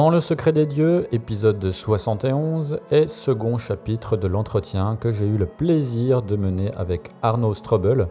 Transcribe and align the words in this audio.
Dans 0.00 0.08
le 0.08 0.20
secret 0.20 0.52
des 0.52 0.64
dieux, 0.64 1.06
épisode 1.12 1.70
71 1.70 2.80
et 2.90 3.06
second 3.06 3.58
chapitre 3.58 4.16
de 4.16 4.28
l'entretien 4.28 4.96
que 4.96 5.12
j'ai 5.12 5.26
eu 5.26 5.36
le 5.36 5.44
plaisir 5.44 6.22
de 6.22 6.36
mener 6.36 6.72
avec 6.74 7.10
Arnaud 7.20 7.52
Strobel, 7.52 8.08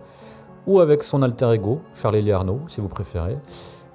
ou 0.68 0.82
avec 0.82 1.02
son 1.02 1.24
alter 1.24 1.52
ego, 1.52 1.82
Charlie 1.96 2.32
Arnaud, 2.32 2.60
si 2.68 2.80
vous 2.80 2.90
préférez. 2.90 3.40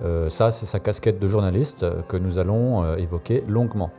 Euh, 0.03 0.29
ça, 0.29 0.51
c'est 0.51 0.67
sa 0.67 0.81
casquette 0.81 1.21
de 1.21 1.29
journaliste 1.29 1.87
que 2.09 2.17
nous 2.17 2.41
allons 2.41 2.83
euh, 2.83 2.97
évoquer 2.97 3.45
longuement. 3.47 3.93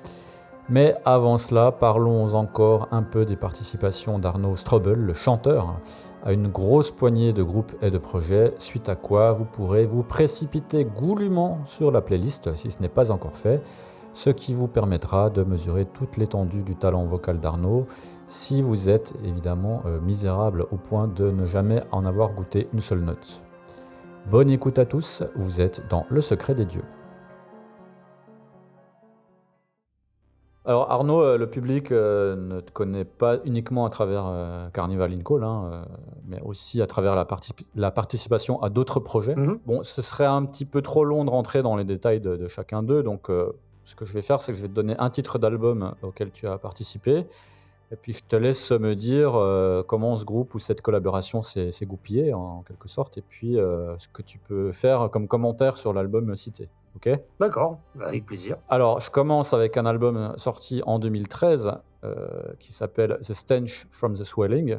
Mais 0.68 0.96
avant 1.06 1.38
cela, 1.38 1.72
parlons 1.72 2.34
encore 2.34 2.88
un 2.92 3.04
peu 3.04 3.24
des 3.24 3.36
participations 3.36 4.18
d'Arnaud 4.18 4.56
Strobel, 4.56 4.98
le 4.98 5.14
chanteur, 5.14 5.80
à 6.24 6.34
une 6.34 6.48
grosse 6.48 6.90
poignée 6.90 7.34
de 7.34 7.44
groupes 7.44 7.74
et 7.84 7.92
de 7.92 8.00
projets, 8.00 8.52
suite 8.58 8.90
à 8.90 8.96
quoi 8.96 9.32
vous 9.32 9.46
pourrez 9.46 9.86
vous 9.86 10.02
précipiter 10.02 10.84
goulûment 10.84 11.60
sur 11.66 11.92
la 11.92 12.02
playlist 12.02 12.56
si 12.56 12.72
ce 12.72 12.82
n'est 12.82 12.90
pas 12.90 13.12
encore 13.12 13.38
fait, 13.38 13.62
ce 14.14 14.32
qui 14.32 14.56
vous 14.56 14.68
permettra 14.68 15.30
de 15.30 15.44
mesurer 15.44 15.86
toute 15.86 16.18
l'étendue 16.18 16.64
du 16.64 16.76
talent 16.76 17.06
vocal 17.06 17.40
d'Arnaud 17.40 17.86
si 18.26 18.64
vous 18.64 18.90
êtes 18.90 19.14
évidemment 19.24 19.84
euh, 19.86 20.00
misérable 20.02 20.66
au 20.72 20.78
point 20.78 21.08
de 21.08 21.30
ne 21.30 21.46
jamais 21.46 21.82
en 21.92 22.06
avoir 22.06 22.34
goûté 22.34 22.70
une 22.74 22.82
seule 22.82 23.02
note. 23.02 23.44
Bonne 24.32 24.50
écoute 24.50 24.80
à 24.80 24.86
tous, 24.86 25.22
vous 25.36 25.62
êtes 25.62 25.88
dans 25.90 26.08
Le 26.10 26.22
Secret 26.22 26.56
des 26.56 26.66
Dieux. 26.66 26.86
Alors 30.68 30.92
Arnaud, 30.92 31.22
euh, 31.22 31.38
le 31.38 31.48
public 31.48 31.92
euh, 31.92 32.36
ne 32.36 32.60
te 32.60 32.72
connaît 32.72 33.06
pas 33.06 33.38
uniquement 33.46 33.86
à 33.86 33.90
travers 33.92 34.26
euh, 34.26 34.68
Carnival 34.70 35.14
in 35.14 35.20
Call, 35.20 35.44
hein, 35.44 35.70
euh, 35.72 35.86
mais 36.28 36.42
aussi 36.42 36.82
à 36.82 36.88
travers 36.88 37.16
la, 37.16 37.24
parti- 37.24 37.54
la 37.76 37.92
participation 37.92 38.60
à 38.64 38.70
d'autres 38.72 39.00
projets. 39.00 39.36
Mhm. 39.36 39.60
Bon, 39.68 39.84
ce 39.84 40.02
serait 40.02 40.26
un 40.26 40.44
petit 40.46 40.66
peu 40.66 40.82
trop 40.82 41.06
long 41.06 41.24
de 41.24 41.30
rentrer 41.30 41.62
dans 41.62 41.76
les 41.76 41.84
détails 41.84 42.20
de, 42.20 42.36
de 42.36 42.48
chacun 42.48 42.82
d'eux, 42.82 43.04
donc 43.04 43.28
ce 43.84 43.96
que 43.96 44.06
je 44.06 44.14
vais 44.14 44.24
faire, 44.24 44.42
c'est 44.42 44.52
que 44.54 44.58
je 44.58 44.64
vais 44.64 44.70
te 44.70 44.74
donner 44.74 44.96
un 44.98 45.12
titre 45.12 45.38
d'album 45.38 45.94
auquel 46.02 46.32
tu 46.32 46.48
as 46.48 46.58
participé, 46.58 47.28
et 47.92 47.96
puis 47.96 48.14
je 48.14 48.24
te 48.28 48.36
laisse 48.36 48.72
me 48.72 48.96
dire 48.96 49.40
comment 49.88 50.18
ce 50.18 50.26
groupe 50.26 50.56
ou 50.56 50.60
cette 50.60 50.82
collaboration 50.82 51.44
s'est 51.44 51.86
goupillée 51.86 52.34
en 52.34 52.64
quelque 52.64 52.88
sorte, 52.88 53.20
et 53.20 53.22
puis 53.22 53.54
ce 53.54 54.08
que 54.12 54.24
tu 54.24 54.40
peux 54.40 54.72
faire 54.72 55.10
comme 55.12 55.28
commentaire 55.28 55.78
sur 55.78 55.94
l'album 55.94 56.36
cité. 56.36 56.70
Ok 56.96 57.10
D'accord, 57.40 57.80
avec 58.00 58.26
plaisir. 58.26 58.58
alors, 58.70 59.02
je 59.02 59.12
commence 59.12 59.54
avec 59.54 59.76
un 59.78 59.86
album 59.86 60.34
sorti 60.38 60.82
en 60.86 60.98
2013 61.00 61.74
euh, 62.04 62.16
qui 62.60 62.72
s'appelle 62.72 63.18
The 63.22 63.34
Stench 63.34 63.86
from 63.90 64.14
the 64.16 64.24
Swelling, 64.24 64.78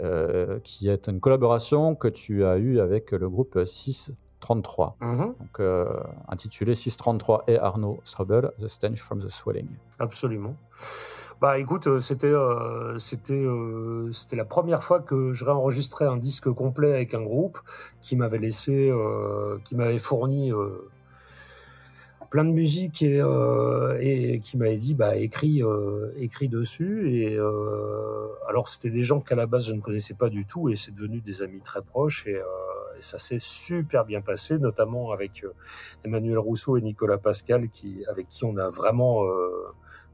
euh, 0.00 0.58
qui 0.60 0.88
est 0.90 1.08
une 1.08 1.18
collaboration 1.20 1.94
que 1.94 2.08
tu 2.08 2.44
as 2.44 2.58
eue 2.58 2.78
avec 2.80 3.12
le 3.12 3.28
groupe 3.30 3.58
633, 3.64 4.96
Mhm, 5.00 5.18
donc 5.38 5.60
euh, 5.60 5.86
intitulé 6.28 6.74
633 6.74 7.44
et 7.46 7.58
Arnaud 7.58 8.00
Strobel, 8.04 8.52
The 8.58 8.68
Stench 8.68 9.00
from 9.00 9.20
the 9.20 9.28
Swelling. 9.30 9.68
Absolument. 9.98 10.54
Bah 11.40 11.58
écoute, 11.58 11.98
c'était 12.00 12.34
c'était 12.98 13.46
c'était 14.12 14.36
la 14.36 14.44
première 14.44 14.82
fois 14.82 15.00
que 15.00 15.32
je 15.32 15.44
réenregistrais 15.46 16.04
un 16.04 16.18
disque 16.18 16.50
complet 16.52 16.92
avec 16.92 17.14
un 17.14 17.22
groupe 17.22 17.58
qui 18.02 18.14
m'avait 18.16 18.38
laissé, 18.38 18.92
qui 19.64 19.74
m'avait 19.74 19.98
fourni 19.98 20.52
plein 22.30 22.44
de 22.44 22.52
musique 22.52 23.02
et, 23.02 23.20
euh, 23.20 23.98
et 24.00 24.38
qui 24.38 24.56
m'avait 24.56 24.76
dit 24.76 24.94
bah 24.94 25.16
écris 25.16 25.62
euh, 25.62 26.12
écris 26.16 26.48
dessus. 26.48 27.10
Et 27.12 27.36
euh, 27.36 28.28
alors 28.48 28.68
c'était 28.68 28.90
des 28.90 29.02
gens 29.02 29.20
qu'à 29.20 29.34
la 29.34 29.46
base 29.46 29.66
je 29.66 29.74
ne 29.74 29.80
connaissais 29.80 30.14
pas 30.14 30.28
du 30.30 30.46
tout. 30.46 30.68
Et 30.68 30.76
c'est 30.76 30.92
devenu 30.94 31.20
des 31.20 31.42
amis 31.42 31.60
très 31.60 31.82
proches. 31.82 32.26
Et, 32.26 32.36
euh, 32.36 32.44
et 32.96 33.02
ça 33.02 33.18
s'est 33.18 33.38
super 33.40 34.04
bien 34.04 34.20
passé 34.20 34.58
notamment 34.58 35.10
avec 35.10 35.44
euh, 35.44 35.52
Emmanuel 36.04 36.38
Rousseau 36.38 36.76
et 36.76 36.80
Nicolas 36.80 37.18
Pascal 37.18 37.68
qui 37.68 38.04
avec 38.06 38.28
qui 38.28 38.44
on 38.44 38.56
a 38.56 38.68
vraiment 38.68 39.24
euh, 39.24 39.50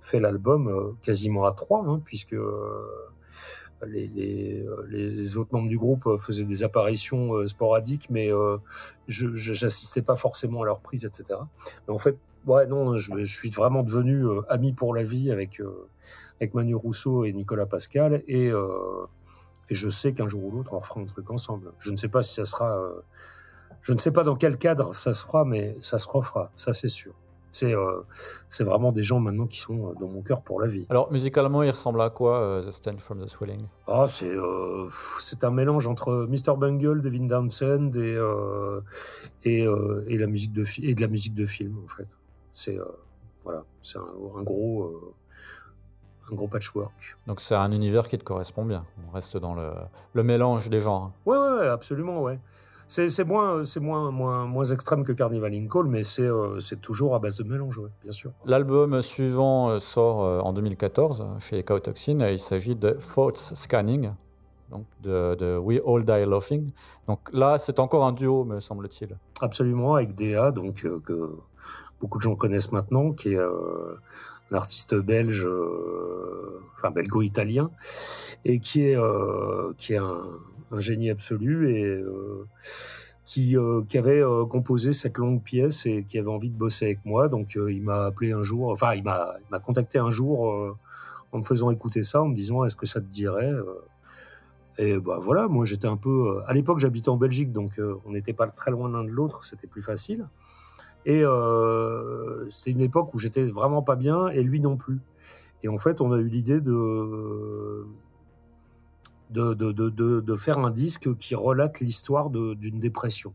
fait 0.01 0.21
l'album 0.21 0.97
quasiment 1.03 1.45
à 1.45 1.53
trois 1.53 1.85
hein, 1.87 2.01
puisque 2.05 2.37
euh, 3.83 4.87
les 4.89 5.37
autres 5.37 5.51
membres 5.53 5.69
du 5.69 5.79
groupe 5.79 6.07
euh, 6.07 6.17
faisaient 6.17 6.45
des 6.45 6.63
apparitions 6.63 7.35
euh, 7.35 7.47
sporadiques, 7.47 8.09
mais 8.11 8.31
je 9.07 9.35
j'assistais 9.35 10.03
pas 10.03 10.17
forcément 10.17 10.63
à 10.63 10.67
leur 10.67 10.81
prise, 10.81 11.05
etc. 11.05 11.41
Mais 11.87 11.95
en 11.95 11.99
fait, 11.99 12.17
ouais, 12.47 12.67
non, 12.67 12.97
je, 12.97 13.25
suis 13.25 13.51
vraiment 13.51 13.83
devenu 13.83 14.25
ami 14.49 14.73
pour 14.73 14.95
la 14.95 15.03
vie 15.03 15.31
avec 15.31 15.61
avec 16.41 16.55
Manu 16.55 16.75
Rousseau 16.75 17.25
et 17.25 17.33
Nicolas 17.33 17.67
Pascal, 17.67 18.23
et 18.27 18.51
et 19.69 19.75
je 19.75 19.89
sais 19.89 20.13
qu'un 20.13 20.29
jour 20.29 20.45
ou 20.45 20.51
l'autre 20.53 20.73
on 20.75 20.79
refera 20.79 21.01
un 21.01 21.07
truc 21.07 21.31
ensemble. 21.31 21.73
Je 21.79 21.91
ne 21.91 21.97
sais 21.97 22.09
pas 22.09 22.23
si 22.23 22.35
ça 22.35 22.45
sera, 22.45 22.89
je 23.83 23.93
ne 23.93 23.99
sais 23.99 24.13
pas 24.13 24.23
dans 24.23 24.37
quel 24.37 24.59
cadre 24.59 24.95
ça 24.95 25.13
se 25.13 25.25
fera, 25.25 25.45
mais 25.45 25.77
ça 25.81 25.99
se 25.99 26.09
refera, 26.09 26.51
ça 26.55 26.73
c'est 26.73 26.89
sûr. 26.89 27.15
C'est 27.57 27.75
euh, 27.75 28.03
c'est 28.55 28.65
vraiment 28.71 28.93
des 28.99 29.03
gens 29.11 29.21
maintenant 29.27 29.47
qui 29.47 29.61
sont 29.67 29.79
euh, 29.79 29.95
dans 30.01 30.09
mon 30.09 30.23
cœur 30.29 30.41
pour 30.43 30.61
la 30.61 30.69
vie. 30.75 30.87
Alors, 30.91 31.11
musicalement, 31.11 31.63
il 31.63 31.71
ressemble 31.71 32.01
à 32.03 32.11
quoi, 32.11 32.33
euh, 32.41 32.63
The 32.67 32.71
Stench 32.71 33.01
from 33.01 33.19
the 33.25 33.29
Swelling? 33.29 33.63
Ah, 33.87 34.07
c'est 34.17 34.35
c'est 35.21 35.43
un 35.49 35.51
mélange 35.61 35.87
entre 35.87 36.27
Mr 36.29 36.55
Bungle, 36.59 37.01
Devin 37.01 37.27
Townsend 37.29 37.93
et 37.97 38.19
et, 39.45 39.61
et 40.13 40.19
la 40.19 40.27
musique 40.27 40.53
de 40.53 40.65
et 40.83 40.95
de 40.95 41.01
la 41.01 41.09
musique 41.09 41.35
de 41.35 41.47
film 41.47 41.75
en 41.85 41.89
fait. 41.89 42.09
C'est 42.53 42.79
voilà, 43.45 43.63
c'est 43.81 43.99
un, 43.99 44.39
un 44.39 44.43
gros 44.43 45.15
un 46.31 46.35
gros 46.35 46.49
patchwork. 46.49 47.17
Donc, 47.29 47.41
c'est 47.41 47.55
un 47.55 47.71
univers 47.71 48.09
qui 48.09 48.19
te 48.19 48.25
correspond 48.25 48.65
bien. 48.65 48.85
On 49.07 49.13
reste 49.13 49.37
dans 49.37 49.55
le, 49.55 49.71
le 50.13 50.23
mélange 50.25 50.69
des 50.69 50.81
genres. 50.81 51.13
Ouais 51.25 51.39
ouais, 51.39 51.59
ouais, 51.61 51.69
absolument 51.69 52.21
ouais. 52.21 52.39
C'est 52.89 53.25
moins 53.25 53.65
c'est 53.65 53.81
moins 53.81 54.11
moins 54.11 54.47
moins 54.47 54.65
extrême 54.65 55.03
que 55.03 55.13
Carnival 55.13 55.53
in 55.55 55.67
Call, 55.67 55.87
mais 55.89 56.03
c'est 56.03 56.23
euh, 56.23 56.59
toujours 56.81 57.15
à 57.15 57.19
base 57.19 57.39
de 57.39 57.45
mélange, 57.45 57.79
ouais, 57.79 57.91
bien 58.03 58.13
sûr. 58.13 58.33
L'album 58.45 59.03
suivant 59.03 59.71
euh, 59.71 59.79
sort 59.81 60.25
euh, 60.25 60.41
en 60.41 60.53
2014 60.53 61.21
euh, 61.21 61.39
chez 61.41 61.63
Chaotoxin 61.65 62.21
et 62.21 62.35
il 62.35 62.39
s'agit 62.39 62.77
de 62.77 62.91
Thoughts 62.91 63.53
Scanning, 63.55 64.13
donc 64.71 64.85
de, 65.03 65.35
de 65.35 65.57
We 65.57 65.81
All 65.87 66.05
Die 66.05 66.31
Laughing. 66.31 66.71
Donc 67.07 67.21
là, 67.33 67.59
c'est 67.59 67.79
encore 67.79 68.05
un 68.05 68.13
duo, 68.13 68.45
me 68.45 68.61
semble-t-il. 68.61 69.17
Absolument, 69.41 69.95
avec 69.95 70.15
DA, 70.15 70.51
donc 70.51 70.85
euh, 70.85 71.01
que 71.05 71.31
beaucoup 72.01 72.19
de 72.19 72.23
gens 72.23 72.37
connaissent 72.37 72.73
maintenant, 72.73 73.13
qui 73.13 73.33
est 73.33 73.39
euh, 73.39 73.97
un 74.51 74.57
artiste 74.57 74.95
belge, 74.95 75.47
euh, 75.47 76.61
enfin 76.77 76.91
belgo-italien, 76.91 77.71
et 78.45 78.61
qui 78.61 78.83
est 78.83 78.99
qui 79.77 79.95
est 79.95 79.99
un, 79.99 80.23
un 80.71 80.79
génie 80.79 81.11
absolu 81.11 81.71
et 81.71 81.85
euh, 81.85 82.47
qui 83.27 83.57
euh, 83.57 83.83
qui 83.89 83.99
avait 83.99 84.23
euh, 84.23 84.47
composé 84.47 84.93
cette 84.93 85.19
longue 85.19 85.43
pièce 85.43 85.85
et 85.85 86.05
qui 86.05 86.19
avait 86.19 86.29
envie 86.29 86.49
de 86.49 86.57
bosser 86.57 86.87
avec 86.87 87.05
moi. 87.05 87.29
Donc 87.29 87.57
euh, 87.57 87.73
il 87.73 87.83
m'a 87.83 88.05
appelé 88.05 88.33
un 88.33 88.43
jour, 88.43 88.71
enfin 88.71 88.95
il 88.95 89.03
m'a 89.03 89.35
il 89.41 89.51
m'a 89.51 89.59
contacté 89.59 89.99
un 89.99 90.11
jour 90.11 90.51
euh, 90.51 90.77
en 91.33 91.39
me 91.39 91.43
faisant 91.43 91.71
écouter 91.71 92.03
ça, 92.03 92.23
en 92.23 92.29
me 92.29 92.35
disant 92.35 92.65
est-ce 92.65 92.77
que 92.77 92.87
ça 92.87 93.01
te 93.01 93.07
dirait 93.07 93.53
euh, 93.53 93.65
et 94.79 94.99
bah 94.99 95.19
voilà, 95.21 95.49
moi 95.49 95.65
j'étais 95.65 95.87
un 95.89 95.97
peu. 95.97 96.43
À 96.47 96.53
l'époque, 96.53 96.81
j'habitais 96.81 97.09
en 97.09 97.17
Belgique, 97.17 97.51
donc 97.51 97.81
on 98.05 98.13
n'était 98.13 98.35
pas 98.35 98.47
très 98.47 98.71
loin 98.71 98.91
l'un 98.91 99.05
de 99.05 99.11
l'autre, 99.11 99.43
c'était 99.43 99.67
plus 99.67 99.81
facile. 99.81 100.29
Et 101.07 101.25
c'était 102.51 102.73
une 102.73 102.83
époque 102.83 103.15
où 103.15 103.19
j'étais 103.19 103.45
vraiment 103.45 103.81
pas 103.81 103.97
bien 103.97 104.29
et 104.29 104.43
lui 104.43 104.61
non 104.61 104.77
plus. 104.77 105.01
Et 105.63 105.69
en 105.69 105.79
fait, 105.79 106.03
on 106.03 106.13
a 106.13 106.19
eu 106.19 106.29
l'idée 106.29 106.61
de 106.61 107.87
de, 109.31 109.55
de, 109.55 109.73
de, 109.73 110.21
de 110.21 110.37
faire 110.37 110.59
un 110.59 110.71
disque 110.71 111.17
qui 111.17 111.35
relate 111.35 111.81
l'histoire 111.81 112.31
d'une 112.31 112.79
dépression. 112.79 113.35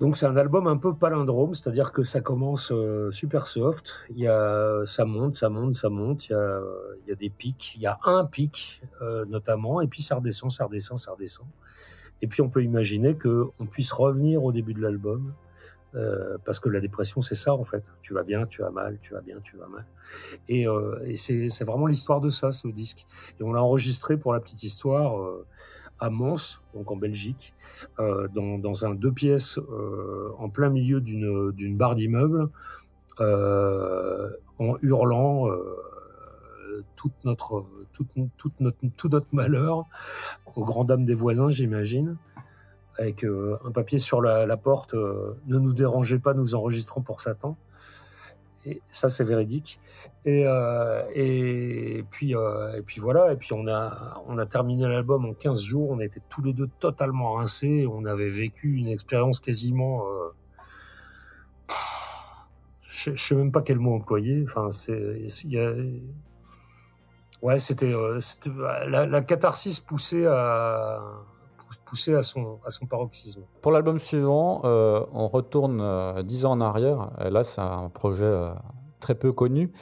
Donc 0.00 0.16
c'est 0.16 0.26
un 0.26 0.36
album 0.36 0.68
un 0.68 0.76
peu 0.76 0.94
palindrome, 0.94 1.54
c'est-à-dire 1.54 1.90
que 1.90 2.04
ça 2.04 2.20
commence 2.20 2.70
euh, 2.70 3.10
super 3.10 3.48
soft, 3.48 3.94
il 4.10 4.20
y 4.20 4.28
a, 4.28 4.82
ça 4.86 5.04
monte, 5.04 5.34
ça 5.34 5.48
monte, 5.48 5.74
ça 5.74 5.88
monte, 5.88 6.28
il 6.28 6.32
y 6.32 6.34
a, 6.36 6.60
il 7.04 7.08
y 7.08 7.12
a 7.12 7.16
des 7.16 7.30
pics, 7.30 7.74
il 7.74 7.82
y 7.82 7.86
a 7.86 7.98
un 8.04 8.24
pic 8.24 8.80
euh, 9.02 9.24
notamment, 9.24 9.80
et 9.80 9.88
puis 9.88 10.00
ça 10.00 10.14
redescend, 10.14 10.52
ça 10.52 10.66
redescend, 10.66 10.98
ça 11.00 11.12
redescend. 11.12 11.48
Et 12.22 12.28
puis 12.28 12.42
on 12.42 12.48
peut 12.48 12.62
imaginer 12.62 13.16
que 13.16 13.46
on 13.58 13.66
puisse 13.66 13.90
revenir 13.90 14.44
au 14.44 14.52
début 14.52 14.72
de 14.72 14.80
l'album, 14.80 15.34
euh, 15.94 16.36
parce 16.44 16.60
que 16.60 16.68
la 16.68 16.80
dépression 16.80 17.20
c'est 17.20 17.34
ça 17.34 17.54
en 17.54 17.64
fait. 17.64 17.84
Tu 18.02 18.14
vas 18.14 18.22
bien, 18.22 18.46
tu 18.46 18.62
vas 18.62 18.70
mal, 18.70 18.98
tu 19.00 19.14
vas 19.14 19.20
bien, 19.20 19.40
tu 19.42 19.56
vas 19.56 19.68
mal. 19.68 19.86
Et, 20.48 20.66
euh, 20.66 20.98
et 21.04 21.16
c'est 21.16 21.64
vraiment 21.64 21.86
l'histoire 21.86 22.20
de 22.20 22.30
ça, 22.30 22.52
ce 22.52 22.68
disque. 22.68 23.06
Et 23.40 23.42
on 23.42 23.52
l'a 23.52 23.62
enregistré 23.62 24.16
pour 24.16 24.32
la 24.32 24.40
petite 24.40 24.62
histoire 24.62 25.20
euh, 25.20 25.46
à 26.00 26.10
Mons, 26.10 26.62
donc 26.74 26.90
en 26.90 26.96
Belgique, 26.96 27.54
euh, 27.98 28.28
dans, 28.28 28.58
dans 28.58 28.84
un 28.84 28.94
deux 28.94 29.12
pièces 29.12 29.58
euh, 29.58 30.30
en 30.38 30.48
plein 30.48 30.70
milieu 30.70 31.00
d'une 31.00 31.76
barre 31.76 31.94
d'immeubles, 31.94 32.48
euh, 33.20 34.30
en 34.58 34.76
hurlant 34.82 35.48
toute 36.94 37.24
notre, 37.24 37.64
toute, 37.92 38.14
toute 38.36 38.60
notre, 38.60 38.78
tout 38.96 39.08
notre 39.08 39.32
malheur 39.32 39.86
aux 40.54 40.64
grandes 40.64 40.88
dames 40.88 41.04
des 41.04 41.14
voisins, 41.14 41.50
j'imagine, 41.50 42.16
avec 42.98 43.24
un 43.24 43.70
papier 43.70 43.98
sur 43.98 44.20
la, 44.20 44.56
porte 44.56 44.94
Ne 44.94 45.58
nous 45.58 45.72
dérangez 45.72 46.18
pas, 46.18 46.34
nous 46.34 46.54
enregistrons 46.54 47.00
pour 47.00 47.20
Satan. 47.20 47.56
Et 48.66 48.82
ça, 48.90 49.08
c'est 49.08 49.24
véridique. 49.24 49.80
Et, 50.24 50.44
euh, 50.46 52.02
puis, 52.10 52.34
euh, 52.34 52.76
et 52.76 52.82
puis 52.82 53.00
voilà. 53.00 53.32
Et 53.32 53.36
puis 53.36 53.50
on 53.54 53.66
a, 53.66 54.22
on 54.26 54.36
a 54.36 54.46
terminé 54.46 54.86
l'album 54.86 55.24
en 55.24 55.32
15 55.32 55.62
jours. 55.62 55.90
On 55.90 56.00
était 56.00 56.20
tous 56.28 56.42
les 56.42 56.52
deux 56.52 56.68
totalement 56.78 57.34
rincés. 57.34 57.86
On 57.90 58.04
avait 58.04 58.28
vécu 58.28 58.74
une 58.76 58.88
expérience 58.88 59.40
quasiment. 59.40 60.06
Euh, 60.06 60.28
je, 62.82 63.12
je 63.14 63.22
sais 63.22 63.34
même 63.34 63.52
pas 63.52 63.62
quel 63.62 63.78
mot 63.78 63.94
employer. 63.94 64.44
Enfin, 64.44 64.70
c'est, 64.70 65.24
ouais, 67.42 67.58
c'était, 67.58 67.94
euh, 67.94 68.18
la, 68.86 69.06
la 69.06 69.22
catharsis 69.22 69.80
poussée 69.80 70.26
à 70.26 71.00
poussé 71.88 72.14
à 72.14 72.22
son, 72.22 72.58
à 72.64 72.70
son 72.70 72.86
paroxysme. 72.86 73.42
Pour 73.62 73.72
l'album 73.72 73.98
suivant, 73.98 74.62
euh, 74.64 75.04
on 75.12 75.28
retourne 75.28 75.80
euh, 75.80 76.22
dix 76.22 76.44
ans 76.44 76.52
en 76.52 76.60
arrière. 76.60 77.10
Et 77.24 77.30
là, 77.30 77.44
c'est 77.44 77.60
un 77.60 77.88
projet 77.88 78.24
euh, 78.24 78.50
très 79.00 79.14
peu 79.14 79.32
connu. 79.32 79.72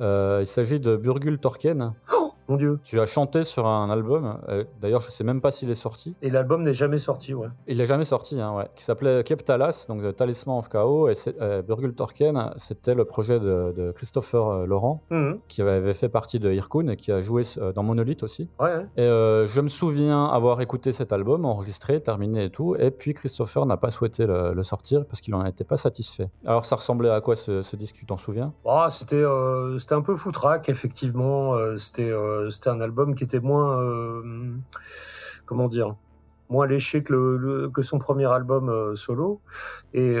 il 0.00 0.46
s'agit 0.46 0.80
de 0.80 0.96
Burgul 0.96 1.38
Torken. 1.38 1.94
Oh 2.12 2.25
mon 2.48 2.56
Dieu. 2.56 2.78
Tu 2.84 3.00
as 3.00 3.06
chanté 3.06 3.44
sur 3.44 3.66
un 3.66 3.90
album, 3.90 4.38
euh, 4.48 4.64
d'ailleurs 4.80 5.00
je 5.00 5.10
sais 5.10 5.24
même 5.24 5.40
pas 5.40 5.50
s'il 5.50 5.70
est 5.70 5.74
sorti. 5.74 6.14
Et 6.22 6.30
l'album 6.30 6.62
n'est 6.62 6.74
jamais 6.74 6.98
sorti, 6.98 7.34
ouais. 7.34 7.48
Il 7.66 7.78
n'est 7.78 7.86
jamais 7.86 8.04
sorti, 8.04 8.40
hein, 8.40 8.54
ouais. 8.54 8.68
Qui 8.74 8.84
s'appelait 8.84 9.22
Keptalas, 9.24 9.86
donc 9.88 10.02
The 10.02 10.14
Talisman 10.14 10.58
of 10.58 10.68
Chaos. 10.68 11.08
Et 11.08 11.14
euh, 11.40 11.62
Burgul 11.62 11.94
Torken, 11.94 12.52
c'était 12.56 12.94
le 12.94 13.04
projet 13.04 13.40
de, 13.40 13.92
Christopher 13.94 14.46
euh, 14.46 14.66
Laurent, 14.66 15.02
mhm. 15.10 15.38
qui 15.48 15.62
avait 15.62 15.94
fait 15.94 16.08
partie 16.08 16.38
de 16.38 16.52
Irkun 16.52 16.88
et 16.88 16.96
qui 16.96 17.12
a 17.12 17.20
joué 17.20 17.42
dans 17.74 17.82
Monolith 17.82 18.22
aussi. 18.22 18.48
Ouais, 18.60 18.86
Et 18.96 19.06
je 19.06 19.60
me 19.60 19.68
souviens 19.68 20.26
avoir 20.26 20.60
écouté 20.60 20.92
cet 20.92 21.12
album, 21.12 21.44
enregistré, 21.44 22.00
terminé 22.00 22.44
et 22.44 22.50
tout. 22.50 22.76
Et 22.76 22.90
puis 22.90 23.14
Christopher 23.14 23.66
n'a 23.66 23.76
pas 23.76 23.90
souhaité 23.90 24.26
le, 24.26 24.62
sortir 24.62 25.04
parce 25.06 25.20
qu'il 25.20 25.32
n'en 25.32 25.44
était 25.44 25.64
pas 25.64 25.76
satisfait. 25.76 26.28
Alors 26.44 26.64
ça 26.64 26.76
ressemblait 26.76 27.10
à 27.10 27.20
quoi 27.20 27.36
ce, 27.36 27.62
ce 27.62 27.76
disque, 27.76 27.96
tu 27.96 28.06
t'en 28.06 28.16
souviens? 28.16 28.52
Oh, 28.64 28.86
C'était 28.88 29.24
un 29.24 30.02
peu 30.02 30.16
foutraque, 30.16 30.68
effectivement. 30.68 31.56
c'était 31.76 32.10
euh, 32.10 32.35
c'était 32.50 32.70
un 32.70 32.80
album 32.80 33.14
qui 33.14 33.24
était 33.24 33.40
moins, 33.40 33.80
euh, 33.80 34.54
comment 35.44 35.68
dire, 35.68 35.96
moins 36.48 36.66
léché 36.66 37.02
que, 37.02 37.70
son 37.82 37.98
premier 37.98 38.26
album 38.26 38.68
euh, 38.68 38.94
solo. 38.94 39.40
Et 39.94 40.16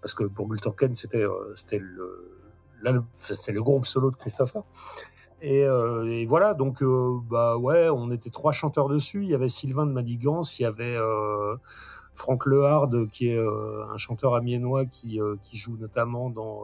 parce 0.00 0.14
que 0.14 0.24
pour 0.24 0.48
Gultorken, 0.48 0.94
c'était 0.94 1.24
c'était 1.54 1.78
le 1.78 2.32
le 2.82 3.62
groupe 3.62 3.86
solo 3.86 4.10
de 4.10 4.16
Christopher. 4.16 4.62
Et, 5.42 5.66
voilà, 6.26 6.54
donc 6.54 6.82
bah 7.28 7.56
ouais, 7.56 7.88
on 7.88 8.10
était 8.10 8.30
trois 8.30 8.52
chanteurs 8.52 8.88
dessus. 8.88 9.22
Il 9.22 9.28
y 9.28 9.34
avait 9.34 9.48
Sylvain 9.48 9.86
de 9.86 9.92
Madigance, 9.92 10.58
il 10.58 10.62
y 10.62 10.66
avait 10.66 10.96
Franck 12.14 12.46
Lehard, 12.46 12.90
qui 13.10 13.30
est 13.30 13.38
un 13.38 13.96
chanteur 13.96 14.34
amiénois 14.34 14.84
qui 14.86 15.18
joue 15.52 15.76
notamment 15.78 16.30
dans 16.30 16.62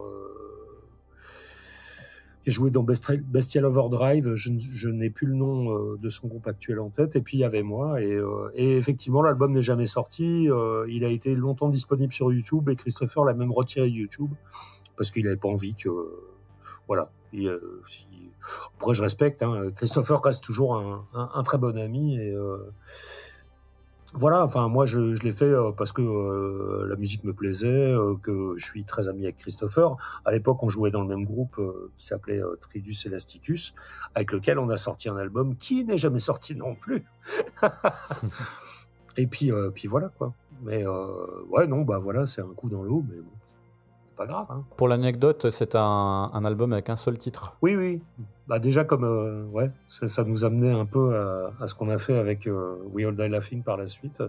qui 2.43 2.51
joué 2.51 2.71
dans 2.71 2.83
Bestial 2.83 3.65
Overdrive. 3.65 4.35
Je, 4.35 4.89
n'ai 4.89 5.11
plus 5.11 5.27
le 5.27 5.35
nom 5.35 5.77
euh, 5.77 5.97
de 5.97 6.09
son 6.09 6.29
groupe 6.29 6.47
actuel 6.47 6.81
en 6.81 6.91
tête. 6.91 7.17
Et 7.17 7.21
puis 7.21 7.39
il 7.39 7.41
y 7.41 7.45
avait 7.45 7.63
moi. 7.63 8.01
Et, 8.01 8.13
euh, 8.13 8.51
et 8.55 8.77
effectivement, 8.77 9.23
l'album 9.23 9.53
n'est 9.53 9.63
jamais 9.63 9.87
sorti. 9.87 10.51
Euh, 10.51 10.87
il 10.89 11.05
a 11.05 11.09
été 11.09 11.35
longtemps 11.35 11.69
disponible 11.69 12.13
sur 12.13 12.33
YouTube 12.33 12.69
et 12.69 12.77
Christopher 12.77 13.25
l'a 13.25 13.35
même 13.35 13.53
retiré 13.53 13.89
YouTube 13.89 14.31
parce 14.97 15.11
qu'il 15.11 15.25
n'avait 15.25 15.37
pas 15.37 15.49
envie 15.49 15.75
que, 15.75 15.89
voilà. 16.87 17.11
Et, 17.33 17.49
après, 18.77 18.93
je 18.93 19.03
respecte. 19.03 19.43
Hein. 19.43 19.71
Christopher 19.75 20.21
reste 20.23 20.45
toujours 20.45 20.77
un, 20.77 21.07
un, 21.15 21.43
très 21.43 21.59
bon 21.59 21.79
ami 21.79 22.17
et 22.17 22.35
voilà, 24.15 24.45
enfin 24.45 24.69
moi 24.69 24.85
je, 24.85 25.15
je 25.15 25.23
l'ai 25.23 25.33
fait 25.33 25.45
euh, 25.47 25.73
parce 25.73 25.93
que 25.93 26.03
euh, 26.03 26.87
la 26.87 26.97
musique 26.97 27.25
me 27.25 27.33
plaisait, 27.33 27.69
euh, 27.69 28.15
que 28.23 28.55
je 28.57 28.65
suis 28.65 28.85
très 28.85 29.09
ami 29.09 29.25
avec 29.25 29.37
Christopher. 29.37 29.97
À 30.25 30.33
l'époque, 30.33 30.63
on 30.63 30.69
jouait 30.69 30.91
dans 30.91 31.01
le 31.01 31.09
même 31.09 31.25
groupe 31.25 31.61
qui 31.97 32.07
s'appelait 32.07 32.41
Tridus 32.61 32.97
Elasticus, 33.07 33.75
avec 34.15 34.33
lequel 34.33 34.59
on 34.59 34.69
a 34.69 34.77
sorti 34.77 35.09
un 35.09 35.17
album 35.17 35.57
qui 35.57 35.85
n'est 35.85 35.99
jamais 35.99 36.19
sorti 36.19 36.55
non 36.55 36.75
plus. 36.75 37.05
Et 39.17 39.27
puis, 39.27 39.51
puis 39.75 39.89
voilà 39.89 40.09
quoi. 40.09 40.35
Mais 40.63 40.87
ouais, 41.51 41.67
non, 41.67 41.83
bah 41.83 41.99
voilà, 41.99 42.27
c'est 42.27 42.41
un 42.43 42.55
coup 42.55 42.69
dans 42.69 42.83
l'eau, 42.83 43.05
mais 43.09 43.17
bon, 43.17 43.33
pas 44.17 44.27
grave. 44.27 44.47
Hein. 44.51 44.65
Pour 44.77 44.89
l'anecdote, 44.89 45.51
c'est 45.51 45.75
un, 45.75 46.31
un, 46.33 46.45
album 46.45 46.73
avec 46.73 46.89
un 46.89 46.97
seul 46.97 47.19
titre. 47.19 47.57
Oui, 47.63 47.77
oui. 47.77 48.01
Bah 48.53 48.59
déjà 48.59 48.85
comme 48.85 49.05
euh, 49.05 49.47
ouais, 49.47 49.71
ça, 49.87 50.07
ça, 50.09 50.25
nous 50.25 50.45
amenait 50.45 50.73
un 50.73 50.85
peu 50.85 51.17
à, 51.17 51.55
à 51.59 51.67
ce 51.67 51.75
qu'on 51.75 51.89
a 51.89 51.97
fait 51.97 52.19
avec 52.19 52.47
euh, 52.47 52.77
We 52.93 53.07
All 53.07 53.17
Die 53.17 53.27
Laughing 53.27 53.63
par 53.63 53.79
la 53.79 53.87
suite. 53.87 54.23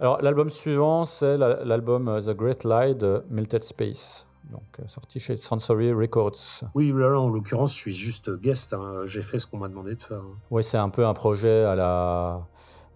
Alors 0.00 0.20
l'album 0.20 0.50
suivant, 0.50 1.04
c'est 1.04 1.38
l'album 1.38 2.08
euh, 2.08 2.20
The 2.20 2.36
Great 2.36 2.64
Lie 2.64 2.96
de 2.96 3.22
Melted 3.30 3.62
Space. 3.62 4.26
Donc, 4.50 4.84
sorti 4.88 5.20
chez 5.20 5.36
Sensory 5.36 5.92
Records. 5.92 6.64
Oui, 6.74 6.92
là, 6.92 7.20
en 7.20 7.28
l'occurrence, 7.28 7.72
je 7.74 7.78
suis 7.78 7.92
juste 7.92 8.36
guest. 8.40 8.72
Hein. 8.72 9.02
J'ai 9.04 9.22
fait 9.22 9.38
ce 9.38 9.46
qu'on 9.46 9.58
m'a 9.58 9.68
demandé 9.68 9.94
de 9.94 10.02
faire. 10.02 10.22
Oui, 10.50 10.64
c'est 10.64 10.78
un 10.78 10.88
peu 10.88 11.06
un 11.06 11.14
projet 11.14 11.62
à 11.62 11.76
la 11.76 12.48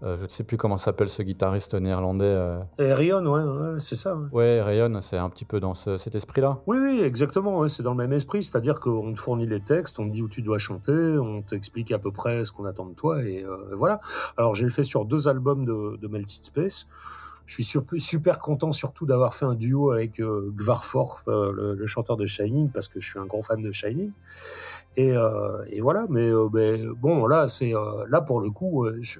euh, 0.05 0.17
je 0.17 0.25
ne 0.25 0.29
sais 0.29 0.43
plus 0.43 0.57
comment 0.57 0.77
s'appelle 0.77 1.09
ce 1.09 1.23
guitariste 1.23 1.75
néerlandais. 1.75 2.25
Euh... 2.25 2.59
Rayon, 2.79 3.25
ouais, 3.25 3.79
c'est 3.79 3.95
ça. 3.95 4.19
Ouais, 4.33 4.61
Rayon, 4.61 5.01
c'est 5.01 5.17
un 5.17 5.31
petit 5.31 5.45
peu 5.45 5.61
dans 5.61 5.75
cet 5.75 6.15
esprit-là. 6.15 6.61
Oui, 6.67 6.77
oui, 6.79 7.01
exactement. 7.03 7.69
c'est 7.69 7.85
dans 7.85 7.93
le 7.93 7.97
même 7.97 8.13
esprit. 8.13 8.43
C'est-à-dire 8.43 8.81
qu'on 8.81 9.13
te 9.15 9.21
fournit 9.21 9.47
les 9.47 9.61
textes, 9.61 10.01
on 10.01 10.09
te 10.09 10.13
dit 10.13 10.23
où 10.23 10.29
tu 10.29 10.43
dois 10.43 10.59
chanter, 10.59 10.93
on 10.93 11.43
t'explique 11.43 11.93
à 11.93 12.01
peu 12.01 12.11
près 12.11 12.45
ce 12.45 12.51
qu'on 12.51 12.65
attend 12.65 12.87
de 12.87 12.95
toi, 12.95 13.23
et 13.23 13.45
euh, 13.45 13.57
voilà. 13.75 14.01
Alors, 14.37 14.55
j'ai 14.55 14.69
fait 14.69 14.85
sur 14.85 15.05
deux 15.05 15.29
albums 15.29 15.65
de, 15.65 15.97
de 15.97 16.09
Melted 16.09 16.45
Space. 16.45 16.89
Je 17.45 17.63
suis 17.63 17.79
super 17.99 18.39
content 18.39 18.73
surtout 18.73 19.05
d'avoir 19.05 19.35
fait 19.35 19.45
un 19.45 19.55
duo 19.55 19.91
avec 19.91 20.21
euh, 20.21 20.53
Gvarforth, 20.55 21.27
le, 21.27 21.75
le, 21.75 21.87
chanteur 21.87 22.17
de 22.17 22.25
Shining, 22.25 22.71
parce 22.71 22.89
que 22.89 23.01
je 23.01 23.09
suis 23.09 23.19
un 23.19 23.27
grand 23.27 23.43
fan 23.43 23.61
de 23.63 23.71
Shining. 23.71 24.11
Et, 24.97 25.15
et 25.69 25.81
voilà, 25.81 26.07
mais, 26.09 26.31
mais, 26.53 26.81
bon, 27.01 27.27
là, 27.27 27.49
c'est 27.49 27.73
là 28.09 28.21
pour 28.21 28.41
le 28.41 28.51
coup, 28.51 28.87
je, 29.01 29.19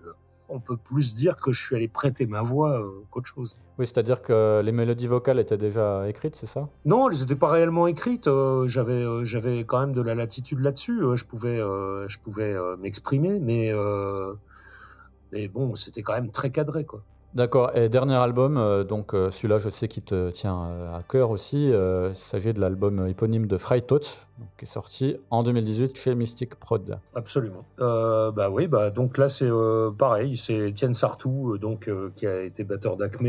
on 0.53 0.61
peut 0.61 0.77
plus 0.77 1.15
dire 1.15 1.37
que 1.37 1.53
je 1.53 1.61
suis 1.61 1.77
allé 1.77 1.89
prêter 1.89 2.27
ma 2.27 2.43
voix 2.43 2.81
euh, 2.81 2.91
qu'autre 3.11 3.27
chose. 3.27 3.59
Oui, 3.79 3.87
c'est-à-dire 3.87 4.23
que 4.23 4.61
les 4.63 4.73
mélodies 4.73 5.07
vocales 5.07 5.39
étaient 5.39 5.57
déjà 5.57 6.09
écrites, 6.09 6.37
c'est 6.37 6.47
ça? 6.47 6.69
Non, 6.85 7.09
elles 7.09 7.19
n'étaient 7.19 7.37
pas 7.37 7.51
réellement 7.51 7.87
écrites. 7.87 8.29
Euh, 8.29 8.69
j'avais, 8.69 8.93
euh, 8.93 9.25
j'avais 9.25 9.65
quand 9.65 9.81
même 9.81 9.93
de 9.93 10.03
la 10.03 10.15
latitude 10.15 10.61
là-dessus. 10.61 11.01
je 11.15 11.25
pouvais, 11.25 11.59
je 11.59 12.19
pouvais 12.19 12.55
m'exprimer, 12.79 13.39
mais, 13.39 13.73
mais 15.33 15.49
bon, 15.49 15.75
c'était 15.75 16.03
quand 16.03 16.15
même 16.15 16.31
très 16.31 16.51
cadré, 16.51 16.85
quoi. 16.85 17.03
D'accord. 17.35 17.75
Et 17.75 17.89
dernier 17.89 18.17
album, 18.17 18.59
euh, 18.59 18.85
donc 18.85 19.15
euh, 19.15 19.31
celui-là, 19.31 19.59
je 19.59 19.71
sais 19.71 19.89
qu'il 19.89 20.03
te 20.03 20.31
tient 20.31 20.65
euh, 20.65 20.95
à 20.95 21.03
cœur 21.03 21.31
aussi. 21.31 21.69
il 21.69 22.15
s'agit 22.15 22.53
de 22.53 22.61
l'album 22.61 23.07
éponyme 23.07 23.47
de 23.47 23.57
Freitot, 23.57 24.01
qui 24.59 24.65
est 24.65 24.67
sorti 24.67 25.17
en 25.31 25.43
2018 25.43 25.97
chez 25.97 26.15
Mystic 26.15 26.57
Prod. 26.57 26.99
Absolument. 27.15 27.65
bah 27.79 28.51
oui, 28.51 28.67
bah 28.69 28.91
donc 28.91 29.17
là 29.17 29.31
c'est 29.31 29.49
pareil, 29.97 30.37
c'est 30.37 30.69
Etienne 30.69 30.93
Sartou, 30.93 31.57
donc 31.57 31.91
qui 32.15 32.27
a 32.27 32.43
été 32.43 32.65
batteur 32.65 32.97
d'Acme 32.97 33.27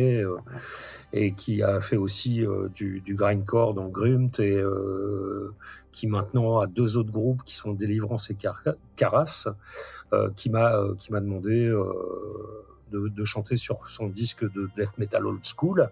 et 1.13 1.33
qui 1.33 1.63
a 1.63 1.79
fait 1.79 1.97
aussi 1.97 2.45
du, 2.73 3.01
grindcore 3.07 3.73
dans 3.73 3.87
Grumt 3.87 4.39
et 4.39 4.61
qui 5.91 6.07
maintenant 6.07 6.59
a 6.59 6.67
deux 6.67 6.97
autres 6.97 7.11
groupes 7.11 7.43
qui 7.43 7.55
sont 7.55 7.71
Délivrance 7.73 8.29
et 8.31 8.37
Caras, 8.95 9.49
qui 10.35 10.49
m'a 10.49 10.73
qui 10.97 11.11
m'a 11.11 11.21
demandé 11.21 11.71
de, 12.93 13.23
chanter 13.23 13.55
sur 13.55 13.87
son 13.87 14.07
disque 14.07 14.43
de 14.43 14.69
death 14.75 14.97
metal 14.97 15.25
old 15.25 15.43
school. 15.43 15.89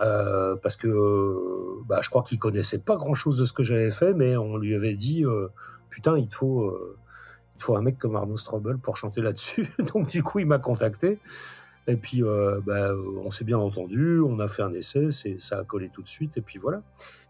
Euh, 0.00 0.54
parce 0.54 0.76
que 0.76 1.82
bah, 1.86 1.98
je 2.02 2.08
crois 2.08 2.22
qu'il 2.22 2.38
connaissait 2.38 2.78
pas 2.78 2.96
grand 2.96 3.14
chose 3.14 3.36
de 3.36 3.44
ce 3.44 3.52
que 3.52 3.64
j'avais 3.64 3.90
fait, 3.90 4.14
mais 4.14 4.36
on 4.36 4.56
lui 4.56 4.74
avait 4.74 4.94
dit 4.94 5.24
euh, 5.24 5.48
putain 5.90 6.16
il 6.16 6.32
faut 6.32 6.66
euh, 6.66 6.96
il 7.56 7.62
faut 7.62 7.76
un 7.76 7.82
mec 7.82 7.98
comme 7.98 8.14
Arnaud 8.14 8.36
Strobel 8.36 8.78
pour 8.78 8.96
chanter 8.96 9.20
là-dessus. 9.20 9.68
Donc 9.92 10.06
du 10.06 10.22
coup 10.22 10.38
il 10.38 10.46
m'a 10.46 10.58
contacté 10.58 11.18
et 11.88 11.96
puis 11.96 12.22
bah, 12.66 12.90
on 13.24 13.30
s'est 13.30 13.46
bien 13.46 13.56
entendu, 13.56 14.20
on 14.20 14.38
a 14.40 14.46
fait 14.46 14.62
un 14.62 14.74
essai, 14.74 15.10
c'est 15.10 15.40
ça 15.40 15.60
a 15.60 15.64
collé 15.64 15.88
tout 15.88 16.02
de 16.02 16.08
suite 16.08 16.36
et 16.36 16.42
puis 16.42 16.58
voilà. 16.58 16.82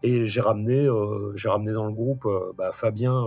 Et 0.03 0.27
j'ai 0.27 0.41
ramené 0.41 0.87
j'ai 1.33 1.49
ramené 1.49 1.71
dans 1.71 1.85
le 1.85 1.93
groupe 1.93 2.27
bah, 2.57 2.71
Fabien 2.73 3.23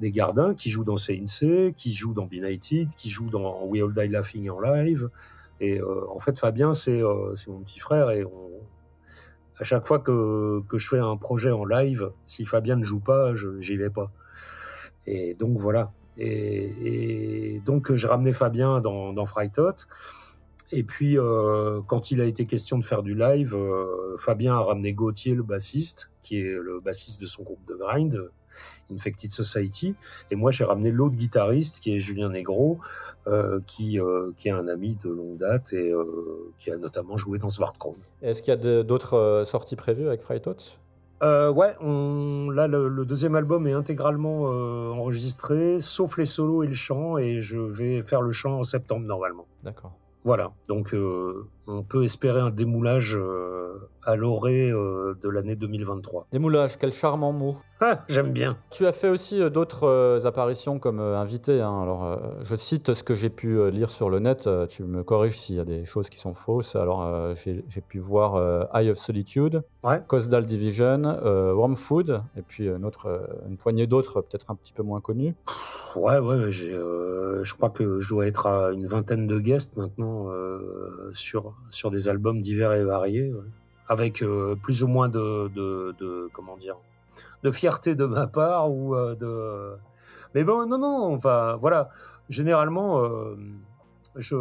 des 0.00 0.10
Gardins 0.10 0.54
qui 0.54 0.70
jouent 0.70 0.84
dans 0.84 0.96
CNC, 0.96 1.72
qui 1.74 1.92
jouent 1.92 2.14
dans 2.14 2.26
Benighted, 2.26 2.88
qui 2.88 3.08
jouent 3.08 3.30
dans 3.30 3.64
We 3.64 3.82
All 3.82 3.94
Die 3.94 4.08
Laughing 4.08 4.50
en 4.50 4.60
live. 4.60 5.08
Et 5.60 5.80
euh, 5.80 6.04
en 6.10 6.18
fait, 6.18 6.38
Fabien, 6.38 6.74
c'est 6.74 7.02
euh, 7.02 7.34
mon 7.48 7.60
petit 7.60 7.80
frère 7.80 8.10
et 8.10 8.24
à 9.58 9.64
chaque 9.64 9.86
fois 9.86 9.98
que, 10.00 10.62
je 10.70 10.88
fais 10.88 10.98
un 10.98 11.16
projet 11.16 11.50
en 11.50 11.64
live, 11.64 12.10
si 12.26 12.44
Fabien 12.44 12.76
ne 12.76 12.84
joue 12.84 13.00
pas, 13.00 13.32
j'y 13.58 13.76
vais 13.76 13.88
pas. 13.88 14.10
Et 15.06 15.34
donc 15.34 15.58
voilà. 15.58 15.92
Et, 16.18 17.62
donc 17.64 17.94
j'ai 17.94 18.06
ramené 18.06 18.32
Fabien 18.32 18.80
dans, 18.80 19.14
dans. 19.14 19.24
Et 20.72 20.82
puis, 20.82 21.16
euh, 21.16 21.80
quand 21.86 22.10
il 22.10 22.20
a 22.20 22.24
été 22.24 22.44
question 22.44 22.78
de 22.78 22.84
faire 22.84 23.02
du 23.02 23.14
live, 23.14 23.56
Fabien 24.18 24.56
a 24.56 24.60
ramené 24.60 24.92
Gauthier, 24.92 25.34
le 25.34 25.42
bassiste, 25.42 26.10
qui 26.20 26.38
est 26.38 26.58
le 26.60 26.80
bassiste 26.80 27.18
de 27.22 27.26
son 27.26 27.42
groupe 27.42 27.66
de 27.66 27.76
grind, 27.76 28.30
Infected 28.92 29.30
Society. 29.32 29.94
Et 30.30 30.36
moi, 30.36 30.50
j'ai 30.50 30.64
ramené 30.64 30.90
l'autre 30.90 31.16
guitariste, 31.16 31.80
qui 31.80 31.94
est 31.94 31.98
Julien 31.98 32.28
Negro, 32.28 32.78
euh, 33.26 33.60
qui, 33.66 33.98
euh, 34.00 34.32
qui 34.36 34.48
est 34.48 34.52
un 34.52 34.68
ami 34.68 34.96
de 35.02 35.10
longue 35.10 35.38
date 35.38 35.72
et 35.72 35.90
euh, 35.92 36.52
qui 36.58 36.70
a 36.70 36.76
notamment 36.76 37.16
joué 37.16 37.38
dans 37.38 37.50
Svartkron. 37.50 37.94
Est-ce 38.22 38.42
qu'il 38.42 38.54
y 38.54 38.68
a 38.68 38.82
d'autres 38.82 39.42
sorties 39.46 39.76
prévues 39.76 40.06
avec 40.06 40.22
Thoughts 40.42 40.80
Euh, 41.22 41.50
ouais, 41.50 41.74
on, 41.80 42.50
là, 42.50 42.66
le, 42.66 42.88
le 42.88 43.04
deuxième 43.06 43.34
album 43.36 43.66
est 43.66 43.72
intégralement 43.72 44.52
euh, 44.52 44.90
enregistré, 44.90 45.80
sauf 45.80 46.18
les 46.18 46.26
solos 46.26 46.62
et 46.62 46.66
le 46.66 46.74
chant, 46.74 47.16
et 47.16 47.40
je 47.40 47.58
vais 47.58 48.02
faire 48.02 48.20
le 48.22 48.32
chant 48.32 48.58
en 48.58 48.62
septembre 48.62 49.06
normalement. 49.06 49.46
D'accord. 49.62 49.92
Voilà, 50.24 50.52
donc 50.68 50.92
euh, 50.92 51.46
on 51.66 51.82
peut 51.82 52.04
espérer 52.04 52.40
un 52.40 52.50
démoulage 52.50 53.16
euh, 53.16 53.88
à 54.02 54.16
l'orée 54.16 54.70
euh, 54.70 55.14
de 55.20 55.28
l'année 55.28 55.56
2023. 55.56 56.28
Démoulage, 56.32 56.76
quel 56.78 56.92
charmant 56.92 57.32
mot. 57.32 57.56
Ah, 57.80 58.04
j'aime 58.08 58.32
bien. 58.32 58.56
Tu 58.70 58.86
as 58.86 58.92
fait 58.92 59.08
aussi 59.08 59.40
euh, 59.42 59.50
d'autres 59.50 60.20
apparitions 60.24 60.78
comme 60.78 61.00
invité. 61.00 61.60
hein. 61.60 61.82
Alors, 61.82 62.18
je 62.44 62.56
cite 62.56 62.94
ce 62.94 63.02
que 63.02 63.14
j'ai 63.14 63.30
pu 63.30 63.70
lire 63.70 63.90
sur 63.90 64.08
le 64.10 64.18
net. 64.18 64.48
tu 64.68 64.84
me 64.84 65.02
corriges 65.02 65.38
s'il 65.38 65.56
y 65.56 65.60
a 65.60 65.64
des 65.64 65.84
choses 65.84 66.08
qui 66.08 66.18
sont 66.18 66.34
fausses. 66.34 66.76
Alors, 66.76 67.34
j'ai 67.34 67.80
pu 67.86 67.98
voir 67.98 68.68
Eye 68.74 68.90
of 68.90 68.96
Solitude, 68.96 69.62
Ouais. 69.84 70.02
Coastal 70.08 70.44
Division, 70.46 71.02
Warm 71.24 71.76
Food, 71.76 72.22
et 72.36 72.42
puis 72.42 72.66
une, 72.68 72.84
autre, 72.84 73.28
une 73.48 73.56
poignée 73.56 73.86
d'autres, 73.86 74.20
peut-être 74.20 74.50
un 74.50 74.54
petit 74.56 74.72
peu 74.72 74.82
moins 74.82 75.00
connues. 75.00 75.34
Ouais, 75.96 76.18
ouais, 76.18 76.36
euh, 76.36 77.42
je 77.42 77.54
crois 77.54 77.70
que 77.70 78.00
je 78.00 78.08
dois 78.10 78.26
être 78.26 78.46
à 78.46 78.72
une 78.72 78.84
vingtaine 78.84 79.26
de 79.26 79.38
guests 79.38 79.76
maintenant 79.78 80.28
euh, 80.30 81.10
sur 81.14 81.54
sur 81.70 81.90
des 81.90 82.08
albums 82.08 82.40
divers 82.40 82.72
et 82.72 82.84
variés, 82.84 83.32
avec 83.88 84.22
euh, 84.22 84.56
plus 84.56 84.82
ou 84.82 84.88
moins 84.88 85.08
de, 85.08 85.48
de, 85.48 85.94
de 85.98 86.28
comment 86.32 86.56
dire, 86.56 86.76
de 87.42 87.50
fierté 87.50 87.94
de 87.94 88.06
ma 88.06 88.26
part 88.26 88.70
ou 88.70 88.94
euh, 88.94 89.14
de. 89.14 89.76
Mais 90.34 90.44
bon, 90.44 90.66
non, 90.66 90.78
non, 90.78 91.14
enfin, 91.14 91.54
voilà. 91.56 91.88
Généralement, 92.28 93.04
euh, 93.04 93.36
je 94.16 94.36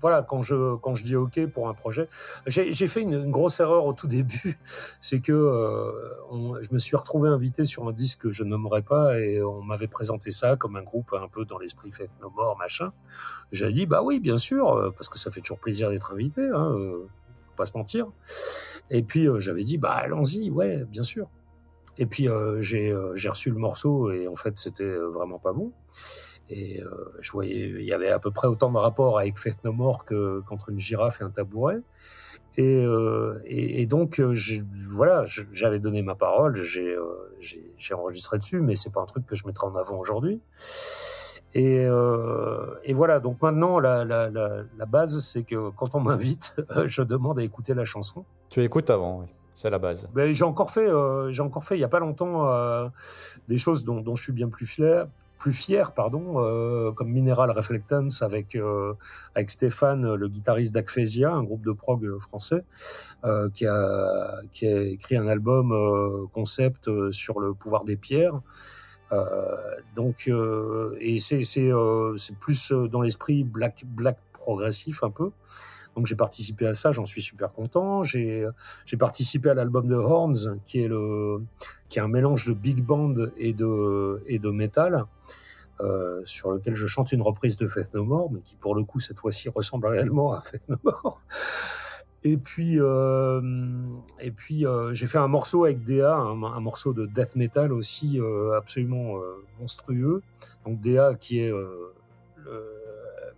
voilà, 0.00 0.22
quand 0.22 0.42
je 0.42 0.76
quand 0.76 0.94
je 0.94 1.02
dis 1.02 1.16
OK 1.16 1.44
pour 1.48 1.68
un 1.68 1.74
projet, 1.74 2.08
j'ai 2.46 2.86
fait 2.86 3.02
une, 3.02 3.30
grosse 3.30 3.60
erreur 3.60 3.86
au 3.86 3.92
tout 3.92 4.06
début, 4.06 4.58
c'est 5.00 5.20
que 5.20 5.32
euh, 5.32 6.62
je 6.62 6.72
me 6.72 6.78
suis 6.78 6.96
retrouvé 6.96 7.28
invité 7.28 7.64
sur 7.64 7.86
un 7.88 7.92
disque 7.92 8.22
que 8.22 8.30
je 8.30 8.44
nommerai 8.44 8.82
pas 8.82 9.18
et 9.18 9.42
on 9.42 9.62
m'avait 9.62 9.88
présenté 9.88 10.30
ça 10.30 10.56
comme 10.56 10.76
un 10.76 10.82
groupe 10.82 11.12
un 11.12 11.28
peu 11.28 11.44
dans 11.44 11.58
l'esprit 11.58 11.90
Faith 11.90 12.14
No 12.20 12.30
More 12.30 12.56
machin. 12.58 12.92
J'ai 13.52 13.72
dit 13.72 13.86
bah 13.86 14.02
oui 14.02 14.20
bien 14.20 14.36
sûr 14.36 14.72
euh, 14.72 14.90
parce 14.90 15.08
que 15.08 15.18
ça 15.18 15.30
fait 15.30 15.40
toujours 15.40 15.58
plaisir 15.58 15.90
d'être 15.90 16.12
invité, 16.12 16.42
hein, 16.42 16.72
euh, 16.74 17.06
faut 17.46 17.56
pas 17.56 17.66
se 17.66 17.76
mentir. 17.76 18.06
Et 18.90 19.02
puis 19.02 19.26
j'avais 19.38 19.64
dit 19.64 19.78
bah 19.78 19.92
allons-y 19.92 20.50
ouais 20.50 20.84
bien 20.84 21.02
sûr. 21.02 21.28
Et 22.00 22.06
puis 22.06 22.28
j'ai 22.60 22.92
reçu 23.28 23.50
le 23.50 23.58
morceau 23.58 24.12
et 24.12 24.28
en 24.28 24.36
fait 24.36 24.58
c'était 24.58 24.96
vraiment 24.96 25.38
pas 25.38 25.52
bon. 25.52 25.72
Et 26.50 26.82
euh, 26.82 26.88
je 27.20 27.30
voyais, 27.32 27.68
il 27.68 27.82
y 27.84 27.92
avait 27.92 28.10
à 28.10 28.18
peu 28.18 28.30
près 28.30 28.48
autant 28.48 28.70
de 28.72 28.78
rapports 28.78 29.18
avec 29.18 29.38
Faith 29.38 29.62
No 29.64 29.72
More 29.72 30.04
que 30.04 30.40
qu'entre 30.46 30.70
une 30.70 30.78
girafe 30.78 31.20
et 31.20 31.24
un 31.24 31.30
tabouret. 31.30 31.78
Et, 32.56 32.84
euh, 32.84 33.38
et, 33.44 33.82
et 33.82 33.86
donc, 33.86 34.18
euh, 34.18 34.32
je- 34.32 34.62
voilà, 34.94 35.24
je- 35.24 35.42
j'avais 35.52 35.78
donné 35.78 36.02
ma 36.02 36.14
parole, 36.16 36.54
j'ai 36.56 36.92
euh, 36.94 37.04
j'ai 37.38 37.72
j'ai 37.76 37.94
enregistré 37.94 38.38
dessus, 38.38 38.60
mais 38.60 38.74
c'est 38.74 38.92
pas 38.92 39.00
un 39.00 39.06
truc 39.06 39.26
que 39.26 39.36
je 39.36 39.46
mettrai 39.46 39.66
en 39.68 39.76
avant 39.76 39.98
aujourd'hui. 39.98 40.40
Et, 41.54 41.84
et 42.84 42.92
voilà, 42.92 43.20
donc 43.20 43.40
maintenant, 43.42 43.80
la, 43.80 44.04
la, 44.04 44.28
la, 44.30 44.62
la 44.76 44.86
base, 44.86 45.24
c'est 45.24 45.44
que 45.44 45.70
quand 45.70 45.94
on 45.94 46.00
m'invite, 46.00 46.56
je 46.86 47.02
demande 47.02 47.38
à 47.38 47.42
écouter 47.42 47.74
la 47.74 47.84
chanson. 47.84 48.24
Tu 48.50 48.62
écoutes 48.62 48.90
avant, 48.90 49.20
oui. 49.20 49.26
C'est 49.54 49.70
la 49.70 49.78
base. 49.78 50.08
Ben, 50.14 50.32
j'ai 50.32 50.44
encore 50.44 50.70
fait, 50.70 50.88
j'ai 51.30 51.42
encore 51.42 51.64
fait 51.64 51.76
il 51.76 51.80
y 51.80 51.84
a 51.84 51.88
pas 51.88 51.98
longtemps 52.00 52.90
des 53.48 53.58
choses 53.58 53.84
dont, 53.84 54.00
dont 54.00 54.14
je 54.14 54.22
suis 54.22 54.32
bien 54.32 54.48
plus 54.48 54.66
fier, 54.66 55.08
plus 55.38 55.52
fier, 55.52 55.92
pardon, 55.92 56.34
euh, 56.36 56.92
comme 56.92 57.10
Mineral 57.10 57.50
Reflectance 57.50 58.22
avec 58.22 58.56
euh, 58.56 58.94
avec 59.34 59.50
Stéphane, 59.50 60.14
le 60.14 60.28
guitariste 60.28 60.74
d'Acphasia, 60.74 61.32
un 61.32 61.44
groupe 61.44 61.64
de 61.64 61.72
prog 61.72 62.18
français, 62.18 62.64
euh, 63.24 63.48
qui 63.50 63.66
a 63.66 64.40
qui 64.52 64.66
a 64.66 64.82
écrit 64.82 65.16
un 65.16 65.28
album 65.28 65.72
concept 66.32 66.90
sur 67.10 67.40
le 67.40 67.54
pouvoir 67.54 67.84
des 67.84 67.96
pierres. 67.96 68.40
Euh, 69.12 69.56
donc 69.94 70.28
euh, 70.28 70.96
et 71.00 71.18
c'est 71.18 71.42
c'est 71.42 71.72
euh, 71.72 72.14
c'est 72.16 72.36
plus 72.38 72.72
dans 72.72 73.00
l'esprit 73.00 73.42
black 73.42 73.84
black 73.86 74.18
progressif 74.32 75.02
un 75.02 75.10
peu. 75.10 75.30
Donc 75.96 76.06
j'ai 76.06 76.16
participé 76.16 76.66
à 76.66 76.74
ça, 76.74 76.92
j'en 76.92 77.06
suis 77.06 77.22
super 77.22 77.50
content. 77.50 78.02
J'ai 78.02 78.46
participé 78.98 79.50
à 79.50 79.54
l'album 79.54 79.88
de 79.88 79.96
Horns, 79.96 80.60
qui 80.64 80.80
est 80.80 80.88
le 80.88 81.42
qui 81.88 81.98
est 81.98 82.02
un 82.02 82.08
mélange 82.08 82.46
de 82.46 82.52
big 82.52 82.82
band 82.84 83.14
et 83.36 83.52
de 83.52 84.22
et 84.26 84.38
de 84.38 84.50
metal, 84.50 85.06
euh, 85.80 86.20
sur 86.24 86.52
lequel 86.52 86.74
je 86.74 86.86
chante 86.86 87.12
une 87.12 87.22
reprise 87.22 87.56
de 87.56 87.66
Faith 87.66 87.94
No 87.94 88.04
More, 88.04 88.30
mais 88.30 88.40
qui 88.40 88.56
pour 88.56 88.74
le 88.74 88.84
coup 88.84 89.00
cette 89.00 89.18
fois-ci 89.18 89.48
ressemble 89.48 89.86
réellement 89.86 90.32
à 90.32 90.40
Faith 90.40 90.68
No 90.68 90.76
More. 90.84 91.20
Et 92.24 92.36
puis 92.36 92.80
euh, 92.80 93.40
et 94.20 94.32
puis 94.32 94.66
euh, 94.66 94.92
j'ai 94.92 95.06
fait 95.06 95.18
un 95.18 95.28
morceau 95.28 95.64
avec 95.64 95.84
DA, 95.84 96.16
un, 96.16 96.60
morceau 96.60 96.92
de 96.92 97.06
death 97.06 97.36
metal 97.36 97.72
aussi 97.72 98.20
euh, 98.20 98.56
absolument 98.56 99.18
euh, 99.18 99.44
monstrueux. 99.60 100.22
Donc 100.66 100.80
DA 100.80 101.14
qui 101.14 101.38
est 101.38 101.52
euh, 101.52 101.94
le, 102.44 102.74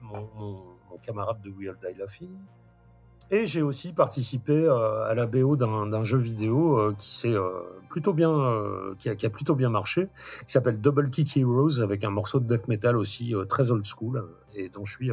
mon, 0.01 0.29
mon 0.39 0.70
camarade 1.01 1.41
de 1.43 1.51
We'll 1.51 1.77
Die 1.83 1.99
Laughing. 1.99 2.31
Et 3.33 3.47
j'ai 3.47 3.63
aussi 3.63 3.93
participé 3.93 4.53
euh, 4.53 5.05
à 5.05 5.15
la 5.15 5.27
BO 5.27 5.55
d'un 5.57 6.05
jeu 6.05 6.19
vidéo 6.19 6.79
euh, 6.79 6.95
qui 6.99 7.15
s'est 7.15 7.33
euh, 7.33 7.49
plutôt 7.89 8.13
bien, 8.13 8.33
qui, 8.99 9.09
a, 9.09 9.15
qui 9.15 9.25
a 9.27 9.31
plutôt 9.31 9.55
bien 9.55 9.69
marché, 9.69 10.09
qui 10.47 10.53
s'appelle 10.53 10.81
Double 10.81 11.11
Kick 11.11 11.37
Heroes 11.37 11.81
avec 11.81 12.05
un 12.05 12.11
morceau 12.11 12.41
de 12.41 12.47
death 12.47 12.67
metal 12.69 12.97
aussi 12.97 13.35
très 13.49 13.71
old 13.71 13.85
school 13.85 14.29
et 14.55 14.69
dont 14.69 14.85
je 14.85 14.93
suis 14.93 15.11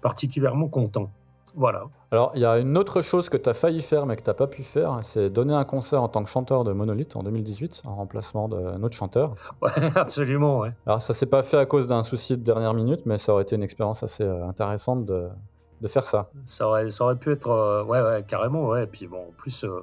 particulièrement 0.00 0.68
content. 0.68 1.10
Voilà. 1.56 1.84
Alors, 2.12 2.30
il 2.36 2.40
y 2.40 2.44
a 2.44 2.58
une 2.58 2.78
autre 2.78 3.02
chose 3.02 3.28
que 3.28 3.36
tu 3.36 3.48
as 3.48 3.54
failli 3.54 3.82
faire, 3.82 4.06
mais 4.06 4.16
que 4.16 4.22
tu 4.22 4.30
n'as 4.30 4.34
pas 4.34 4.46
pu 4.46 4.62
faire, 4.62 4.98
c'est 5.02 5.30
donner 5.30 5.54
un 5.54 5.64
concert 5.64 6.02
en 6.02 6.08
tant 6.08 6.22
que 6.22 6.30
chanteur 6.30 6.62
de 6.64 6.72
Monolith 6.72 7.16
en 7.16 7.22
2018, 7.24 7.82
en 7.86 7.96
remplacement 7.96 8.48
d'un 8.48 8.82
autre 8.82 8.96
chanteur. 8.96 9.34
Ouais, 9.62 9.70
absolument, 9.96 10.60
ouais. 10.60 10.72
Alors, 10.86 11.02
ça 11.02 11.12
s'est 11.12 11.26
pas 11.26 11.42
fait 11.42 11.56
à 11.58 11.66
cause 11.66 11.86
d'un 11.88 12.02
souci 12.02 12.36
de 12.38 12.42
dernière 12.42 12.72
minute, 12.74 13.04
mais 13.04 13.18
ça 13.18 13.32
aurait 13.32 13.42
été 13.42 13.56
une 13.56 13.62
expérience 13.64 14.02
assez 14.02 14.22
euh, 14.24 14.46
intéressante 14.46 15.04
de, 15.06 15.28
de 15.80 15.88
faire 15.88 16.06
ça. 16.06 16.30
Ça 16.44 16.68
aurait, 16.68 16.88
ça 16.90 17.04
aurait 17.04 17.16
pu 17.16 17.32
être, 17.32 17.48
euh, 17.50 17.84
ouais, 17.84 18.00
ouais, 18.00 18.24
carrément, 18.26 18.68
ouais. 18.68 18.84
Et 18.84 18.86
puis 18.86 19.06
bon, 19.08 19.18
en 19.28 19.32
plus, 19.36 19.64
euh, 19.64 19.80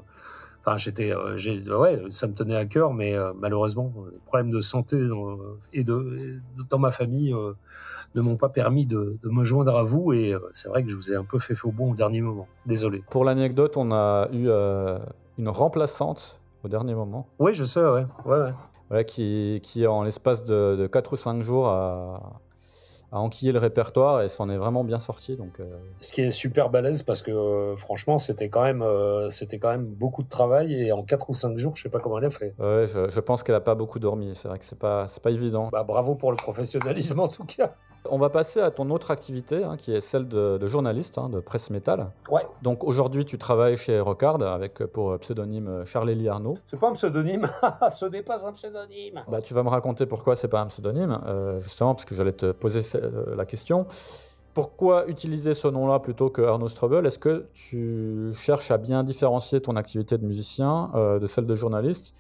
enfin, 0.60 0.78
j'étais, 0.78 1.12
euh, 1.12 1.36
ouais, 1.78 2.02
ça 2.10 2.28
me 2.28 2.34
tenait 2.34 2.56
à 2.56 2.66
cœur, 2.66 2.94
mais 2.94 3.14
malheureusement, 3.36 3.92
les 4.12 4.20
problèmes 4.26 4.52
de 4.52 4.62
santé 4.62 5.06
dans- 5.08 5.38
et 5.74 5.84
de, 5.84 6.18
et 6.58 6.64
dans 6.70 6.80
ma 6.80 6.92
famille 6.92 7.36
ne 8.16 8.22
m'ont 8.22 8.36
pas 8.38 8.50
permis 8.50 8.86
de, 8.86 9.18
de 9.24 9.30
me 9.30 9.44
joindre 9.44 9.76
à 9.78 9.84
vous. 9.84 10.14
Et 10.14 10.34
euh, 10.34 10.40
c'est 10.54 10.70
vrai 10.70 10.84
que 10.84 10.90
je 10.90 10.96
vous 10.96 11.12
ai 11.12 11.16
un 11.16 11.24
peu 11.24 11.40
fait 11.40 11.56
faux 11.56 11.72
bon 11.72 11.92
au 11.92 11.96
dernier 11.96 12.22
moment. 12.22 12.48
Désolé. 12.66 13.04
Pour 13.10 13.24
l'anecdote, 13.26 13.78
on 13.78 13.92
a 13.92 14.28
eu 14.32 14.48
euh, 14.50 14.98
une 15.38 15.50
remplaçante 15.50 16.40
au 16.64 16.68
dernier 16.68 16.96
moment, 16.96 17.28
Oui, 17.40 17.54
je 17.54 17.64
sais, 17.64 17.80
ouais, 17.82 18.06
ouais, 18.26 18.40
ouais. 18.40 18.54
voilà, 18.90 19.04
qui, 19.04 19.60
qui 19.64 19.86
en 19.86 20.02
l'espace 20.04 20.44
de, 20.44 20.76
de 20.76 20.88
4 20.88 21.14
ou 21.14 21.16
5 21.16 21.44
jours 21.44 21.68
a, 21.68 22.42
a 23.12 23.20
enquillé 23.20 23.52
le 23.52 23.60
répertoire 23.60 24.22
et 24.24 24.28
s'en 24.28 24.50
est 24.50 24.58
vraiment 24.58 24.84
bien 24.84 24.98
sorti. 25.00 25.38
Donc, 25.38 25.60
euh, 25.60 25.78
Ce 26.00 26.12
qui 26.12 26.22
est 26.22 26.32
super 26.32 26.70
balèze 26.72 27.04
parce 27.04 27.22
que 27.22 27.32
euh, 27.32 27.76
franchement, 27.78 28.18
c'était 28.18 28.50
quand 28.50 28.64
même, 28.64 28.82
euh, 28.82 29.30
c'était 29.30 29.60
quand 29.60 29.70
même 29.70 29.86
beaucoup 29.86 30.24
de 30.24 30.30
travail 30.30 30.74
et 30.74 30.92
en 30.92 31.04
4 31.04 31.30
ou 31.30 31.34
5 31.36 31.58
jours, 31.60 31.76
je 31.78 31.84
sais 31.84 31.90
pas 31.90 32.00
comment 32.00 32.18
elle 32.18 32.26
a 32.26 32.30
fait. 32.32 32.56
ouais, 32.60 32.88
je, 32.88 33.08
je 33.10 33.20
pense 33.20 33.44
qu'elle 33.44 33.56
a 33.56 33.62
pas 33.62 33.76
beaucoup 33.76 34.00
dormi. 34.00 34.32
C'est 34.34 34.48
vrai 34.48 34.58
que 34.58 34.66
c'est 34.66 34.80
pas, 34.80 35.08
c'est 35.08 35.22
pas 35.22 35.32
évident. 35.32 35.70
Bah, 35.72 35.84
bravo 35.84 36.16
pour 36.16 36.32
le 36.32 36.38
professionnalisme 36.38 37.20
en 37.20 37.28
tout 37.28 37.46
cas. 37.46 37.76
On 38.10 38.18
va 38.18 38.30
passer 38.30 38.60
à 38.60 38.72
ton 38.72 38.90
autre 38.90 39.12
activité, 39.12 39.64
hein, 39.64 39.78
qui 39.78 39.94
est 39.94 40.02
celle 40.02 40.28
de, 40.28 40.58
de 40.58 40.68
journaliste, 40.68 41.18
hein, 41.18 41.30
de 41.30 41.40
presse 41.40 41.70
métal. 41.70 42.12
Ouais. 42.30 42.42
Donc 42.62 42.84
aujourd'hui, 42.84 43.26
tu 43.26 43.38
travailles 43.38 43.78
chez 43.78 44.00
Rocard 44.00 44.42
avec 44.42 44.82
euh, 44.82 44.88
pour 44.88 45.18
pseudonyme 45.20 45.84
Charles-Élie 45.86 46.30
Arnaud. 46.30 46.56
C'est 46.66 46.80
pas 46.80 46.90
un 46.90 46.94
pseudonyme. 46.94 47.48
Ce 47.90 48.06
n'est 48.06 48.24
pas 48.24 48.46
un 48.46 48.52
pseudonyme. 48.54 49.24
Bah, 49.28 49.42
tu 49.42 49.54
vas 49.54 49.64
me 49.64 49.70
raconter 49.70 50.06
pourquoi 50.06 50.36
c'est 50.36 50.48
pas 50.48 50.62
un 50.62 50.68
pseudonyme, 50.68 51.20
euh, 51.28 51.60
justement, 51.62 51.94
parce 51.94 52.06
que 52.06 52.16
j'allais 52.16 52.32
te 52.32 52.52
poser 52.52 52.82
euh, 52.96 53.36
la 53.36 53.46
question. 53.46 53.88
Pourquoi 54.54 55.08
utiliser 55.08 55.54
ce 55.54 55.68
nom-là 55.68 56.00
plutôt 56.00 56.30
que 56.30 56.42
Arnaud 56.42 56.68
Strobel? 56.68 57.06
Est-ce 57.06 57.20
que 57.20 57.46
tu 57.54 58.32
cherches 58.34 58.72
à 58.72 58.78
bien 58.78 59.04
différencier 59.04 59.62
ton 59.62 59.76
activité 59.76 60.18
de 60.18 60.26
musicien 60.26 60.90
euh, 60.96 61.20
de 61.20 61.28
celle 61.28 61.46
de 61.46 61.56
journaliste 61.56 62.16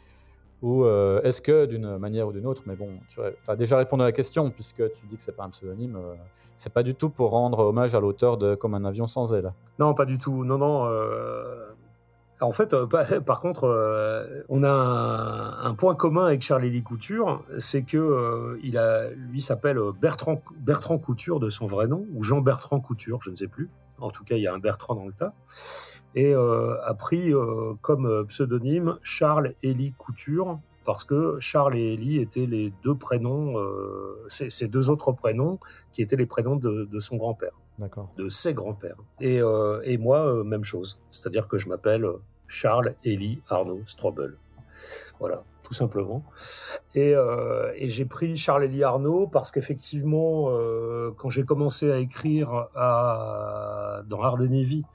Ou 0.63 0.85
euh, 0.85 1.21
est-ce 1.21 1.39
que 1.39 1.65
d'une 1.67 1.97
manière 1.97 2.27
ou 2.27 2.31
d'une 2.31 2.47
autre, 2.47 2.63
mais 2.65 2.75
bon, 2.75 2.99
tu 3.07 3.19
as 3.47 3.55
déjà 3.55 3.77
répondu 3.77 4.01
à 4.01 4.05
la 4.05 4.11
question 4.11 4.49
puisque 4.49 4.89
tu 4.91 5.05
dis 5.05 5.15
que 5.15 5.21
c'est 5.21 5.35
pas 5.35 5.43
un 5.43 5.49
pseudonyme, 5.49 5.95
euh, 5.95 6.15
c'est 6.55 6.73
pas 6.73 6.81
du 6.81 6.95
tout 6.95 7.09
pour 7.09 7.31
rendre 7.31 7.59
hommage 7.59 7.93
à 7.93 7.99
l'auteur 7.99 8.37
de 8.37 8.55
Comme 8.55 8.73
un 8.73 8.83
avion 8.83 9.05
sans 9.05 9.33
aile. 9.33 9.53
Non, 9.77 9.93
pas 9.93 10.05
du 10.05 10.17
tout. 10.17 10.43
Non, 10.43 10.57
non. 10.57 10.87
euh, 10.87 11.67
En 12.41 12.51
fait, 12.51 12.73
euh, 12.73 12.87
par, 13.25 13.39
contre, 13.39 13.67
on 14.49 14.63
a 14.63 14.69
un, 15.63 15.73
point 15.75 15.93
commun 15.93 16.25
avec 16.25 16.41
Charles-Élie 16.41 16.81
Couture, 16.81 17.43
c'est 17.59 17.83
que 17.83 18.57
il 18.63 18.79
a, 18.79 19.11
lui 19.11 19.41
s'appelle 19.41 19.79
Bertrand, 20.01 20.41
Bertrand 20.59 20.97
Couture 20.97 21.39
de 21.39 21.49
son 21.49 21.67
vrai 21.67 21.87
nom, 21.87 22.07
ou 22.15 22.23
Jean 22.23 22.41
Bertrand 22.41 22.79
Couture, 22.79 23.19
je 23.21 23.29
ne 23.29 23.35
sais 23.35 23.47
plus. 23.47 23.69
En 23.99 24.09
tout 24.09 24.23
cas, 24.23 24.35
il 24.35 24.41
y 24.41 24.47
a 24.47 24.53
un 24.53 24.59
Bertrand 24.59 24.95
dans 24.95 25.05
le 25.05 25.13
tas. 25.13 25.33
Et 26.17 26.33
euh, 26.33 26.75
a 26.83 26.93
pris 26.93 27.33
euh, 27.33 27.73
comme 27.81 28.25
pseudonyme 28.27 28.97
Charles 29.03 29.53
Élie 29.63 29.93
Couture, 29.97 30.59
parce 30.83 31.03
que 31.03 31.37
Charles 31.39 31.77
et 31.77 31.93
Élie 31.93 32.19
étaient 32.19 32.45
les 32.45 32.73
deux 32.83 32.95
prénoms, 32.95 33.57
euh, 33.57 34.25
ces 34.27 34.67
deux 34.67 34.89
autres 34.89 35.11
prénoms 35.11 35.59
qui 35.93 36.01
étaient 36.01 36.15
les 36.15 36.25
prénoms 36.25 36.55
de, 36.55 36.89
de 36.91 36.99
son 36.99 37.17
grand-père 37.17 37.53
de 38.17 38.29
ses 38.29 38.53
grands-pères. 38.53 38.97
Et, 39.19 39.41
euh, 39.41 39.81
et 39.83 39.97
moi, 39.97 40.25
euh, 40.25 40.43
même 40.43 40.63
chose. 40.63 40.99
C'est-à-dire 41.09 41.47
que 41.47 41.57
je 41.57 41.69
m'appelle 41.69 42.05
euh, 42.05 42.21
Charles 42.47 42.95
Élie 43.03 43.41
Arnaud 43.49 43.81
Strobel. 43.85 44.35
Voilà, 45.19 45.43
tout 45.63 45.73
simplement. 45.73 46.23
Et, 46.93 47.15
euh, 47.15 47.71
j'ai 47.81 48.05
pris 48.05 48.37
Charles 48.37 48.65
Élie 48.65 48.83
Arnaud 48.83 49.27
parce 49.27 49.51
qu'effectivement, 49.51 50.49
euh, 50.49 51.11
quand 51.17 51.29
j'ai 51.29 51.43
commencé 51.43 51.91
à 51.91 51.97
écrire 51.97 52.67
à, 52.75 54.01
dans 54.07 54.21
Ardenevie 54.21 54.85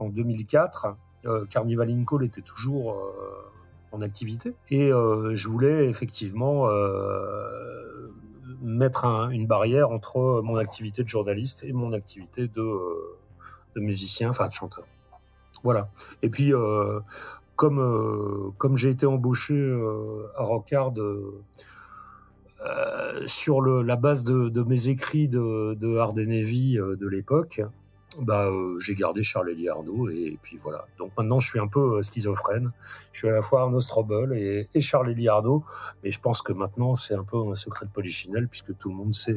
en 0.00 0.08
2004, 0.08 0.88
euh, 1.26 1.46
Carnival 1.46 1.90
in 1.90 2.04
Call 2.04 2.24
était 2.24 2.42
toujours 2.42 2.94
euh, 2.94 3.92
en 3.92 4.00
activité. 4.02 4.54
Et 4.70 4.88
je 4.90 5.48
voulais 5.48 5.88
effectivement 5.88 6.68
mettre 8.60 9.04
un- 9.04 9.30
une 9.30 9.46
barrière 9.46 9.90
entre 9.90 10.42
mon 10.42 10.56
activité 10.56 11.02
de 11.02 11.08
journaliste 11.08 11.64
et 11.64 11.72
mon 11.72 11.92
activité 11.92 12.48
de, 12.48 12.78
musicien, 13.76 14.30
enfin 14.30 14.48
de 14.48 14.52
chanteur. 14.52 14.84
Voilà. 15.62 15.88
Et 16.22 16.28
puis, 16.30 16.52
comme, 17.58 17.80
euh, 17.80 18.52
comme 18.56 18.76
j'ai 18.76 18.90
été 18.90 19.04
embauché 19.04 19.54
euh, 19.54 20.28
à 20.36 20.44
Rockard 20.44 20.94
euh, 20.96 21.42
sur 23.26 23.60
la 23.60 23.96
base 23.96 24.22
de, 24.22 24.62
mes 24.62 24.88
écrits 24.88 25.26
de, 25.28 25.74
de 25.74 25.96
euh, 25.98 26.96
de 26.96 27.08
l'époque, 27.08 27.60
bah, 28.20 28.48
j'ai 28.78 28.94
gardé 28.94 29.24
Charles 29.24 29.50
Elie 29.50 29.68
Arnaud 29.68 30.08
et, 30.08 30.38
puis 30.40 30.56
voilà. 30.56 30.86
Donc 30.98 31.10
maintenant, 31.18 31.40
je 31.40 31.48
suis 31.48 31.58
un 31.58 31.66
peu 31.66 32.00
schizophrène. 32.00 32.70
Je 33.12 33.18
suis 33.18 33.28
à 33.28 33.32
la 33.32 33.42
fois 33.42 33.62
Arnaud 33.62 33.80
Strobel 33.80 34.34
et, 34.34 34.68
et 34.72 34.80
Charles 34.80 35.10
Elie 35.10 35.28
Arnaud, 35.28 35.64
mais 36.04 36.12
je 36.12 36.20
pense 36.20 36.42
que 36.42 36.52
maintenant, 36.52 36.94
c'est 36.94 37.14
un 37.14 37.24
peu 37.24 37.38
un 37.38 37.54
secret 37.54 37.86
de 37.86 37.90
polichinelle 37.90 38.46
puisque 38.46 38.78
tout 38.78 38.88
le 38.88 38.94
monde 38.94 39.14
sait 39.14 39.36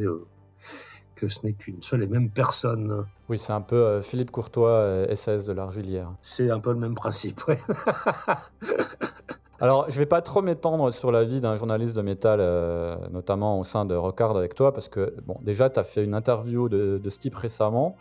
que 1.21 1.27
ce 1.27 1.45
n'est 1.45 1.53
qu'une 1.53 1.83
seule 1.83 2.01
et 2.01 2.07
même 2.07 2.31
personne. 2.31 3.05
Oui, 3.29 3.37
c'est 3.37 3.53
un 3.53 3.61
peu 3.61 3.75
euh, 3.75 4.01
Philippe 4.01 4.31
Courtois, 4.31 4.69
euh, 4.71 5.15
SAS 5.15 5.45
de 5.45 5.53
l'Argilière. 5.53 6.11
C'est 6.21 6.49
un 6.49 6.59
peu 6.59 6.71
le 6.71 6.79
même 6.79 6.95
principe, 6.95 7.39
ouais. 7.47 7.59
Alors, 9.59 9.85
je 9.89 9.99
vais 9.99 10.07
pas 10.07 10.23
trop 10.23 10.41
m'étendre 10.41 10.91
sur 10.91 11.11
la 11.11 11.23
vie 11.23 11.39
d'un 11.39 11.55
journaliste 11.55 11.95
de 11.95 12.01
métal, 12.01 12.39
euh, 12.41 12.95
notamment 13.11 13.59
au 13.59 13.63
sein 13.63 13.85
de 13.85 13.93
Rockard 13.93 14.35
avec 14.35 14.55
toi, 14.55 14.73
parce 14.73 14.89
que, 14.89 15.13
bon, 15.27 15.37
déjà, 15.43 15.69
tu 15.69 15.79
as 15.79 15.83
fait 15.83 16.03
une 16.03 16.15
interview 16.15 16.67
de, 16.67 16.99
de 17.01 17.09
ce 17.11 17.19
type 17.19 17.35
récemment 17.35 17.95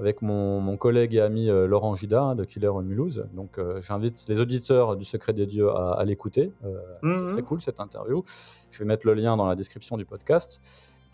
avec 0.00 0.20
mon, 0.20 0.60
mon 0.60 0.76
collègue 0.76 1.14
et 1.14 1.20
ami 1.20 1.48
euh, 1.48 1.66
Laurent 1.68 1.94
Gida 1.94 2.20
hein, 2.20 2.34
de 2.34 2.44
Killer 2.44 2.72
Mulhouse. 2.82 3.24
Donc, 3.34 3.58
euh, 3.58 3.80
j'invite 3.82 4.26
les 4.28 4.40
auditeurs 4.40 4.96
du 4.96 5.04
Secret 5.04 5.32
des 5.32 5.46
Dieux 5.46 5.70
à, 5.70 5.92
à 5.92 6.04
l'écouter. 6.04 6.52
Euh, 6.64 6.76
Mhm. 7.02 7.28
Très 7.28 7.42
cool 7.42 7.60
cette 7.60 7.78
interview. 7.78 8.24
Je 8.70 8.78
vais 8.80 8.84
mettre 8.84 9.06
le 9.06 9.14
lien 9.14 9.36
dans 9.36 9.46
la 9.46 9.54
description 9.54 9.96
du 9.96 10.04
podcast. 10.04 10.60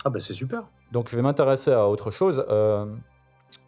Ah 0.04 0.10
bah 0.10 0.20
c'est 0.20 0.32
super. 0.32 0.64
Donc, 0.92 1.08
je 1.08 1.16
vais 1.16 1.22
m'intéresser 1.22 1.72
à 1.72 1.88
autre 1.88 2.10
chose. 2.10 2.44
Euh, 2.48 2.86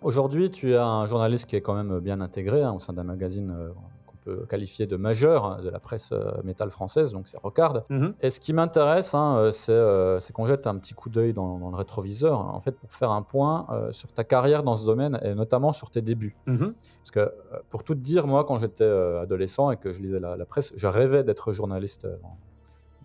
Aujourd'hui, 0.02 0.50
tu 0.50 0.72
es 0.72 0.76
un 0.76 1.06
journaliste 1.06 1.46
qui 1.46 1.56
est 1.56 1.60
quand 1.60 1.74
même 1.74 1.98
bien 2.00 2.20
intégré 2.20 2.62
hein, 2.62 2.72
au 2.74 2.78
sein 2.78 2.92
d'un 2.92 3.04
magazine 3.04 3.50
euh, 3.50 3.70
qu'on 4.06 4.16
peut 4.24 4.46
qualifier 4.46 4.86
de 4.86 4.96
majeur 4.96 5.44
hein, 5.44 5.62
de 5.62 5.68
la 5.68 5.78
presse 5.80 6.10
euh, 6.12 6.30
métal 6.42 6.70
française, 6.70 7.12
donc 7.12 7.26
c'est 7.26 7.38
Rockard. 7.38 7.84
Mhm. 7.90 8.14
Et 8.20 8.30
ce 8.30 8.40
qui 8.40 8.52
m'intéresse, 8.52 9.14
hein, 9.14 9.36
euh, 9.38 10.18
c'est 10.20 10.32
qu'on 10.32 10.46
jette 10.46 10.66
un 10.66 10.76
petit 10.76 10.94
coup 10.94 11.08
d'œil 11.08 11.32
dans, 11.32 11.58
dans 11.58 11.70
le 11.70 11.76
rétroviseur, 11.76 12.38
en 12.38 12.60
fait, 12.60 12.72
pour 12.72 12.92
faire 12.92 13.10
un 13.10 13.22
point 13.22 13.66
sur 13.90 14.12
ta 14.12 14.24
carrière 14.24 14.62
dans 14.62 14.76
ce 14.76 14.84
domaine 14.84 15.18
et 15.22 15.34
notamment 15.34 15.72
sur 15.72 15.90
tes 15.90 16.02
débuts. 16.02 16.36
Mhm. 16.46 16.74
Parce 16.74 17.10
que, 17.10 17.32
pour 17.68 17.84
tout 17.84 17.94
te 17.94 18.00
dire, 18.00 18.26
moi, 18.26 18.44
quand 18.44 18.58
j'étais 18.58 18.84
adolescent 18.84 19.70
et 19.70 19.76
que 19.76 19.92
je 19.92 20.00
lisais 20.00 20.20
la, 20.20 20.36
la 20.36 20.44
presse, 20.44 20.72
je 20.76 20.86
rêvais 20.86 21.24
d'être 21.24 21.52
journaliste 21.52 22.06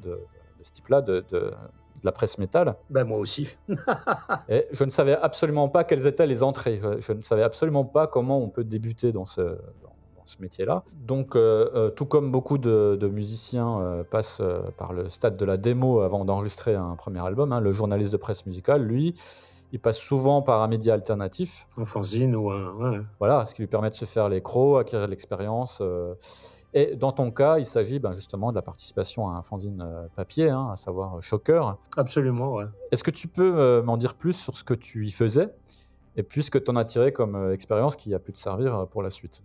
de, 0.02 0.12
de 0.12 0.20
ce 0.62 0.72
type-là, 0.72 1.02
de, 1.02 1.24
de, 1.30 1.54
de 2.02 2.06
la 2.06 2.12
presse 2.12 2.38
métal. 2.38 2.76
Bah 2.90 3.04
moi 3.04 3.18
aussi. 3.18 3.58
Et 4.50 4.68
je 4.72 4.84
ne 4.84 4.90
savais 4.90 5.16
absolument 5.16 5.70
pas 5.70 5.84
quelles 5.84 6.08
étaient 6.08 6.28
les 6.28 6.44
entrées. 6.44 6.80
Je, 6.80 7.00
je 7.00 7.14
ne 7.14 7.22
savais 7.22 7.44
absolument 7.44 7.86
pas 7.86 8.08
comment 8.08 8.40
on 8.40 8.50
peut 8.50 8.64
débuter 8.64 9.12
dans 9.12 9.26
ce, 9.26 9.42
dans, 9.42 9.96
dans 10.18 10.26
ce 10.26 10.42
métier-là. 10.42 10.84
Donc, 10.96 11.36
euh, 11.36 11.70
euh, 11.76 11.90
tout 11.90 12.06
comme 12.06 12.32
beaucoup 12.32 12.58
de, 12.58 12.98
de 13.00 13.08
musiciens 13.08 13.80
euh, 13.80 14.04
passent 14.04 14.42
euh, 14.42 14.62
par 14.78 14.94
le 14.94 15.10
stade 15.10 15.38
de 15.38 15.46
la 15.46 15.58
démo 15.58 16.02
avant 16.02 16.26
d'enregistrer 16.26 16.76
un 16.76 16.96
premier 16.96 17.26
album, 17.26 17.52
hein, 17.54 17.60
le 17.60 17.72
journaliste 17.72 18.12
de 18.12 18.18
presse 18.18 18.46
musicale, 18.46 18.84
lui, 18.84 19.14
il 19.72 19.80
passe 19.80 20.00
souvent 20.00 20.42
par 20.42 20.62
un 20.62 20.68
média 20.68 20.94
alternatif. 20.94 21.68
Un 21.78 21.86
fanzine 21.86 22.36
ou 22.36 22.50
un... 22.50 22.74
Ouais. 22.74 23.02
Voilà, 23.20 23.46
ce 23.46 23.54
qui 23.54 23.62
lui 23.62 23.68
permet 23.68 23.90
de 23.90 23.94
se 23.94 24.06
faire 24.06 24.30
les 24.30 24.42
crocs, 24.42 24.82
acquérir 24.82 25.06
de 25.06 25.12
l'expérience. 25.12 25.82
Et 26.74 26.96
dans 26.96 27.12
ton 27.12 27.32
cas, 27.32 27.58
il 27.58 27.66
s'agit 27.66 28.00
ben, 28.00 28.14
justement 28.14 28.52
de 28.52 28.56
la 28.56 28.62
participation 28.62 29.30
à 29.30 29.34
un 29.34 29.42
fanzine 29.42 29.82
euh, 29.82 30.08
papier, 30.16 30.50
hein, 30.50 30.70
à 30.72 30.76
savoir 30.76 31.18
euh, 31.18 31.22
Shocker. 31.22 31.78
Absolument, 31.98 32.54
ouais. 32.54 32.66
Est-ce 32.92 33.04
que 33.04 33.12
tu 33.12 33.28
peux 33.28 33.58
euh, 33.58 33.82
m'en 33.82 33.98
dire 33.98 34.16
plus 34.16 34.34
sur 34.34 34.58
ce 34.58 34.64
que 34.64 34.74
tu 34.74 35.06
y 35.06 35.12
faisais 35.12 35.50
et 36.16 36.24
puis 36.24 36.44
ce 36.44 36.52
que 36.52 36.58
tu 36.58 36.70
en 36.70 36.76
as 36.76 36.86
tiré 36.86 37.14
comme 37.14 37.52
expérience 37.54 37.96
qui 37.96 38.14
a 38.14 38.20
pu 38.20 38.34
te 38.34 38.38
servir 38.38 38.88
pour 38.88 39.02
la 39.04 39.10
suite? 39.10 39.42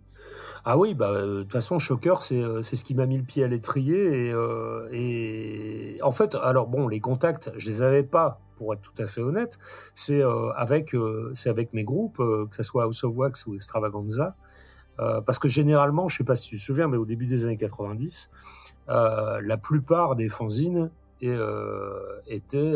Ah 0.65 0.77
oui, 0.77 0.93
bah 0.93 1.13
de 1.13 1.43
toute 1.43 1.53
façon, 1.53 1.79
Shocker, 1.79 2.21
c'est 2.21 2.63
ce 2.63 2.83
qui 2.83 2.95
m'a 2.95 3.05
mis 3.05 3.17
le 3.17 3.23
pied 3.23 3.43
à 3.43 3.47
l'étrier 3.47 4.27
et, 4.27 4.33
euh, 4.33 4.89
et 4.91 5.99
en 6.01 6.11
fait, 6.11 6.35
alors 6.35 6.67
bon, 6.67 6.87
les 6.87 6.99
contacts, 6.99 7.51
je 7.55 7.69
les 7.69 7.81
avais 7.81 8.03
pas, 8.03 8.41
pour 8.57 8.73
être 8.73 8.81
tout 8.81 9.01
à 9.01 9.05
fait 9.05 9.21
honnête. 9.21 9.57
C'est 9.93 10.21
euh, 10.21 10.51
avec 10.53 10.95
euh, 10.95 11.33
avec 11.45 11.73
mes 11.73 11.83
groupes, 11.83 12.17
que 12.17 12.47
ce 12.55 12.63
soit 12.63 12.83
House 12.83 13.03
of 13.03 13.15
Wax 13.15 13.45
ou 13.47 13.55
Extravaganza, 13.55 14.35
euh, 14.99 15.21
parce 15.21 15.39
que 15.39 15.49
généralement, 15.49 16.07
je 16.07 16.17
sais 16.17 16.23
pas 16.23 16.35
si 16.35 16.49
tu 16.49 16.57
te 16.57 16.61
souviens, 16.61 16.87
mais 16.87 16.97
au 16.97 17.05
début 17.05 17.25
des 17.25 17.45
années 17.45 17.57
90, 17.57 18.29
euh, 18.87 19.41
la 19.43 19.57
plupart 19.57 20.15
des 20.15 20.29
fanzines 20.29 20.91
euh, 21.23 22.19
étaient 22.27 22.75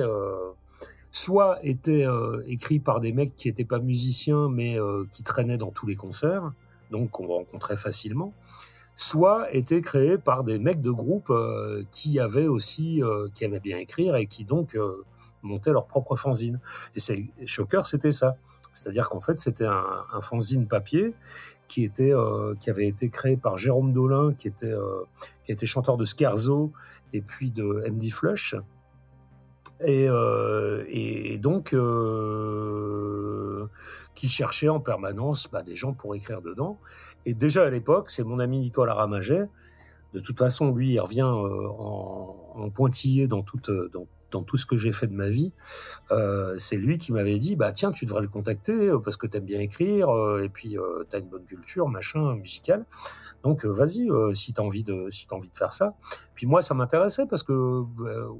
soit 1.12 1.58
étaient 1.64 2.06
écrits 2.48 2.80
par 2.80 3.00
des 3.00 3.12
mecs 3.12 3.36
qui 3.36 3.50
étaient 3.50 3.66
pas 3.66 3.80
musiciens 3.80 4.48
mais 4.50 4.78
qui 5.12 5.24
traînaient 5.24 5.58
dans 5.58 5.72
tous 5.72 5.88
les 5.88 5.96
concerts, 5.96 6.52
donc 6.92 7.12
qu'on 7.12 7.26
rencontrait 7.26 7.78
facilement, 7.78 8.34
soit 8.96 9.54
étaient 9.54 9.82
créés 9.82 10.18
par 10.18 10.44
des 10.44 10.60
mecs 10.60 10.82
de 10.82 10.92
groupe 10.92 11.34
qui 11.92 12.20
avaient 12.20 12.48
aussi 12.48 13.02
qui 13.34 13.44
aimaient 13.44 13.60
bien 13.60 13.78
écrire 13.78 14.16
et 14.16 14.28
qui 14.28 14.46
donc 14.46 14.78
montaient 15.42 15.72
leur 15.72 15.88
propre 15.88 16.16
fanzine. 16.16 16.60
Et 16.96 17.00
c'est 17.00 17.16
Shocker, 17.46 17.86
c'était 17.86 18.12
ça. 18.12 18.36
C'est-à-dire 18.74 19.10
qu'en 19.10 19.20
fait, 19.20 19.40
c'était 19.40 19.66
un, 19.66 20.06
un 20.14 20.22
fanzine 20.22 20.68
papier 20.68 21.16
qui 21.80 21.86
était 21.86 22.14
euh, 22.14 22.56
qui 22.56 22.70
avait 22.70 22.88
été 22.88 23.10
créé 23.10 23.38
par 23.38 23.58
Jérôme 23.58 23.94
Dolin, 23.94 24.34
qui 24.34 24.50
était 24.50 24.66
euh, 24.66 25.06
qui 25.46 25.54
était 25.54 25.66
chanteur 25.66 25.96
de 25.96 26.04
Scherzo 26.04 26.74
et 27.14 27.22
puis 27.22 27.52
de 27.52 27.86
MD 27.90 28.12
Flush. 28.12 28.56
Et, 29.82 30.10
euh, 30.10 30.84
et 30.90 31.38
donc 31.38 31.74
euh, 31.74 33.66
qui 34.14 34.28
cherchait 34.28 34.68
en 34.68 34.82
permanence 34.82 35.50
bah, 35.50 35.64
des 35.64 35.78
gens 35.78 35.94
pour 35.94 36.16
écrire 36.16 36.42
dedans. 36.42 36.78
Et 37.26 37.34
déjà 37.34 37.64
à 37.64 37.70
l'époque, 37.70 38.10
c'est 38.10 38.26
mon 38.26 38.40
ami 38.40 38.60
Nicolas 38.60 38.94
Ramaget. 38.96 39.48
De 40.14 40.20
toute 40.20 40.38
façon, 40.38 40.74
lui, 40.74 40.92
il 40.92 41.00
revient 41.00 41.24
en, 41.24 42.70
pointillé 42.74 43.28
dans 43.28 43.42
toute 43.42 43.72
dans 44.32 44.44
tout 44.44 44.58
ce 44.58 44.66
que 44.66 44.78
j'ai 44.78 44.92
fait 44.92 45.08
de 45.08 45.14
ma 45.14 45.30
vie. 45.30 45.52
Euh, 46.12 46.56
c'est 46.58 46.78
lui 46.78 46.98
qui 46.98 47.12
m'avait 47.12 47.40
dit 47.40 47.56
bah 47.56 47.72
tiens 47.72 47.92
tu 47.92 48.06
devrais 48.06 48.22
le 48.22 48.28
contacter 48.28 48.90
euh, 48.90 49.00
parce 49.00 49.18
que 49.18 49.28
t'aimes 49.28 49.46
bien 49.46 49.60
écrire 49.60 50.10
euh, 50.10 50.44
et 50.44 50.50
puis 50.50 50.78
euh, 50.78 51.04
t'as 51.10 51.20
une 51.20 51.28
bonne 51.28 51.46
culture 51.46 51.88
machin 51.88 52.36
musicale. 52.36 52.86
Donc 53.44 53.64
vas-y 53.66 54.10
si 54.34 54.54
t'as 54.54 54.64
envie 54.64 54.84
de 54.84 55.10
si 55.10 55.28
t'as 55.28 55.36
envie 55.36 55.50
de 55.50 55.56
faire 55.56 55.72
ça. 55.72 55.96
Puis 56.36 56.46
moi 56.46 56.62
ça 56.62 56.74
m'intéressait 56.74 57.26
parce 57.26 57.44
que 57.44 57.84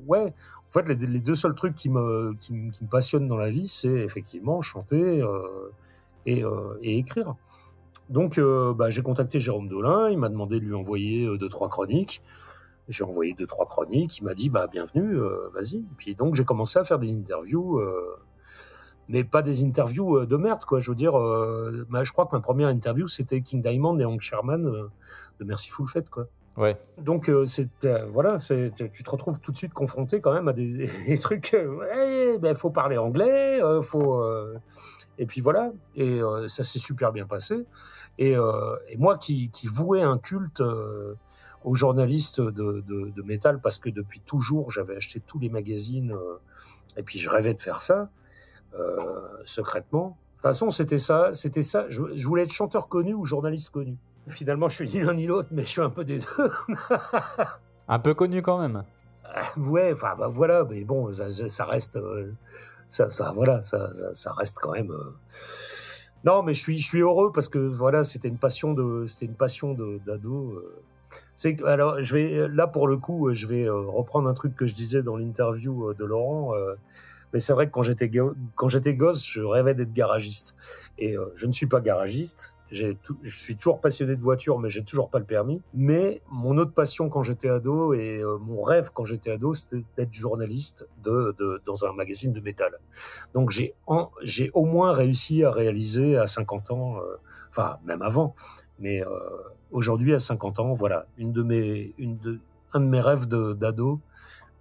ouais 0.08 0.34
en 0.68 0.72
fait 0.72 0.90
les, 0.90 1.20
deux 1.20 1.36
seuls 1.36 1.56
trucs 1.56 1.76
qui 1.76 1.90
me 1.90 2.34
qui, 2.40 2.54
me- 2.54 2.72
passionnent 2.90 3.28
dans 3.28 3.38
la 3.38 3.50
vie 3.50 3.68
c'est 3.68 3.88
effectivement 3.88 4.62
chanter 4.62 5.24
et, 6.26 6.44
écrire. 6.84 7.36
Donc 8.10 8.40
bah, 8.40 8.90
j'ai 8.90 9.02
contacté 9.02 9.40
Jérôme 9.40 9.70
Dolin 9.70 10.10
il 10.10 10.18
m'a 10.18 10.28
demandé 10.28 10.60
de 10.60 10.66
lui 10.66 10.76
envoyer 10.76 11.38
deux 11.38 11.50
trois 11.50 11.70
chroniques 11.70 12.22
j'ai 12.90 13.04
envoyé 13.04 13.34
deux 13.34 13.48
trois 13.48 13.66
chroniques. 13.66 14.18
Il 14.20 14.26
m'a 14.26 14.34
dit 14.34 14.50
bah 14.50 14.68
bienvenue, 14.68 15.16
euh, 15.16 15.48
vas-y. 15.54 15.78
Et 15.78 15.96
puis 15.98 16.16
donc 16.16 16.36
j'ai 16.36 16.46
commencé 16.46 16.78
à 16.80 16.84
faire 16.84 17.00
des 17.00 17.14
interviews, 17.14 17.80
euh, 17.80 18.18
mais 19.08 19.24
pas 19.24 19.42
des 19.42 19.64
interviews 19.64 20.18
euh, 20.18 20.26
de 20.26 20.36
merde 20.36 20.66
quoi. 20.66 20.80
Je 20.80 20.92
veux 20.92 20.96
dire, 20.96 21.14
je 21.14 22.12
crois 22.12 22.26
que 22.26 22.36
ma 22.36 22.42
première 22.42 22.70
interview 22.70 23.08
c'était 23.08 23.42
King 23.42 23.62
Diamond 23.62 23.98
et 24.00 24.06
Hank 24.06 24.22
Sherman 24.22 24.90
de 25.40 25.46
Merciful 25.46 25.88
Fate 25.88 26.10
quoi. 26.10 26.28
Ouais. 26.60 26.78
Donc 26.98 27.30
euh, 27.30 27.46
c'est 27.46 27.86
euh, 27.86 28.06
voilà, 28.08 28.38
c'est 28.40 28.74
tu 28.92 29.04
te 29.04 29.10
retrouves 29.10 29.40
tout 29.40 29.54
de 29.54 29.58
suite 29.58 29.74
confronté 29.74 30.20
quand 30.20 30.34
même 30.34 30.50
à 30.50 30.54
des, 30.54 30.90
des 31.08 31.18
trucs. 31.18 31.54
Euh, 31.54 31.78
ouais, 31.78 32.38
ben 32.38 32.54
faut 32.54 32.70
parler 32.70 32.98
anglais, 32.98 33.62
faut 33.82 34.22
Et 35.18 35.26
puis 35.26 35.40
voilà, 35.40 35.72
et 35.96 36.20
ça 36.48 36.64
s'est 36.64 36.80
super 36.80 37.12
bien 37.14 37.26
passé. 37.26 37.66
Et, 38.18 38.32
et 38.34 38.98
moi 38.98 39.18
qui, 39.18 39.50
qui 39.52 39.68
vouais 39.68 40.02
un 40.02 40.18
culte 40.18 40.62
aux 41.64 41.76
journalistes 41.76 42.42
de, 42.42 42.84
de, 42.88 43.12
de, 43.16 43.22
métal 43.22 43.60
parce 43.62 43.80
que 43.80 43.90
depuis 43.90 44.22
toujours 44.22 44.72
j'avais 44.72 44.96
acheté 44.96 45.20
tous 45.20 45.40
les 45.40 45.50
magazines 45.50 46.14
et 46.98 47.04
puis 47.04 47.20
je 47.20 47.30
rêvais 47.30 47.54
de 47.54 47.62
faire 47.62 47.82
ça 47.82 48.10
secrètement. 49.46 50.18
De 50.40 50.42
toute 50.42 50.54
façon, 50.54 50.70
c'était 50.70 50.98
ça, 50.98 51.34
c'était 51.34 51.62
ça. 51.62 51.86
Je, 51.90 52.02
je, 52.16 52.26
voulais 52.26 52.44
être 52.44 52.54
chanteur 52.54 52.88
connu 52.88 53.14
ou 53.14 53.26
journaliste 53.26 53.72
connu. 53.72 53.98
Finalement, 54.30 54.70
je 54.70 54.76
suis 54.76 54.90
ni 54.90 55.04
l'un 55.04 55.14
ni 55.14 55.28
l'autre, 55.28 55.50
mais 55.52 55.64
je 55.64 55.68
suis 55.68 55.82
un 55.82 55.90
peu 55.90 56.06
des 56.06 56.20
deux. 56.20 56.52
un 57.90 58.00
peu 58.00 58.14
connu 58.14 58.42
quand 58.42 58.58
même. 58.58 58.86
ouais, 59.58 59.92
enfin 59.92 60.16
bah, 60.18 60.30
voilà, 60.30 60.64
mais 60.70 60.86
bon, 60.86 61.14
ça, 61.14 61.30
ça 61.30 61.66
reste, 61.66 62.00
ça, 62.88 63.10
ça, 63.10 63.34
voilà, 63.34 63.62
ça, 63.62 63.94
ça, 64.14 64.32
reste 64.32 64.60
quand 64.62 64.72
même. 64.72 64.94
Non, 66.24 66.42
mais 66.42 66.54
je 66.54 66.62
suis, 66.62 66.78
je 66.78 66.86
suis 66.86 67.02
heureux 67.02 67.34
parce 67.34 67.50
que 67.50 67.60
voilà, 67.60 68.06
c'était 68.06 68.30
une 68.30 68.38
passion 68.38 68.74
de, 68.74 69.06
c'était 69.08 69.26
une 69.26 69.36
passion 69.36 69.74
d'ado. 70.06 70.64
C'est 71.36 71.64
alors, 71.64 72.02
je 72.02 72.14
vais 72.14 72.48
là 72.48 72.68
pour 72.68 72.88
le 72.88 72.98
coup, 72.98 73.34
je 73.34 73.48
vais 73.48 73.68
reprendre 73.70 74.28
un 74.30 74.34
truc 74.34 74.56
que 74.56 74.68
je 74.68 74.76
disais 74.76 75.02
dans 75.04 75.18
l'interview 75.18 75.94
de 75.94 76.06
Laurent. 76.06 76.54
Mais 77.34 77.40
c'est 77.40 77.54
vrai 77.54 77.68
que 77.68 77.72
quand 77.72 77.84
j'étais 77.84 78.10
quand 78.56 78.68
j'étais 78.68 78.96
gosse, 78.96 79.26
je 79.26 79.42
rêvais 79.42 79.74
d'être 79.74 79.94
garagiste. 79.94 80.56
Et 80.98 81.16
euh, 81.18 81.26
je 81.36 81.46
ne 81.46 81.52
suis 81.52 81.68
pas 81.68 81.80
garagiste. 81.80 82.56
Je 82.72 82.94
suis 83.24 83.56
toujours 83.56 83.82
passionné 83.82 84.16
de 84.16 84.22
voitures, 84.22 84.60
mais 84.60 84.70
j'ai 84.70 84.84
toujours 84.84 85.10
pas 85.10 85.18
le 85.18 85.26
permis. 85.26 85.60
Mais 85.74 86.22
mon 86.30 86.56
autre 86.60 86.72
passion 86.72 87.10
quand 87.10 87.24
j'étais 87.24 87.50
ado 87.50 87.96
et 87.96 88.20
euh, 88.20 88.38
mon 88.38 88.62
rêve 88.62 88.92
quand 88.94 89.06
j'étais 89.06 89.32
ado, 89.32 89.56
c'était 89.56 89.84
d'être 89.98 90.14
journaliste 90.14 90.88
dans 91.04 91.86
un 91.86 91.94
magazine 91.94 92.32
de 92.32 92.40
métal. 92.42 92.80
Donc 93.34 93.50
j'ai 93.50 94.52
au 94.54 94.66
moins 94.66 94.94
réussi 94.94 95.44
à 95.44 95.52
réaliser 95.52 96.16
à 96.18 96.28
50 96.28 96.70
ans, 96.70 96.98
euh, 96.98 97.16
enfin 97.50 97.80
même 97.86 98.04
avant, 98.04 98.36
mais 98.78 99.02
aujourd'hui 99.72 100.14
à 100.14 100.20
50 100.20 100.60
ans, 100.60 100.74
voilà, 100.74 101.06
une 101.18 101.32
de 101.32 101.44
mes 101.44 101.94
une 101.98 102.18
de 102.18 102.40
un 102.74 102.80
de 102.80 102.86
mes 102.86 103.02
rêves 103.02 103.28
d'ado, 103.28 104.00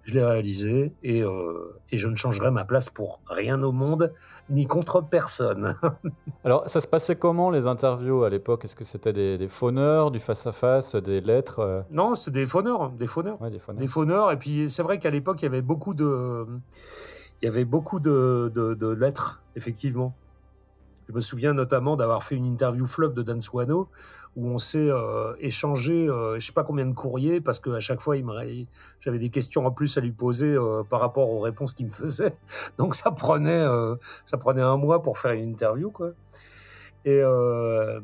je 0.09 0.15
l'ai 0.15 0.25
réalisé 0.25 0.95
et, 1.03 1.23
euh, 1.23 1.79
et, 1.91 1.99
je 1.99 2.09
ne 2.09 2.15
changerai 2.15 2.51
ma 2.51 2.65
place 2.65 2.89
pour 2.89 3.21
rien 3.27 3.63
au 3.63 3.73
monde, 3.73 4.15
ni 4.49 4.67
contre 4.67 5.03
personne. 5.03 5.75
Alors, 6.45 6.69
ça 6.69 6.81
se 6.81 6.87
passait 6.87 7.17
comment 7.17 7.51
les 7.51 7.67
interviews 7.67 8.25
à 8.25 8.31
l'époque? 8.31 8.65
Est-ce 8.65 8.75
que 8.75 8.85
c'était 8.85 9.13
des, 9.13 9.37
des, 9.37 9.49
fauneurs, 9.49 10.11
du 10.11 10.19
face-à-face, 10.19 10.97
des 10.97 11.21
lettres 11.21 11.59
euh? 11.59 11.83
Non, 11.91 12.15
c'était 12.15 12.41
des 12.41 12.47
fauneurs, 12.47 12.91
des 12.93 13.07
fauneurs. 13.07 13.41
Ouais, 13.43 13.51
des 13.51 13.59
fauneurs. 13.59 13.81
Des 13.81 13.87
fauneurs, 13.87 14.33
et 14.33 14.39
puis 14.39 14.71
c'est 14.71 14.83
vrai 14.83 14.99
qu'à 14.99 15.11
l'époque, 15.11 15.43
il 15.43 15.45
y 15.45 15.49
avait 15.49 15.63
beaucoup 15.63 15.95
de... 15.95 16.47
Il 17.43 17.45
y 17.45 17.49
avait 17.49 17.67
beaucoup 17.67 18.01
de, 18.01 18.51
de, 18.53 18.75
de 18.75 18.89
lettres, 18.89 19.43
effectivement. 19.55 20.15
Je 21.09 21.15
me 21.15 21.21
souviens 21.21 21.55
notamment 21.55 21.97
d'avoir 21.97 22.23
fait 22.23 22.35
une 22.35 22.47
interview 22.47 22.85
fleuve 22.85 23.15
de 23.15 23.23
Dan 23.23 23.41
Swano 23.41 23.89
où 24.39 24.49
on 24.49 24.59
s'est 24.59 24.79
euh, 24.79 25.35
échangé, 25.41 25.93
euh, 25.93 26.39
je 26.39 26.47
sais 26.47 26.53
pas 26.53 26.63
combien 26.63 26.87
de 26.87 26.95
courriers 26.95 27.41
parce 27.41 27.59
qu'à 27.59 27.81
chaque 27.81 28.01
fois, 28.01 28.17
il 28.17 28.25
j'avais 29.01 29.19
des 29.19 29.31
questions 29.31 29.67
en 29.67 29.73
plus 29.73 29.99
à 29.99 30.01
lui 30.01 30.13
poser 30.13 30.55
euh, 30.55 30.85
par 30.89 31.01
rapport 31.01 31.29
aux 31.29 31.41
réponses 31.41 31.73
qu'il 31.73 31.87
me 31.87 31.91
faisait. 31.91 32.33
Donc 32.79 32.95
ça 32.95 33.11
prenait, 33.11 33.51
euh, 33.51 33.97
ça 34.25 34.39
prenait 34.39 34.63
un 34.63 34.77
mois 34.77 35.03
pour 35.03 35.19
faire 35.19 35.33
une 35.33 35.51
interview, 35.51 35.91
quoi. 35.91 36.13
Et 37.05 37.23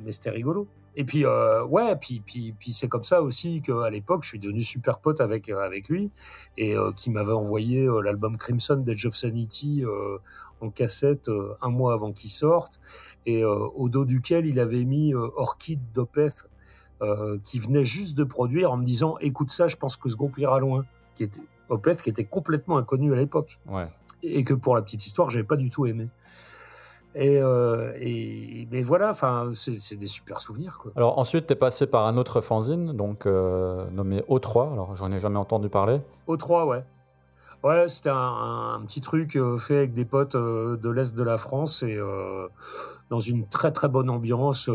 mais 0.03 0.13
c'était 0.13 0.31
rigolo. 0.31 0.67
Et 0.97 1.05
puis 1.05 1.25
euh, 1.25 1.65
ouais, 1.65 1.97
puis 1.97 2.23
puis 2.25 2.55
puis 2.59 2.73
c'est 2.73 2.89
comme 2.89 3.05
ça 3.05 3.21
aussi 3.23 3.63
qu'à 3.63 3.91
l'époque 3.91 4.23
je 4.23 4.29
suis 4.29 4.39
devenu 4.39 4.61
super 4.61 5.01
pote 5.01 5.21
avec 5.21 5.49
euh, 5.49 5.59
avec 5.61 5.89
lui 5.89 6.11
et 6.57 6.77
euh, 6.77 6.93
qui 6.93 7.11
m'avait 7.11 7.33
envoyé 7.33 7.85
euh, 7.85 8.01
l'album 8.01 8.37
Crimson 8.37 8.77
d'Edge 8.77 9.07
of 9.07 9.15
Sanity 9.15 9.85
euh, 9.85 10.19
en 10.61 10.71
cassette 10.71 11.29
un 11.61 11.69
mois 11.69 11.95
avant 11.95 12.13
qu'il 12.13 12.31
sorte 12.31 12.81
et 13.27 13.45
au 13.45 13.89
dos 13.89 14.05
duquel 14.05 14.47
il 14.47 14.59
avait 14.61 14.85
mis 14.85 15.13
Orchid 15.15 15.81
d'Opeth 15.93 16.49
qui 17.43 17.59
venait 17.59 17.85
juste 17.85 18.17
de 18.17 18.25
produire 18.25 18.73
en 18.73 18.79
me 18.79 18.85
disant 18.85 19.19
écoute 19.21 19.51
ça, 19.51 19.69
je 19.69 19.77
pense 19.77 19.97
que 19.99 20.09
ce 20.09 20.17
groupe 20.17 20.39
ira 20.39 20.59
loin. 20.59 20.87
Qui 21.15 21.25
était 21.25 21.43
Opeth 21.69 22.01
qui 22.03 22.09
était 22.09 22.25
complètement 22.25 22.79
inconnu 22.79 23.13
à 23.13 23.17
l'époque. 23.17 23.59
Ouais. 23.67 23.87
Et 24.23 24.43
que 24.43 24.55
pour 24.55 24.75
la 24.75 24.81
petite 24.81 25.05
histoire, 25.05 25.29
j'avais 25.29 25.45
pas 25.45 25.57
du 25.57 25.69
tout 25.69 25.85
aimé. 25.85 26.09
Et, 27.15 27.39
euh, 27.39 27.93
et, 27.97 28.67
mais 28.73 28.83
voilà, 28.83 29.11
enfin, 29.11 29.51
c'est 29.55 29.97
des 29.97 30.07
super 30.07 30.41
souvenirs. 30.41 30.79
Quoi. 30.79 30.93
Alors 30.97 31.19
ensuite, 31.19 31.47
tu 31.47 31.53
es 31.53 31.57
passé 31.57 31.87
par 31.87 32.07
un 32.07 32.17
autre 32.17 32.41
fanzine, 32.41 32.93
donc 32.93 33.27
euh, 33.27 33.89
nommé 33.91 34.21
O3. 34.29 34.73
Alors 34.73 34.97
j'en 34.97 35.13
ai 35.13 35.21
jamais 35.21 35.39
entendu 35.39 35.69
parler. 35.69 36.01
O3, 36.27 36.67
ouais. 36.67 36.85
Ouais, 37.63 37.89
c'était 37.89 38.11
un, 38.11 38.75
un, 38.75 38.81
petit 38.83 39.01
truc 39.01 39.37
euh, 39.37 39.57
fait 39.57 39.77
avec 39.79 39.95
des 39.95 40.05
potes 40.05 40.37
de 40.37 40.91
l'est 40.91 41.17
de 41.17 41.23
la 41.23 41.39
France 41.39 41.83
et 41.83 41.99
dans 43.09 43.21
une 43.21 43.49
très 43.49 43.73
très 43.73 43.89
bonne 43.89 44.11
ambiance. 44.11 44.69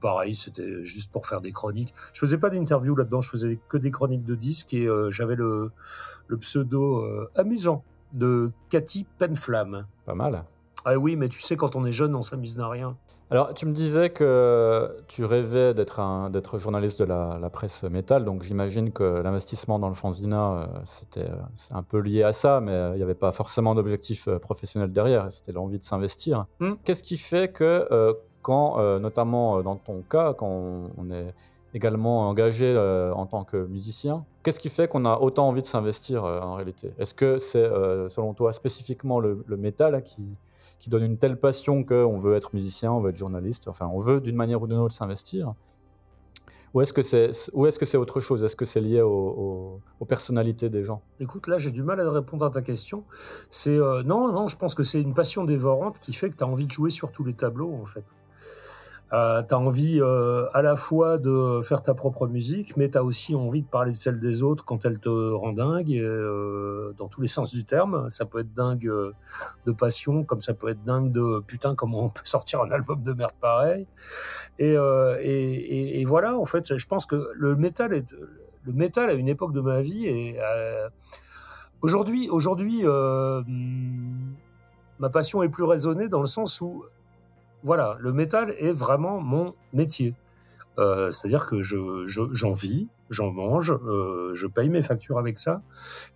Pareil, 0.00 0.34
c'était 0.34 0.82
juste 0.84 1.12
pour 1.12 1.26
faire 1.26 1.40
des 1.40 1.52
chroniques. 1.52 1.92
Je 2.14 2.20
faisais 2.20 2.38
pas 2.38 2.50
d'interview 2.50 2.94
là-dedans, 2.94 3.20
je 3.20 3.28
faisais 3.28 3.58
que 3.68 3.76
des 3.76 3.90
chroniques 3.90 4.22
de 4.22 4.36
disques 4.36 4.72
et 4.72 4.88
j'avais 5.10 5.34
le, 5.34 5.72
le 6.28 6.36
pseudo 6.38 7.04
amusant 7.34 7.82
de 8.14 8.52
Cathy 8.70 9.04
Penflamme. 9.18 9.86
Pas 10.06 10.14
mal. 10.14 10.44
Ah 10.84 10.96
oui, 10.96 11.16
mais 11.16 11.28
tu 11.28 11.40
sais, 11.40 11.56
quand 11.56 11.76
on 11.76 11.84
est 11.84 11.92
jeune, 11.92 12.14
on 12.14 12.22
s'amuse 12.22 12.56
n'a 12.56 12.68
rien. 12.68 12.96
Alors, 13.30 13.54
tu 13.54 13.66
me 13.66 13.72
disais 13.72 14.10
que 14.10 14.96
tu 15.08 15.24
rêvais 15.24 15.72
d'être 15.72 16.28
d'être 16.30 16.58
journaliste 16.58 17.00
de 17.00 17.06
la, 17.06 17.38
la, 17.40 17.50
presse 17.50 17.82
métal, 17.84 18.24
donc 18.24 18.42
j'imagine 18.42 18.92
que 18.92 19.22
l'investissement 19.22 19.78
dans 19.78 19.88
le 19.88 19.94
fanzina, 19.94 20.52
euh, 20.52 20.66
c'était 20.84 21.30
euh, 21.30 21.36
un 21.70 21.82
peu 21.82 21.98
lié 21.98 22.22
à 22.22 22.32
ça, 22.32 22.60
mais 22.60 22.72
euh, 22.72 22.92
il 22.92 22.98
n'y 22.98 23.02
avait 23.02 23.14
pas 23.14 23.32
forcément 23.32 23.74
d'objectif 23.74 24.28
professionnel 24.40 24.92
derrière, 24.92 25.32
c'était 25.32 25.52
l'envie 25.52 25.78
de 25.78 25.82
s'investir. 25.82 26.44
Mm. 26.60 26.72
Qu'est-ce 26.84 27.02
qui 27.02 27.16
fait 27.16 27.50
que, 27.50 27.88
euh, 27.90 28.12
quand, 28.42 28.78
euh, 28.78 28.98
notamment 28.98 29.62
dans 29.62 29.76
ton 29.76 30.02
cas, 30.02 30.34
quand 30.34 30.46
on, 30.46 30.90
on 30.98 31.10
est 31.10 31.34
également 31.74 32.28
engagé 32.28 32.66
euh, 32.66 33.12
en 33.12 33.26
tant 33.26 33.44
que 33.44 33.66
musicien. 33.66 34.24
Qu'est-ce 34.42 34.60
qui 34.60 34.68
fait 34.68 34.88
qu'on 34.88 35.04
a 35.04 35.18
autant 35.18 35.48
envie 35.48 35.60
de 35.60 35.66
s'investir 35.66 36.24
euh, 36.24 36.40
en 36.40 36.54
réalité? 36.54 36.92
Est-ce 36.98 37.12
que 37.12 37.38
c'est, 37.38 37.58
euh, 37.58 38.08
selon 38.08 38.32
toi, 38.32 38.52
spécifiquement 38.52 39.18
le, 39.18 39.44
le 39.46 39.56
métal 39.56 40.00
qui, 40.02 40.22
qui, 40.84 40.90
donne 40.90 41.04
une 41.04 41.18
telle 41.18 41.38
passion 41.38 41.84
qu'on 41.84 42.16
veut 42.16 42.36
être 42.36 42.54
musicien, 42.54 42.92
on 42.92 43.00
veut 43.00 43.10
être 43.10 43.18
journaliste, 43.18 43.68
enfin 43.68 43.90
on 43.92 43.98
veut 43.98 44.20
d'une 44.20 44.36
manière 44.36 44.62
ou 44.62 44.66
d'une 44.66 44.78
autre 44.78 44.94
s'investir 44.94 45.54
ou 46.74 46.80
est-ce 46.80 46.92
que 46.92 47.02
c'est 47.02 47.30
est-ce 47.30 47.96
autre 47.96 48.20
chose? 48.20 48.44
Est-ce 48.44 48.56
que 48.56 48.64
c'est 48.64 48.80
lié 48.80 49.00
au, 49.00 49.08
au, 49.08 49.80
aux 50.00 50.04
personnalités 50.04 50.68
des 50.68 50.82
gens? 50.82 51.02
Écoute, 51.20 51.46
là 51.46 51.56
j'ai 51.56 51.70
du 51.70 51.84
mal 51.84 52.00
à 52.00 52.10
répondre 52.10 52.44
à 52.44 52.50
ta 52.50 52.62
question. 52.62 53.04
C'est 53.48 53.78
euh, 53.78 54.02
non, 54.02 54.32
non, 54.32 54.48
je 54.48 54.56
pense 54.56 54.74
que 54.74 54.82
c'est 54.82 55.00
une 55.00 55.14
passion 55.14 55.44
dévorante 55.44 56.00
qui 56.00 56.12
fait 56.12 56.30
que 56.30 56.36
tu 56.36 56.42
as 56.42 56.48
envie 56.48 56.66
de 56.66 56.72
jouer 56.72 56.90
sur 56.90 57.12
tous 57.12 57.22
les 57.22 57.34
tableaux 57.34 57.72
en 57.80 57.86
fait. 57.86 58.04
Euh, 59.14 59.42
tu 59.44 59.54
as 59.54 59.58
envie 59.58 60.00
euh, 60.00 60.46
à 60.54 60.62
la 60.62 60.74
fois 60.74 61.18
de 61.18 61.60
faire 61.62 61.82
ta 61.82 61.94
propre 61.94 62.26
musique, 62.26 62.76
mais 62.76 62.90
tu 62.90 62.98
as 62.98 63.04
aussi 63.04 63.36
envie 63.36 63.62
de 63.62 63.66
parler 63.68 63.92
de 63.92 63.96
celle 63.96 64.18
des 64.18 64.42
autres 64.42 64.64
quand 64.64 64.84
elle 64.84 64.98
te 64.98 65.08
rend 65.08 65.52
dingue, 65.52 65.92
euh, 65.92 66.92
dans 66.94 67.06
tous 67.06 67.20
les 67.20 67.28
sens 67.28 67.54
du 67.54 67.64
terme. 67.64 68.10
Ça 68.10 68.24
peut 68.24 68.40
être 68.40 68.52
dingue 68.52 68.88
euh, 68.88 69.12
de 69.66 69.72
passion, 69.72 70.24
comme 70.24 70.40
ça 70.40 70.52
peut 70.52 70.68
être 70.68 70.82
dingue 70.82 71.12
de 71.12 71.38
putain, 71.46 71.76
comment 71.76 72.06
on 72.06 72.08
peut 72.08 72.24
sortir 72.24 72.62
un 72.62 72.72
album 72.72 73.04
de 73.04 73.12
merde 73.12 73.34
pareil. 73.40 73.86
Et, 74.58 76.04
voilà, 76.04 76.36
en 76.36 76.44
fait, 76.44 76.76
je 76.76 76.86
pense 76.86 77.06
que 77.06 77.30
le 77.34 77.54
métal 77.54 77.92
est 77.92 78.14
le 78.66 78.98
à 78.98 79.12
une 79.12 79.28
époque 79.28 79.52
de 79.52 79.60
ma 79.60 79.80
vie 79.80 80.06
et 80.06 80.40
aujourd'hui, 81.82 82.28
aujourd'hui, 82.30 82.82
ma 84.98 85.10
passion 85.10 85.42
est 85.42 85.48
plus 85.48 85.64
raisonnée 85.64 86.08
dans 86.08 86.20
le 86.20 86.26
sens 86.26 86.60
où 86.60 86.84
voilà, 87.64 87.96
le 87.98 88.12
métal 88.12 88.54
est 88.58 88.72
vraiment 88.72 89.20
mon 89.20 89.54
métier. 89.72 90.14
Euh, 90.78 91.10
C'est-à-dire 91.10 91.46
que 91.46 91.62
je, 91.62 92.04
j'en 92.04 92.28
je, 92.30 92.60
vis, 92.60 92.88
j'en 93.08 93.30
mange, 93.32 93.72
euh, 93.72 94.34
je 94.34 94.46
paye 94.46 94.68
mes 94.68 94.82
factures 94.82 95.18
avec 95.18 95.38
ça, 95.38 95.62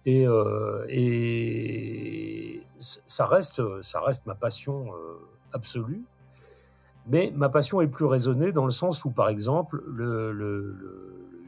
et, 0.05 0.27
euh, 0.27 0.85
ça 2.79 3.25
reste, 3.25 3.63
ça 3.83 4.01
reste 4.01 4.27
ma 4.27 4.35
passion 4.35 4.93
absolue. 5.53 6.05
Mais 7.07 7.33
ma 7.35 7.49
passion 7.49 7.81
est 7.81 7.89
plus 7.89 8.05
raisonnée 8.05 8.53
dans 8.53 8.67
le 8.67 8.71
sens 8.71 9.05
où, 9.07 9.11
par 9.11 9.31
exemple, 9.31 9.83
le, 9.87 10.33
le, 10.33 10.77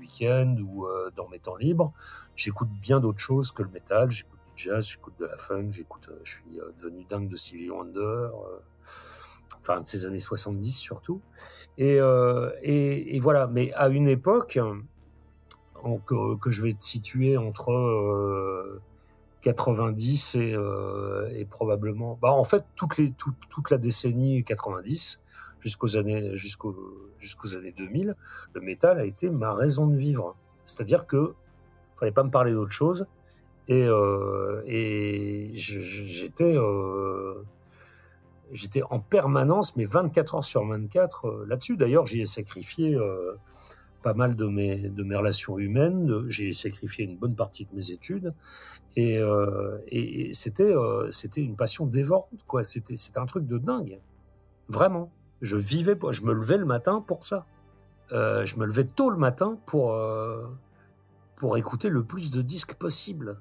week-end 0.00 0.56
ou 0.62 0.88
dans 1.14 1.28
mes 1.28 1.38
temps 1.38 1.56
libres, 1.56 1.92
j'écoute 2.34 2.70
bien 2.80 3.00
d'autres 3.00 3.18
choses 3.18 3.52
que 3.52 3.62
le 3.62 3.68
métal. 3.68 4.10
J'écoute 4.10 4.38
du 4.56 4.62
jazz, 4.62 4.88
j'écoute 4.88 5.12
de 5.20 5.26
la 5.26 5.36
funk, 5.36 5.68
j'écoute, 5.70 6.08
je 6.24 6.32
suis 6.32 6.58
devenu 6.78 7.04
dingue 7.04 7.28
de 7.28 7.36
Stevie 7.36 7.68
Wonder 7.68 8.30
enfin 9.60 9.80
de 9.80 9.86
ces 9.86 10.06
années 10.06 10.18
70 10.18 10.72
surtout. 10.72 11.20
Et, 11.78 11.98
euh, 12.00 12.50
et, 12.62 13.16
et, 13.16 13.18
voilà, 13.20 13.46
mais 13.46 13.72
à 13.74 13.88
une 13.88 14.08
époque 14.08 14.58
que, 16.06 16.50
je 16.50 16.62
vais 16.62 16.72
te 16.72 16.84
situer 16.84 17.36
entre 17.36 17.72
euh, 17.72 18.80
90 19.42 20.34
et, 20.34 20.54
euh, 20.54 21.28
et, 21.32 21.44
probablement, 21.44 22.18
bah 22.20 22.32
en 22.32 22.44
fait 22.44 22.64
toute, 22.76 23.70
la 23.70 23.78
décennie 23.78 24.44
90 24.44 25.22
jusqu'aux 25.60 25.96
années 25.96 26.34
jusqu'aux 26.34 26.76
jusqu'aux 27.18 27.56
années 27.56 27.72
2000, 27.76 28.14
le 28.54 28.60
métal 28.60 28.98
a 28.98 29.04
été 29.04 29.30
ma 29.30 29.50
raison 29.50 29.86
de 29.86 29.96
vivre. 29.96 30.36
C'est-à-dire 30.66 31.06
que 31.06 31.34
fallait 31.96 32.12
pas 32.12 32.24
me 32.24 32.30
parler 32.30 32.52
d'autre 32.52 32.72
chose 32.72 33.06
et, 33.68 33.86
euh, 33.86 34.62
et 34.66 35.52
j'étais 35.54 36.56
j'étais 38.52 38.82
en 38.90 39.00
permanence, 39.00 39.76
mais 39.76 39.84
24 39.84 40.36
heures 40.36 40.44
sur 40.44 40.66
24 40.66 41.44
là-dessus. 41.46 41.76
D'ailleurs, 41.76 42.06
j'y 42.06 42.20
ai 42.20 42.26
sacrifié 42.26 42.98
pas 44.02 44.14
mal 44.14 44.34
de 44.34 44.46
mes, 44.46 44.88
relations 45.16 45.58
humaines. 45.58 46.24
J'ai 46.28 46.52
sacrifié 46.52 47.04
une 47.04 47.16
bonne 47.16 47.34
partie 47.34 47.64
de 47.66 47.74
mes 47.74 47.90
études. 47.90 48.34
Et, 48.96 49.18
euh, 49.18 49.78
euh, 50.60 51.10
c'était 51.10 51.42
une 51.42 51.56
passion 51.56 51.86
dévorante, 51.86 52.44
quoi. 52.46 52.62
C'était, 52.62 52.94
un 53.16 53.26
truc 53.26 53.46
de 53.46 53.58
dingue. 53.58 54.00
Vraiment. 54.68 55.10
Je 55.42 55.56
vivais, 55.56 55.96
je 56.10 56.22
me 56.22 56.34
levais 56.34 56.58
le 56.58 56.66
matin 56.66 57.02
pour 57.06 57.24
ça. 57.24 57.46
Euh, 58.12 58.44
je 58.44 58.58
me 58.58 58.66
levais 58.66 58.84
tôt 58.84 59.10
le 59.10 59.16
matin 59.16 59.58
pour, 59.66 59.94
euh, 59.94 60.46
pour 61.36 61.56
écouter 61.56 61.88
le 61.88 62.04
plus 62.04 62.30
de 62.30 62.42
disques 62.42 62.74
possible. 62.74 63.38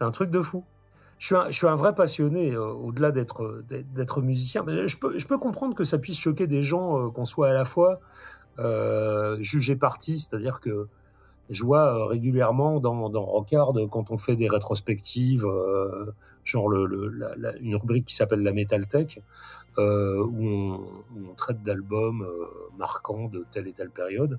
Un 0.00 0.10
truc 0.10 0.30
de 0.30 0.40
fou. 0.40 0.64
Je 1.22 1.36
suis 1.52 1.68
un, 1.68 1.74
vrai 1.76 1.94
passionné, 1.94 2.50
euh, 2.50 2.72
au-delà 2.72 3.12
d'être, 3.12 3.62
d'être 3.68 4.22
musicien. 4.22 4.64
Je 4.66 5.26
peux, 5.26 5.38
comprendre 5.38 5.72
que 5.72 5.84
ça 5.84 5.98
puisse 5.98 6.18
choquer 6.18 6.48
des 6.48 6.64
gens, 6.64 7.10
qu'on 7.10 7.24
soit 7.24 7.50
à 7.50 7.52
la 7.52 7.64
fois 7.64 8.00
euh, 8.58 9.36
jugé 9.40 9.76
parti, 9.76 10.18
c'est-à-dire 10.18 10.58
que 10.58 10.88
je 11.48 11.62
vois 11.62 11.94
euh, 11.94 12.04
régulièrement 12.06 12.80
dans, 12.80 13.08
dans 13.08 13.24
Rockard 13.24 13.72
quand 13.88 14.10
on 14.10 14.16
fait 14.16 14.34
des 14.34 14.48
rétrospectives, 14.48 15.46
euh, 15.46 16.12
genre 16.42 16.72
une 16.72 17.76
rubrique 17.76 18.06
qui 18.06 18.16
s'appelle 18.16 18.42
la 18.42 18.52
Metal 18.52 18.84
Tech, 18.88 19.20
euh, 19.78 20.22
où, 20.22 20.44
on, 20.44 21.34
traite 21.36 21.62
d'albums 21.62 22.22
euh, 22.22 22.46
marquants 22.76 23.28
de 23.28 23.46
telle 23.50 23.68
et 23.68 23.72
telle 23.72 23.90
période. 23.90 24.38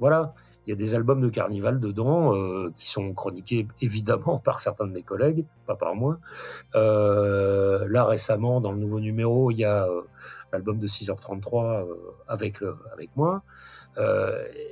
Voilà, 0.00 0.34
il 0.66 0.70
y 0.70 0.72
a 0.72 0.76
des 0.76 0.94
albums 0.94 1.20
de 1.20 1.28
Carnival 1.28 1.78
dedans 1.78 2.34
euh, 2.34 2.72
qui 2.74 2.90
sont 2.90 3.12
chroniqués 3.12 3.68
évidemment 3.80 4.38
par 4.38 4.58
certains 4.58 4.86
de 4.86 4.92
mes 4.92 5.02
collègues, 5.02 5.44
pas 5.66 5.76
par 5.76 5.94
moi. 5.94 6.18
Euh, 6.74 7.86
là 7.88 8.04
récemment, 8.04 8.60
dans 8.60 8.72
le 8.72 8.78
nouveau 8.78 8.98
numéro, 8.98 9.50
il 9.50 9.58
y 9.58 9.64
a 9.64 9.84
euh, 9.84 10.02
l'album 10.52 10.78
de 10.78 10.86
6h33 10.86 11.82
euh, 11.82 11.94
avec 12.26 12.58
avec 12.92 13.10
moi. 13.16 13.42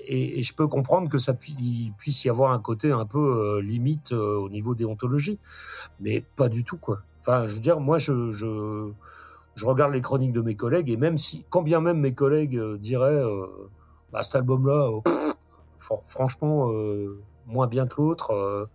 Et, 0.09 0.43
je 0.43 0.55
peux 0.55 0.67
comprendre 0.67 1.09
que 1.09 1.19
ça 1.19 1.33
pu 1.33 1.53
puisse 1.97 2.25
y 2.25 2.29
avoir 2.29 2.53
un 2.53 2.59
côté 2.59 2.91
un 2.91 3.07
peu 3.07 3.61
limite 3.61 4.13
au 4.13 4.49
niveau 4.49 4.75
déontologie, 4.75 5.39
mais 6.01 6.25
pas 6.35 6.49
du 6.49 6.65
tout 6.65 6.79
quoi. 6.79 7.03
Enfin, 7.21 7.47
je 7.47 7.55
veux 7.55 7.61
dire, 7.61 7.79
moi, 7.79 7.99
je, 7.99 8.33
je, 8.33 8.91
je 9.55 9.67
regarde 9.67 9.93
les 9.93 10.01
chroniques 10.01 10.33
de 10.33 10.41
mes 10.41 10.57
collègues 10.57 10.91
et 10.91 10.97
même 10.97 11.17
si, 11.17 11.47
quand 11.51 11.63
bien 11.63 11.81
même 11.81 12.01
mes 12.01 12.15
collègues 12.15 12.61
diraient 12.79 13.23
bah, 14.13 14.23
cet 14.23 14.37
album-là, 14.37 14.91
euh, 14.91 15.01
franchement, 15.79 16.71
euh, 16.71 17.21
moins 17.47 17.67
bien 17.67 17.87
que 17.87 18.01
l'autre. 18.01 18.33
Euh, 18.33 18.67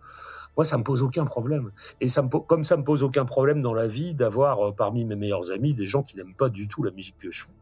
moi, 0.56 0.64
ça 0.64 0.76
me 0.76 0.82
pose 0.82 1.04
aucun 1.04 1.24
problème. 1.24 1.70
Et 2.00 2.08
ça 2.08 2.22
me 2.22 2.28
comme 2.28 2.64
ça 2.64 2.76
me 2.76 2.82
pose 2.82 3.04
aucun 3.04 3.24
problème 3.24 3.62
dans 3.62 3.74
la 3.74 3.86
vie 3.86 4.14
d'avoir 4.14 4.74
parmi 4.74 5.04
mes 5.04 5.14
meilleurs 5.14 5.52
amis 5.52 5.74
des 5.74 5.86
gens 5.86 6.02
qui 6.02 6.16
n'aiment 6.16 6.34
pas 6.34 6.48
du 6.48 6.66
tout 6.66 6.82
la 6.82 6.90
musique 6.90 7.16
que 7.18 7.30
je 7.30 7.44
fais. 7.44 7.52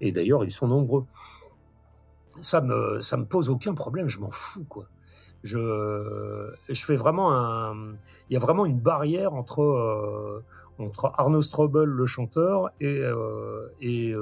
Et 0.00 0.10
d'ailleurs, 0.10 0.42
ils 0.42 0.50
sont 0.50 0.66
nombreux. 0.66 1.04
Ça 2.40 2.60
me, 2.60 2.98
ça 2.98 3.16
me 3.16 3.24
pose 3.24 3.50
aucun 3.50 3.74
problème. 3.74 4.08
Je 4.08 4.18
m'en 4.18 4.30
fous, 4.30 4.64
quoi. 4.68 4.86
Je, 5.44 6.52
je 6.68 6.84
fais 6.84 6.96
vraiment 6.96 7.32
un. 7.32 7.94
Il 8.28 8.34
y 8.34 8.36
a 8.36 8.40
vraiment 8.40 8.66
une 8.66 8.80
barrière 8.80 9.32
entre 9.32 9.62
euh, 9.62 10.44
entre 10.78 11.12
Arnaud 11.16 11.42
Strobel, 11.42 11.88
le 11.88 12.06
chanteur, 12.06 12.70
et 12.80 12.98
euh, 13.04 13.68
et, 13.80 14.12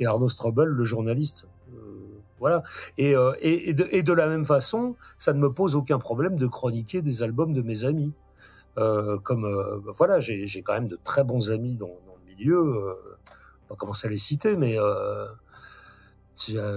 et 0.00 0.06
Arnaud 0.06 0.28
Strobel, 0.30 0.68
le 0.68 0.84
journaliste. 0.84 1.46
Euh, 2.42 3.32
et, 3.40 3.72
de, 3.72 4.12
la 4.12 4.26
même 4.26 4.44
façon, 4.44 4.96
ça 5.18 5.32
ne 5.32 5.38
me 5.38 5.52
pose 5.52 5.76
aucun 5.76 5.98
problème 5.98 6.38
de 6.38 6.46
chroniquer 6.46 7.02
des 7.02 7.22
albums 7.22 7.52
de 7.52 7.62
mes 7.62 7.84
amis. 7.84 8.12
Euh, 8.78 9.18
comme 9.18 9.44
euh, 9.44 9.80
voilà, 9.92 10.20
j'ai 10.20 10.62
quand 10.62 10.74
même 10.74 10.88
de 10.88 10.98
très 11.02 11.24
bons 11.24 11.52
amis 11.52 11.74
dans, 11.74 11.88
le 11.88 12.34
milieu. 12.34 12.96
Pas 13.68 13.76
commencer 13.76 14.06
à 14.06 14.10
les 14.10 14.16
citer, 14.16 14.56
mais 14.56 14.76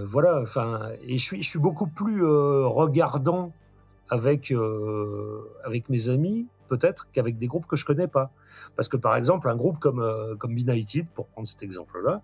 voilà. 0.03 0.41
Enfin, 0.41 0.89
et 1.01 1.17
je 1.17 1.23
suis, 1.23 1.43
je 1.43 1.49
suis 1.49 1.59
beaucoup 1.59 1.87
plus 1.87 2.25
regardant 2.25 3.53
avec 4.09 4.53
avec 5.63 5.89
mes 5.89 6.09
amis 6.09 6.47
peut-être 6.67 7.09
qu'avec 7.11 7.37
des 7.37 7.47
groupes 7.47 7.67
que 7.67 7.75
je 7.75 7.85
connais 7.85 8.07
pas. 8.07 8.31
Parce 8.75 8.87
que 8.87 8.97
par 8.97 9.15
exemple, 9.15 9.49
un 9.49 9.55
groupe 9.55 9.79
comme 9.79 10.03
comme 10.39 10.51
United, 10.51 11.07
pour 11.13 11.27
prendre 11.27 11.47
cet 11.47 11.63
exemple-là 11.63 12.21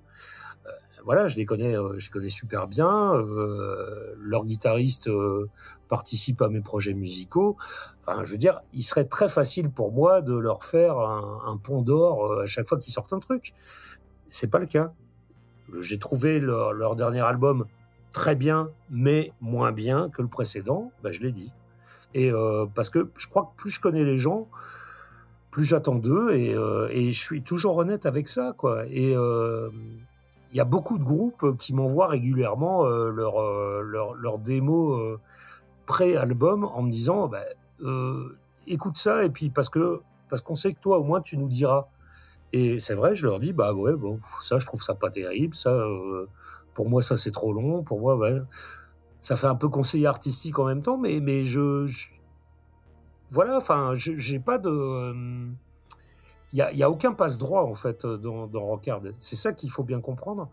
voilà, 1.03 1.27
je 1.27 1.37
les 1.37 1.45
connais, 1.45 1.77
euh, 1.77 1.97
je 1.97 2.07
les 2.07 2.11
connais 2.11 2.29
super 2.29 2.67
bien. 2.67 3.13
Euh, 3.13 4.15
leur 4.19 4.45
guitariste 4.45 5.07
euh, 5.07 5.49
participe 5.87 6.41
à 6.41 6.49
mes 6.49 6.61
projets 6.61 6.93
musicaux. 6.93 7.57
Enfin, 7.99 8.23
je 8.23 8.31
veux 8.31 8.37
dire, 8.37 8.61
il 8.73 8.83
serait 8.83 9.05
très 9.05 9.29
facile 9.29 9.69
pour 9.69 9.91
moi 9.91 10.21
de 10.21 10.35
leur 10.35 10.63
faire 10.63 10.97
un, 10.97 11.57
pont 11.57 11.81
d'or 11.81 12.41
à 12.41 12.45
chaque 12.45 12.67
fois 12.67 12.77
qu'ils 12.77 12.93
sortent 12.93 13.13
un 13.13 13.19
truc. 13.19 13.53
C'est 14.29 14.49
pas 14.49 14.59
le 14.59 14.65
cas. 14.65 14.93
J'ai 15.79 15.99
trouvé 15.99 16.39
leur, 16.39 16.95
dernier 16.95 17.21
album 17.21 17.65
très 18.13 18.35
bien, 18.35 18.69
mais 18.89 19.31
moins 19.41 19.71
bien 19.71 20.09
que 20.09 20.21
le 20.21 20.27
précédent. 20.27 20.91
Ben, 21.03 21.11
je 21.11 21.21
l'ai 21.21 21.31
dit. 21.31 21.51
Et 22.15 22.31
parce 22.73 22.89
que 22.89 23.09
je 23.17 23.27
crois 23.27 23.51
que 23.51 23.61
plus 23.61 23.69
je 23.69 23.79
connais 23.79 24.03
les 24.03 24.17
gens, 24.17 24.47
plus 25.51 25.63
j'attends 25.63 25.95
d'eux 25.95 26.33
et, 26.33 26.55
et, 26.91 27.11
je 27.11 27.19
suis 27.19 27.43
toujours 27.43 27.77
honnête 27.77 28.07
avec 28.07 28.27
ça, 28.27 28.53
quoi. 28.57 28.85
Et 28.87 29.15
il 30.51 30.57
y 30.57 30.61
a 30.61 30.65
beaucoup 30.65 30.97
de 30.97 31.03
groupes 31.03 31.57
qui 31.57 31.73
m'envoient 31.73 32.07
régulièrement 32.07 32.85
euh, 32.85 33.11
leur, 33.11 33.39
euh, 33.39 34.37
démo 34.39 34.93
euh, 34.93 35.19
pré-album 35.85 36.65
en 36.65 36.81
me 36.81 36.91
disant 36.91 37.27
bah, 37.27 37.43
euh, 37.81 38.37
écoute 38.67 38.97
ça 38.97 39.23
et 39.23 39.29
puis 39.29 39.49
parce 39.49 39.69
que 39.69 40.01
parce 40.29 40.41
qu'on 40.41 40.55
sait 40.55 40.73
que 40.73 40.79
toi 40.79 40.99
au 40.99 41.03
moins 41.03 41.21
tu 41.21 41.37
nous 41.37 41.47
diras. 41.47 41.87
Et 42.51 42.79
c'est 42.79 42.95
vrai 42.95 43.15
je 43.15 43.27
leur 43.27 43.39
dis 43.39 43.53
bah 43.53 43.73
ouais 43.73 43.95
bon 43.95 44.17
ça 44.41 44.57
je 44.57 44.65
trouve 44.65 44.81
ça 44.81 44.95
pas 44.95 45.11
terrible 45.11 45.53
ça 45.53 45.71
euh, 45.71 46.27
pour 46.73 46.89
moi 46.89 47.03
ça 47.03 47.15
c'est 47.15 47.31
trop 47.31 47.53
long 47.53 47.83
pour 47.83 47.99
moi 47.99 48.17
ça 49.21 49.35
fait 49.35 49.47
un 49.47 49.55
peu 49.55 49.69
conseiller 49.69 50.07
artistique 50.07 50.57
en 50.57 50.65
même 50.65 50.81
temps 50.81 50.97
mais 50.97 51.19
mais 51.19 51.43
je 51.43 51.85
voilà 53.29 53.57
enfin 53.57 53.91
j'ai 53.93 54.39
pas 54.39 54.57
de 54.57 55.53
il 56.53 56.59
y 56.59 56.61
a, 56.61 56.71
y 56.73 56.83
a, 56.83 56.89
aucun 56.89 57.13
passe 57.13 57.37
droit 57.37 57.63
en 57.63 57.73
fait 57.73 58.05
dans, 58.05 58.47
dans 58.47 58.61
Rockard. 58.61 59.01
C'est 59.19 59.35
ça 59.35 59.53
qu'il 59.53 59.69
faut 59.69 59.83
bien 59.83 60.01
comprendre. 60.01 60.49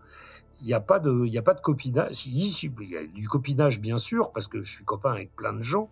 Il 0.60 0.66
n'y 0.66 0.74
a 0.74 0.80
pas 0.80 0.98
de, 0.98 1.26
y 1.26 1.38
a 1.38 1.42
pas 1.42 1.54
de 1.54 1.60
copinage. 1.60 2.26
Il 2.26 2.38
y 2.38 2.96
a 2.96 3.06
du 3.06 3.28
copinage 3.28 3.80
bien 3.80 3.98
sûr 3.98 4.32
parce 4.32 4.46
que 4.46 4.62
je 4.62 4.72
suis 4.72 4.84
copain 4.84 5.12
avec 5.12 5.34
plein 5.36 5.52
de 5.52 5.62
gens, 5.62 5.90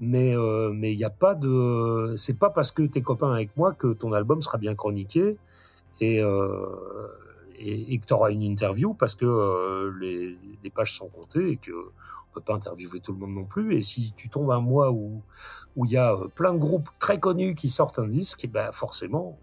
mais 0.00 0.36
euh, 0.36 0.70
mais 0.72 0.92
il 0.92 0.96
n'y 0.96 1.04
a 1.04 1.10
pas 1.10 1.34
de, 1.34 2.14
c'est 2.16 2.38
pas 2.38 2.50
parce 2.50 2.72
que 2.72 2.82
tu 2.82 2.98
es 2.98 3.02
copain 3.02 3.32
avec 3.32 3.56
moi 3.56 3.72
que 3.72 3.92
ton 3.92 4.12
album 4.12 4.40
sera 4.40 4.58
bien 4.58 4.74
chroniqué 4.74 5.36
et 6.00 6.20
euh, 6.20 6.66
et, 7.58 7.94
et, 7.94 7.98
que 7.98 8.06
tu 8.06 8.14
auras 8.14 8.30
une 8.30 8.42
interview 8.42 8.94
parce 8.94 9.14
que 9.14 9.24
euh, 9.24 9.92
les, 10.00 10.36
les, 10.62 10.70
pages 10.70 10.94
sont 10.94 11.08
comptées 11.08 11.50
et 11.50 11.56
que 11.56 11.72
on 11.72 12.34
peut 12.34 12.40
pas 12.40 12.54
interviewer 12.54 13.00
tout 13.00 13.12
le 13.12 13.18
monde 13.18 13.34
non 13.34 13.44
plus. 13.44 13.74
Et 13.74 13.82
si 13.82 14.12
tu 14.14 14.28
tombes 14.28 14.50
un 14.50 14.60
mois 14.60 14.90
où 14.90 15.22
où 15.76 15.84
il 15.84 15.92
y 15.92 15.96
a 15.96 16.12
euh, 16.12 16.28
plein 16.28 16.52
de 16.52 16.58
groupes 16.58 16.88
très 16.98 17.18
connus 17.18 17.54
qui 17.54 17.68
sortent 17.68 17.98
un 17.98 18.08
disque, 18.08 18.44
et 18.44 18.48
ben 18.48 18.70
forcément 18.72 19.38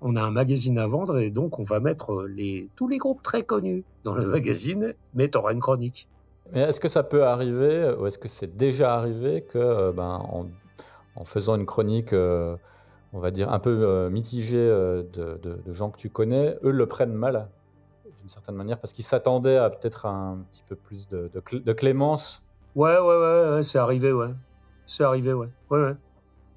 on 0.00 0.16
a 0.16 0.22
un 0.22 0.30
magazine 0.30 0.78
à 0.78 0.86
vendre 0.86 1.18
et 1.18 1.30
donc 1.30 1.58
on 1.58 1.62
va 1.62 1.80
mettre 1.80 2.12
euh, 2.12 2.26
les 2.28 2.68
tous 2.76 2.88
les 2.88 2.98
groupes 2.98 3.22
très 3.22 3.42
connus 3.42 3.84
dans 4.04 4.14
le 4.14 4.26
magazine, 4.26 4.94
mais 5.14 5.28
tu 5.28 5.38
auras 5.38 5.52
une 5.52 5.60
chronique. 5.60 6.08
Mais 6.52 6.60
est-ce 6.60 6.78
que 6.78 6.88
ça 6.88 7.02
peut 7.02 7.24
arriver 7.24 7.94
ou 7.98 8.06
est-ce 8.06 8.18
que 8.18 8.28
c'est 8.28 8.54
déjà 8.56 8.94
arrivé 8.94 9.42
que 9.42 9.92
ben 9.92 10.18
en, 10.30 10.48
en 11.16 11.24
faisant 11.24 11.56
une 11.56 11.66
chronique 11.66 12.12
euh, 12.12 12.56
on 13.14 13.20
va 13.20 13.30
dire, 13.30 13.50
un 13.52 13.60
peu 13.60 13.70
euh, 13.70 14.10
mitigé 14.10 14.58
euh, 14.58 15.04
de, 15.12 15.38
de, 15.40 15.54
de, 15.64 15.72
gens 15.72 15.88
que 15.90 15.96
tu 15.96 16.10
connais, 16.10 16.58
eux 16.64 16.72
le 16.72 16.86
prennent 16.86 17.14
mal, 17.14 17.48
d'une 18.20 18.28
certaine 18.28 18.56
manière, 18.56 18.80
parce 18.80 18.92
qu'ils 18.92 19.04
s'attendaient 19.04 19.56
à 19.56 19.70
peut-être 19.70 20.06
un 20.06 20.44
petit 20.50 20.64
peu 20.66 20.74
plus 20.74 21.08
de, 21.08 21.30
clémence. 21.72 22.42
Ouais, 22.74 22.98
ouais, 22.98 23.16
ouais, 23.16 23.54
ouais 23.54 23.62
c'est 23.62 23.78
arrivé, 23.78 24.12
ouais. 24.12 24.34
C'est 24.86 25.04
arrivé, 25.04 25.32
ouais. 25.32 25.48
Ouais, 25.70 25.80
ouais. 25.80 25.94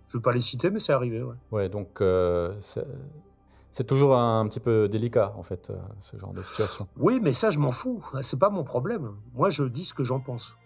Je 0.09 0.17
veux 0.17 0.21
pas 0.21 0.31
les 0.31 0.41
citer, 0.41 0.71
mais 0.71 0.79
c'est 0.79 0.93
arrivé, 0.93 1.21
ouais. 1.21 1.35
Ouais, 1.51 1.69
donc 1.69 2.01
euh, 2.01 2.55
c'est 2.59 3.85
toujours 3.85 4.17
un, 4.17 4.39
un, 4.41 4.47
petit 4.47 4.59
peu 4.59 4.89
délicat, 4.89 5.33
en 5.37 5.43
fait, 5.43 5.69
euh, 5.69 5.77
ce 5.99 6.17
genre 6.17 6.33
de 6.33 6.41
situation. 6.41 6.87
Oui, 6.97 7.19
mais 7.21 7.33
ça, 7.33 7.51
je 7.51 7.59
m'en 7.59 7.71
fous. 7.71 8.03
C'est 8.21 8.39
pas 8.39 8.49
mon 8.49 8.63
problème. 8.63 9.11
Moi, 9.35 9.49
je 9.51 9.63
dis 9.63 9.85
ce 9.85 9.93
que 9.93 10.03
j'en 10.03 10.19
pense. 10.19 10.57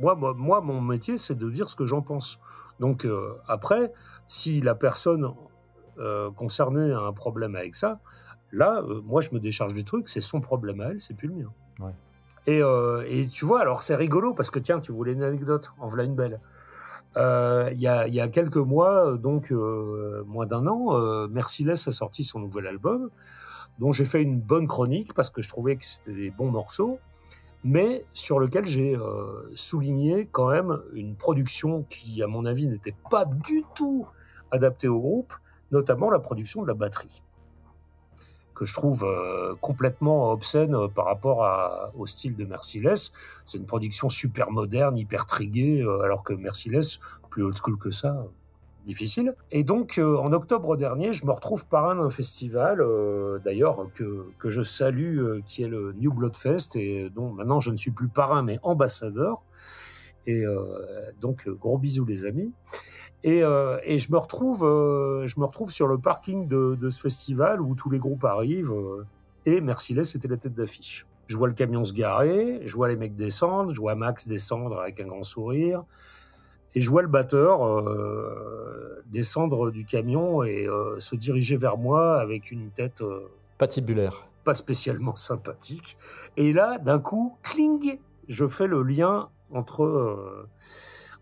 Moi, 0.00 0.14
moi, 0.14 0.34
moi, 0.34 0.60
mon 0.62 0.80
métier, 0.80 1.18
c'est 1.18 1.36
de 1.36 1.50
dire 1.50 1.68
ce 1.68 1.76
que 1.76 1.84
j'en 1.84 2.00
pense. 2.00 2.40
Donc 2.80 3.04
euh, 3.04 3.34
après, 3.46 3.92
si 4.28 4.60
la 4.62 4.74
personne 4.74 5.30
euh, 5.98 6.30
concernée 6.30 6.90
a 6.92 7.00
un 7.00 7.12
problème 7.12 7.54
avec 7.54 7.74
ça, 7.74 8.00
là, 8.50 8.82
euh, 8.82 9.02
moi, 9.04 9.20
je 9.20 9.30
me 9.32 9.40
décharge 9.40 9.74
du 9.74 9.84
truc. 9.84 10.08
C'est 10.08 10.22
son 10.22 10.40
problème 10.40 10.80
à 10.80 10.86
elle, 10.86 11.00
c'est 11.00 11.14
plus 11.14 11.28
le 11.28 11.34
mien. 11.34 11.52
Ouais. 11.80 11.94
Et, 12.46 12.60
et, 12.60 13.28
tu 13.28 13.44
vois, 13.44 13.60
alors 13.60 13.82
c'est 13.82 13.94
rigolo 13.94 14.32
parce 14.32 14.50
que 14.50 14.58
tiens, 14.58 14.80
tu 14.80 14.92
voulais 14.92 15.12
une 15.12 15.22
anecdote, 15.22 15.72
en 15.78 15.88
voilà 15.88 16.04
une 16.04 16.16
belle. 16.16 16.40
Il 17.14 17.78
y, 17.78 17.86
a, 17.86 18.08
y, 18.08 18.18
a, 18.18 18.28
quelques 18.28 18.56
mois, 18.56 19.16
donc 19.18 19.50
moins 19.50 20.46
d'un 20.46 20.66
an, 20.66 21.28
Merciless 21.28 21.86
a 21.86 21.92
sorti 21.92 22.24
son 22.24 22.40
nouvel 22.40 22.66
album, 22.66 23.10
dont 23.78 23.92
j'ai 23.92 24.06
fait 24.06 24.22
une 24.22 24.40
bonne 24.40 24.66
chronique 24.66 25.12
parce 25.12 25.28
que 25.30 25.42
je 25.42 25.48
trouvais 25.48 25.76
que 25.76 25.84
c'était 25.84 26.14
des 26.14 26.30
bons 26.30 26.50
morceaux 26.50 26.98
mais 27.64 28.04
sur 28.12 28.40
lequel 28.40 28.66
j'ai 28.66 28.94
euh, 28.94 29.50
souligné 29.54 30.28
quand 30.30 30.50
même 30.50 30.80
une 30.92 31.14
production 31.14 31.84
qui, 31.90 32.22
à 32.22 32.26
mon 32.26 32.46
avis, 32.46 32.66
n'était 32.66 32.94
pas 33.10 33.24
du 33.24 33.64
tout 33.74 34.06
adaptée 34.50 34.88
au 34.88 34.98
groupe, 34.98 35.34
notamment 35.70 36.10
la 36.10 36.18
production 36.18 36.62
de 36.62 36.68
la 36.68 36.74
batterie. 36.74 37.22
que 38.54 38.64
je 38.66 38.74
trouve 38.74 39.06
complètement 39.62 40.32
obscène 40.32 40.76
par 40.94 41.06
rapport 41.06 41.48
au 41.96 42.06
style 42.06 42.36
de 42.36 42.44
Merciless. 42.44 43.12
C'est 43.46 43.56
une 43.56 43.64
production 43.64 44.10
super 44.10 44.50
moderne, 44.50 44.98
hyper 44.98 45.24
triguée, 45.24 45.82
alors 46.04 46.24
que 46.24 46.34
Merciless, 46.34 47.00
plus 47.30 47.42
old 47.42 47.56
school 47.56 47.78
que 47.78 47.90
ça, 47.90 48.26
difficile. 48.86 49.34
Et 49.50 49.64
donc, 49.64 49.98
en 49.98 50.32
octobre 50.32 50.76
dernier, 50.76 51.12
je 51.12 51.26
me 51.26 51.32
retrouve 51.32 51.66
parrain 51.66 51.96
d'un 51.96 52.10
festival, 52.10 52.82
d'ailleurs, 53.44 53.86
que, 53.94 54.26
que 54.38 54.50
je 54.50 54.62
salue, 54.62 55.40
qui 55.46 55.62
est 55.62 55.68
le 55.68 55.92
New 55.92 56.12
Blood 56.12 56.36
Fest, 56.36 56.76
et 56.76 57.10
dont 57.10 57.30
maintenant 57.30 57.60
je 57.60 57.70
ne 57.70 57.76
suis 57.76 57.90
plus 57.90 58.08
parrain, 58.08 58.42
mais 58.42 58.58
ambassadeur. 58.62 59.44
Et 60.26 60.44
donc, 61.20 61.48
gros 61.48 61.78
bisous 61.78 62.04
les 62.04 62.24
amis. 62.24 62.52
Et, 63.22 63.42
euh, 63.42 63.78
et, 63.84 63.98
je 63.98 64.10
me 64.12 64.18
retrouve, 64.18 64.64
euh, 64.64 65.26
je 65.26 65.38
me 65.38 65.44
retrouve 65.44 65.70
sur 65.70 65.86
le 65.86 65.98
parking 65.98 66.48
de, 66.48 66.74
de, 66.74 66.88
ce 66.88 67.00
festival 67.00 67.60
où 67.60 67.74
tous 67.74 67.90
les 67.90 67.98
groupes 67.98 68.24
arrivent. 68.24 68.72
Euh, 68.72 69.04
et 69.44 69.60
Merciless 69.60 70.14
était 70.14 70.28
la 70.28 70.38
tête 70.38 70.54
d'affiche. 70.54 71.06
Je 71.26 71.36
vois 71.36 71.48
le 71.48 71.54
camion 71.54 71.84
se 71.84 71.92
garer, 71.92 72.60
je 72.64 72.74
vois 72.74 72.88
les 72.88 72.96
mecs 72.96 73.16
descendre, 73.16 73.72
je 73.74 73.80
vois 73.80 73.94
Max 73.94 74.26
descendre 74.26 74.80
avec 74.80 75.00
un 75.00 75.06
grand 75.06 75.22
sourire, 75.22 75.84
et 76.74 76.80
je 76.80 76.90
vois 76.90 77.02
le 77.02 77.08
batteur 77.08 77.66
euh, 77.66 79.02
descendre 79.06 79.70
du 79.70 79.84
camion 79.84 80.42
et 80.42 80.68
se 80.98 81.16
diriger 81.16 81.56
vers 81.56 81.78
moi 81.78 82.20
avec 82.20 82.50
une 82.50 82.70
tête 82.70 83.02
patibulaire, 83.58 84.28
pas 84.44 84.54
spécialement 84.54 85.16
sympathique. 85.16 85.96
Et 86.36 86.52
là, 86.52 86.78
d'un 86.78 87.00
coup, 87.00 87.36
cling, 87.42 87.98
je 88.28 88.46
fais 88.46 88.68
le 88.68 88.82
lien 88.82 89.30
entre 89.52 90.46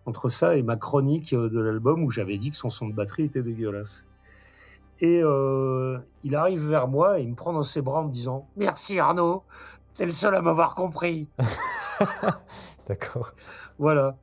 entre 0.08 0.30
ça 0.30 0.56
et 0.56 0.62
ma 0.62 0.76
chronique 0.76 1.34
euh, 1.34 1.48
de 1.50 1.60
l'album 1.60 2.02
où 2.02 2.10
j'avais 2.10 2.38
dit 2.38 2.50
que 2.50 2.56
son 2.56 2.70
son 2.70 2.88
de 2.88 2.94
batterie 2.94 3.24
était 3.24 3.42
dégueulasse. 3.42 4.06
Et 5.00 5.20
euh, 5.22 5.98
il 6.24 6.34
arrive 6.34 6.66
vers 6.66 6.88
moi 6.88 7.20
et 7.20 7.22
il 7.22 7.28
me 7.28 7.34
prend 7.36 7.52
dans 7.52 7.62
ses 7.62 7.82
bras 7.82 8.00
en 8.00 8.04
me 8.04 8.12
disant 8.12 8.48
Merci 8.56 8.98
Arnaud, 8.98 9.44
t'es 9.94 10.06
le 10.06 10.10
seul 10.10 10.34
à 10.34 10.42
m'avoir 10.42 10.74
compris. 10.74 11.28
D'accord. 12.88 13.32
Voilà. 13.78 14.16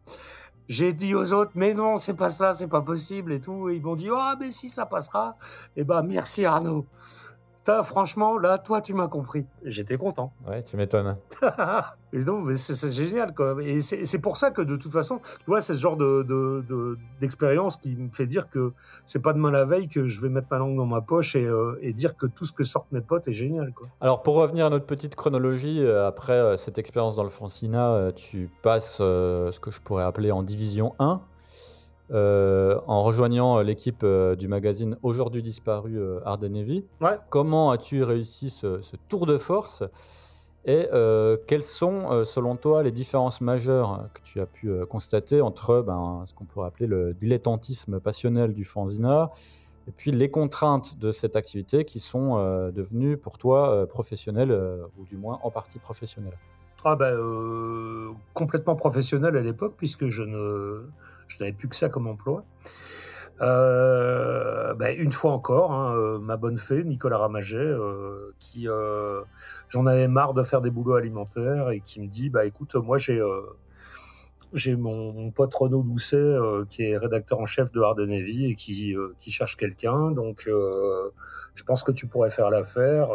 J'ai 0.67 0.93
dit 0.93 1.13
aux 1.13 1.33
autres, 1.33 1.51
mais 1.55 1.73
non, 1.73 1.97
c'est 1.97 2.15
pas 2.15 2.29
ça, 2.29 2.53
c'est 2.53 2.67
pas 2.67 2.81
possible 2.81 3.33
et 3.33 3.39
tout. 3.39 3.69
Et 3.69 3.75
ils 3.75 3.81
m'ont 3.83 3.95
dit, 3.95 4.09
ah, 4.11 4.35
mais 4.39 4.51
si, 4.51 4.69
ça 4.69 4.85
passera. 4.85 5.37
Et 5.75 5.81
eh 5.81 5.83
ben, 5.83 6.01
merci 6.01 6.45
Arnaud 6.45 6.85
franchement, 7.83 8.37
là, 8.37 8.57
toi, 8.57 8.81
tu 8.81 8.93
m'as 8.93 9.07
compris. 9.07 9.45
J'étais 9.63 9.97
content. 9.97 10.31
Ouais, 10.47 10.63
tu 10.63 10.77
m'étonnes. 10.77 11.17
et 12.13 12.23
donc, 12.23 12.51
c'est 12.55 12.91
génial, 12.91 13.33
quoi. 13.33 13.55
Et 13.61 13.81
c'est 13.81 14.19
pour 14.19 14.37
ça 14.37 14.51
que, 14.51 14.61
de 14.61 14.75
toute 14.75 14.91
façon, 14.91 15.19
tu 15.39 15.45
vois, 15.47 15.61
c'est 15.61 15.73
ce 15.73 15.79
genre 15.79 15.97
d'expérience 17.19 17.79
de, 17.81 17.89
de, 17.89 17.95
qui 17.95 18.01
me 18.01 18.09
fait 18.11 18.27
dire 18.27 18.49
que 18.49 18.73
c'est 19.05 19.21
pas 19.21 19.33
demain 19.33 19.51
la 19.51 19.65
veille 19.65 19.87
que 19.87 20.07
je 20.07 20.21
vais 20.21 20.29
mettre 20.29 20.47
ma 20.51 20.57
langue 20.57 20.77
dans 20.77 20.85
ma 20.85 21.01
poche 21.01 21.35
et, 21.35 21.45
euh, 21.45 21.77
et, 21.81 21.93
dire 21.93 22.15
que 22.15 22.25
tout 22.27 22.45
ce 22.45 22.53
que 22.53 22.63
sortent 22.63 22.91
mes 22.91 23.01
potes 23.01 23.27
est 23.27 23.33
génial, 23.33 23.73
quoi. 23.73 23.87
Alors, 24.01 24.21
pour 24.21 24.35
revenir 24.35 24.67
à 24.67 24.69
notre 24.69 24.85
petite 24.85 25.15
chronologie, 25.15 25.81
euh, 25.81 26.07
après 26.07 26.33
euh, 26.33 26.57
cette 26.57 26.77
expérience 26.77 27.15
dans 27.15 27.23
le 27.23 27.29
Francina, 27.29 28.11
tu 28.15 28.49
passes 28.61 28.97
ce 28.97 29.59
que 29.59 29.71
je 29.71 29.81
pourrais 29.81 30.03
appeler 30.03 30.31
en 30.31 30.43
division 30.43 30.93
1. 30.99 31.21
Euh, 32.11 32.79
en 32.85 33.01
rejoignant 33.01 33.57
euh, 33.57 33.63
l'équipe 33.63 34.01
euh, 34.03 34.35
du 34.35 34.47
magazine 34.47 34.95
aujourd'hui 35.01 35.41
disparu 35.41 35.99
Arden 36.23 36.55
Heavy. 36.55 36.85
Comment 37.29 37.71
as-tu 37.71 38.03
réussi 38.03 38.51
ce, 38.51 38.79
tour 39.07 39.25
de 39.25 39.37
force 39.37 39.83
et 40.67 40.87
quelles 41.45 41.61
sont, 41.61 42.25
selon 42.25 42.55
toi, 42.55 42.81
les 42.81 42.91
différences 42.91 43.39
majeures 43.39 44.09
que 44.15 44.21
tu 44.23 44.41
as 44.41 44.47
pu 44.47 44.73
constater 44.89 45.39
entre 45.39 45.83
ben, 45.85 46.23
ce 46.25 46.33
qu'on 46.33 46.45
pourrait 46.45 46.65
appeler 46.65 46.87
le 46.87 47.13
dilettantisme 47.13 47.99
passionnel 47.99 48.51
du 48.51 48.63
fanzina 48.63 49.29
et 49.87 49.91
puis 49.91 50.09
les 50.09 50.31
contraintes 50.31 50.97
de 50.97 51.11
cette 51.11 51.35
activité 51.35 51.85
qui 51.85 51.99
sont 51.99 52.37
devenues 52.71 53.15
pour 53.15 53.37
toi 53.37 53.85
professionnelles, 53.85 54.59
ou 54.97 55.05
du 55.05 55.17
moins 55.17 55.39
en 55.43 55.51
partie 55.51 55.77
professionnelles? 55.77 56.39
Ah 56.83 56.95
ben, 56.95 57.15
complètement 58.33 58.75
professionnel 58.75 59.37
à 59.37 59.41
l'époque 59.41 59.75
puisque 59.77 60.09
je 60.09 60.23
ne 60.23 60.87
je 61.27 61.39
n'avais 61.39 61.53
plus 61.53 61.67
que 61.67 61.75
ça 61.75 61.89
comme 61.89 62.07
emploi. 62.07 62.43
Euh, 63.41 64.73
ben, 64.75 64.95
une 64.97 65.11
fois 65.11 65.31
encore, 65.31 65.73
hein, 65.73 65.93
euh, 65.95 66.19
ma 66.19 66.37
bonne 66.37 66.57
fée, 66.57 66.83
Nicolas 66.85 67.17
Ramaget, 67.17 67.57
euh, 67.57 68.31
qui 68.39 68.67
j'en 69.67 69.85
avais 69.85 70.07
marre 70.07 70.33
de 70.33 70.43
faire 70.43 70.61
des 70.61 70.71
boulots 70.71 70.95
alimentaires 70.95 71.69
et 71.71 71.81
qui 71.81 71.99
me 72.01 72.07
dit 72.07 72.29
bah 72.29 72.45
écoute, 72.45 72.75
moi 72.75 72.97
j'ai 72.97 73.21
j'ai 74.53 74.75
mon, 74.75 75.31
pote 75.31 75.53
Renaud 75.53 75.83
Doucet 75.83 76.15
euh, 76.17 76.65
qui 76.69 76.83
est 76.83 76.97
rédacteur 76.97 77.39
en 77.39 77.45
chef 77.45 77.71
de 77.71 77.81
Hard 77.81 77.99
Navy 77.99 78.45
et 78.45 78.55
qui, 78.55 78.95
euh, 78.95 79.13
qui 79.17 79.31
cherche 79.31 79.57
quelqu'un. 79.57 80.11
Donc, 80.11 80.45
euh, 80.47 81.11
je 81.53 81.63
pense 81.63 81.83
que 81.83 81.91
tu 81.91 82.07
pourrais 82.07 82.29
faire 82.29 82.49
l'affaire. 82.49 83.09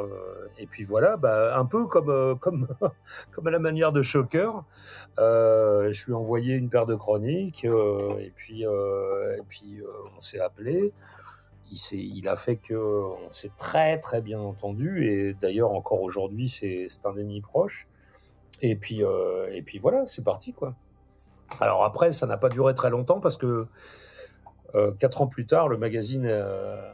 et 0.59 0.67
puis 0.67 0.85
voilà, 0.85 1.17
bah, 1.17 1.57
un 1.57 1.67
peu 1.67 1.87
comme 1.87 2.69
à 3.47 3.51
la 3.51 3.59
manière 3.59 3.93
de 3.93 4.03
Shocker, 4.03 4.65
je 5.19 6.05
lui 6.05 6.13
ai 6.13 6.15
envoyé 6.15 6.55
une 6.55 6.71
paire 6.71 6.87
de 6.87 6.95
chroniques 6.95 7.65
et 7.65 8.33
puis 8.37 8.65
on 8.67 10.21
s'est 10.21 10.41
appelé. 10.41 10.93
Il, 11.93 12.29
a 12.29 12.35
fait 12.35 12.57
que 12.57 12.75
on 12.75 13.31
s'est 13.31 13.53
très 13.57 14.01
très 14.01 14.23
bien 14.23 14.41
entendu 14.41 15.07
et 15.07 15.35
d'ailleurs 15.35 15.73
encore 15.73 16.01
aujourd'hui 16.03 16.49
c'est 16.49 16.89
un 17.05 17.17
ennemi 17.17 17.43
proche. 17.43 17.89
Et 18.63 18.71
et 18.73 19.63
puis 19.63 19.79
voilà, 19.79 20.07
c'est 20.07 20.25
parti 20.25 20.55
quoi. 20.55 20.75
Alors 21.59 21.85
après, 21.85 22.13
ça 22.13 22.27
n'a 22.27 22.37
pas 22.37 22.49
duré 22.49 22.75
très 22.75 22.91
longtemps 22.91 23.21
parce 23.21 23.37
que 23.37 23.67
euh, 24.75 24.93
quatre 24.93 25.23
ans 25.23 25.27
plus 25.27 25.47
tard, 25.47 25.69
le 25.69 25.79
magazine 25.79 26.27
euh, 26.27 26.91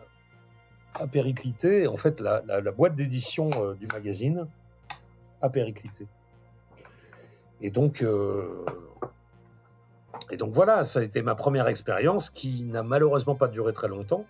a 0.99 1.07
périclité. 1.07 1.87
En 1.87 1.97
fait, 1.97 2.21
la, 2.21 2.41
boîte 2.73 2.95
d'édition 2.95 3.49
euh, 3.59 3.75
du 3.75 3.87
magazine 3.89 4.47
a 5.43 5.51
périclité. 5.51 6.07
Et 7.61 7.71
donc, 7.71 8.05
et 10.31 10.37
donc 10.37 10.53
voilà, 10.53 10.85
ça 10.85 11.01
a 11.01 11.03
été 11.03 11.23
ma 11.23 11.35
première 11.35 11.69
expérience 11.69 12.29
qui 12.29 12.67
n'a 12.67 12.83
malheureusement 12.83 13.35
pas 13.35 13.49
duré 13.49 13.73
très 13.73 13.89
longtemps, 13.89 14.27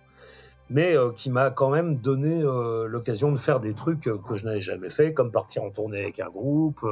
mais 0.69 0.95
qui 1.13 1.29
m'a 1.29 1.49
quand 1.49 1.69
même 1.69 1.97
donné 1.97 2.41
l'occasion 2.41 3.29
de 3.33 3.37
faire 3.37 3.59
des 3.59 3.73
trucs 3.73 4.03
que 4.03 4.35
je 4.37 4.45
n'avais 4.45 4.61
jamais 4.61 4.89
fait, 4.89 5.11
comme 5.11 5.29
partir 5.29 5.63
en 5.63 5.71
tournée 5.71 6.03
avec 6.03 6.21
un 6.21 6.29
groupe. 6.29 6.85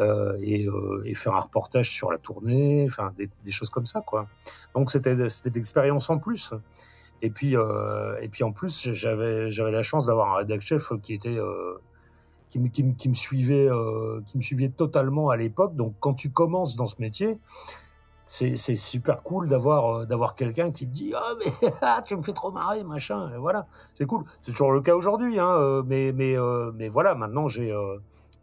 Euh, 0.00 0.38
et, 0.40 0.66
euh, 0.66 1.02
et, 1.04 1.12
faire 1.14 1.34
un 1.34 1.40
reportage 1.40 1.90
sur 1.90 2.10
la 2.10 2.16
tournée, 2.16 2.86
enfin 2.86 3.12
des, 3.18 3.50
choses 3.50 3.68
comme 3.68 3.84
ça 3.84 4.00
quoi. 4.00 4.26
Donc 4.74 4.90
c'était 4.90 5.28
c'était 5.28 5.50
d'expérience 5.50 6.08
en 6.08 6.18
plus. 6.18 6.54
Et 7.20 7.28
puis 7.28 7.56
euh, 7.56 8.18
et 8.22 8.28
puis 8.28 8.42
en 8.42 8.52
plus 8.52 8.90
j'avais 8.92 9.50
j'avais 9.50 9.70
la 9.70 9.82
chance 9.82 10.06
d'avoir 10.06 10.32
un 10.32 10.36
rédacteur 10.38 10.78
chef 10.78 10.98
qui 11.02 11.12
était 11.12 11.38
qui 12.48 12.58
me, 12.58 12.68
qui, 12.68 13.14
suivait 13.14 13.68
qui 14.24 14.38
me 14.38 14.42
suivait 14.42 14.70
totalement 14.70 15.28
à 15.28 15.36
l'époque. 15.36 15.76
Donc 15.76 15.94
quand 16.00 16.14
tu 16.14 16.30
commences 16.30 16.74
dans 16.74 16.86
ce 16.86 16.98
métier, 16.98 17.38
c'est 18.24 18.56
c'est 18.56 18.74
super 18.74 19.22
cool 19.22 19.46
d'avoir 19.50 20.06
d'avoir 20.06 20.34
quelqu'un 20.34 20.70
qui 20.70 20.86
te 20.86 20.92
dit 20.92 21.12
ah 21.14 21.34
mais 21.38 21.68
ah, 21.82 22.02
tu 22.04 22.16
me 22.16 22.22
fais 22.22 22.32
trop 22.32 22.50
marrer 22.50 22.82
machin 22.82 23.30
et 23.34 23.38
voilà 23.38 23.66
c'est 23.92 24.06
cool 24.06 24.24
c'est 24.40 24.52
toujours 24.52 24.72
le 24.72 24.80
cas 24.80 24.94
aujourd'hui 24.94 25.38
hein 25.38 25.82
mais 25.84 26.12
mais 26.12 26.36
mais 26.74 26.88
voilà 26.88 27.14
maintenant 27.14 27.46
j'ai 27.46 27.74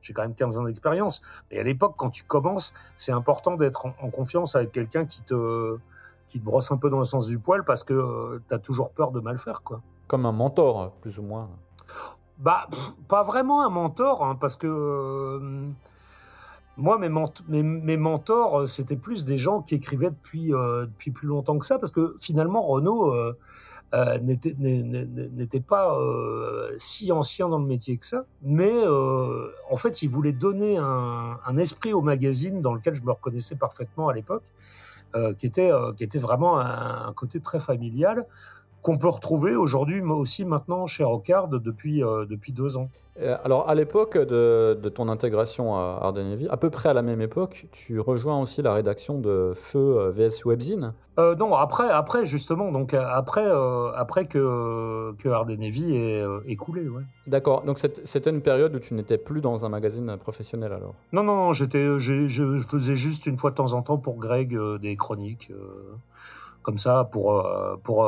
j'ai 0.01 0.13
quand 0.13 0.21
même 0.21 0.35
15 0.35 0.59
ans 0.59 0.63
d'expérience. 0.63 1.21
Mais 1.51 1.59
à 1.59 1.63
l'époque, 1.63 1.95
quand 1.97 2.09
tu 2.09 2.23
commences, 2.23 2.73
c'est 2.97 3.11
important 3.11 3.55
d'être 3.55 3.85
en, 3.85 4.09
confiance 4.09 4.55
avec 4.55 4.71
quelqu'un 4.71 5.05
qui 5.05 5.23
te, 5.23 5.77
qui 6.27 6.39
te 6.39 6.45
brosse 6.45 6.71
un 6.71 6.77
peu 6.77 6.89
dans 6.89 6.97
le 6.99 7.03
sens 7.03 7.27
du 7.27 7.39
poil 7.39 7.63
parce 7.63 7.83
que 7.83 7.93
euh, 7.93 8.41
tu 8.47 8.53
as 8.53 8.59
toujours 8.59 8.91
peur 8.91 9.11
de 9.11 9.19
mal 9.19 9.37
faire. 9.37 9.63
quoi. 9.63 9.81
Comme 10.07 10.25
un 10.25 10.31
mentor, 10.31 10.91
plus 11.01 11.19
ou 11.19 11.23
moins. 11.23 11.49
Bah, 12.37 12.67
pas 13.07 13.23
vraiment 13.23 13.61
un 13.63 13.69
mentor, 13.69 14.23
hein, 14.23 14.35
parce 14.39 14.55
que 14.55 14.67
euh, 14.67 15.67
moi, 16.77 16.97
mes, 16.97 17.09
mes, 17.63 17.97
mentors, 17.97 18.67
c'était 18.67 18.95
plus 18.95 19.25
des 19.25 19.37
gens 19.37 19.61
qui 19.61 19.75
écrivaient 19.75 20.11
depuis, 20.11 20.53
euh, 20.53 20.85
depuis 20.85 21.11
plus 21.11 21.27
longtemps 21.27 21.57
que 21.59 21.65
ça, 21.65 21.77
parce 21.77 21.91
que 21.91 22.15
finalement, 22.19 22.61
Renault 22.61 23.13
euh, 23.93 24.19
n'était 24.19 25.59
pas 25.59 25.97
euh, 25.97 26.73
si 26.77 27.11
ancien 27.11 27.49
dans 27.49 27.57
le 27.57 27.65
métier 27.65 27.97
que 27.97 28.05
ça, 28.05 28.25
mais 28.43 28.71
euh, 28.71 29.51
en 29.69 29.75
fait, 29.77 30.01
il 30.03 30.09
voulait 30.09 30.31
donner 30.31 30.77
un, 30.77 31.39
un, 31.43 31.57
esprit 31.57 31.93
au 31.93 32.01
magazine 32.01 32.61
dans 32.61 32.73
lequel 32.73 32.93
je 32.93 33.01
me 33.01 33.11
reconnaissais 33.11 33.55
parfaitement 33.55 34.07
à 34.09 34.13
l'époque, 34.13 34.43
euh, 35.15 35.33
qui 35.33 35.47
était 35.47 35.71
qui 35.97 36.03
était 36.03 36.19
vraiment 36.19 36.59
un 36.59 37.11
côté 37.13 37.39
très 37.39 37.59
familial 37.59 38.25
qu'on 38.81 38.97
peut 38.97 39.09
retrouver 39.09 39.55
aujourd'hui 39.55 40.01
aussi 40.01 40.45
maintenant 40.45 40.87
chez 40.87 41.03
Rockard 41.03 41.47
depuis, 41.47 42.03
euh, 42.03 42.25
depuis 42.25 42.51
deux 42.51 42.77
ans. 42.77 42.89
Euh, 43.21 43.35
alors 43.43 43.69
à 43.69 43.75
l'époque 43.75 44.17
de, 44.17 44.79
de, 44.81 44.89
ton 44.89 45.09
intégration 45.09 45.75
à 45.75 45.99
Arden 46.01 46.37
à 46.49 46.57
peu 46.57 46.69
près 46.69 46.89
à 46.89 46.93
la 46.93 47.01
même 47.01 47.21
époque, 47.21 47.65
tu 47.71 47.99
rejoins 47.99 48.39
aussi 48.39 48.61
la 48.61 48.73
rédaction 48.73 49.19
de 49.19 49.51
Feu 49.53 49.97
euh, 49.97 50.11
VS 50.11 50.45
Webzine? 50.45 50.93
Euh, 51.19 51.35
Non, 51.35 51.53
après, 51.55 51.89
après 51.89 52.25
justement, 52.25 52.71
donc 52.71 52.93
après, 52.93 53.45
après 53.95 54.25
que, 54.25 55.13
que 55.17 55.29
Arden 55.29 55.61
est, 55.61 56.23
est 56.47 56.55
coulé. 56.55 56.87
Ouais. 56.87 57.03
D'accord, 57.27 57.63
donc 57.63 57.77
c'était 57.79 58.29
une 58.29 58.41
période 58.41 58.75
où 58.75 58.79
tu 58.79 58.93
n'étais 58.93 59.17
plus 59.17 59.41
dans 59.41 59.65
un 59.65 59.69
magazine 59.69 60.15
professionnel 60.17 60.71
alors? 60.71 60.95
Non, 61.11 61.23
non, 61.23 61.51
j'étais, 61.51 61.99
je 61.99 62.59
faisais 62.59 62.95
juste 62.95 63.25
une 63.25 63.37
fois 63.37 63.51
de 63.51 63.55
temps 63.55 63.73
en 63.73 63.81
temps 63.81 63.97
pour 63.97 64.17
Greg 64.17 64.57
des 64.81 64.95
chroniques 64.95 65.51
comme 66.61 66.77
ça 66.77 67.05
pour 67.11 67.45
pour 67.83 68.07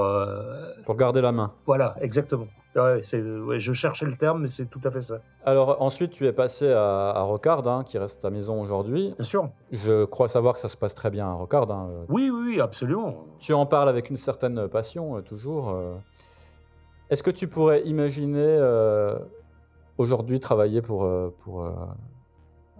pour 0.85 0.95
garder 0.95 1.21
la 1.21 1.31
main. 1.31 1.53
Voilà, 1.65 1.95
exactement. 2.01 2.47
Ouais, 2.73 3.01
ouais, 3.21 3.59
je 3.59 3.73
cherchais 3.73 4.05
le 4.05 4.13
terme, 4.13 4.41
mais 4.43 4.47
c'est 4.47 4.67
tout 4.67 4.79
à 4.85 4.91
fait 4.91 5.01
ça. 5.01 5.17
Alors 5.43 5.81
ensuite, 5.81 6.11
tu 6.11 6.25
es 6.25 6.31
passé 6.31 6.71
à, 6.71 7.09
à 7.09 7.21
Rocard, 7.21 7.67
hein, 7.67 7.83
qui 7.83 7.97
reste 7.97 8.21
ta 8.21 8.29
maison 8.29 8.61
aujourd'hui. 8.61 9.13
Bien 9.17 9.23
sûr. 9.25 9.49
Je 9.73 10.05
crois 10.05 10.29
savoir 10.29 10.53
que 10.53 10.59
ça 10.61 10.69
se 10.69 10.77
passe 10.77 10.93
très 10.93 11.09
bien 11.09 11.27
à 11.27 11.33
Rocard. 11.33 11.69
Hein. 11.69 11.89
Oui, 12.07 12.29
oui, 12.33 12.53
oui, 12.53 12.61
absolument. 12.61 13.25
Tu 13.39 13.53
en 13.53 13.65
parles 13.65 13.89
avec 13.89 14.09
une 14.09 14.15
certaine 14.15 14.69
passion, 14.69 15.21
toujours. 15.21 15.75
Est-ce 17.09 17.23
que 17.23 17.31
tu 17.31 17.49
pourrais 17.49 17.81
imaginer 17.81 18.57
aujourd'hui 19.97 20.39
travailler 20.39 20.81
pour, 20.81 21.05
pour 21.39 21.69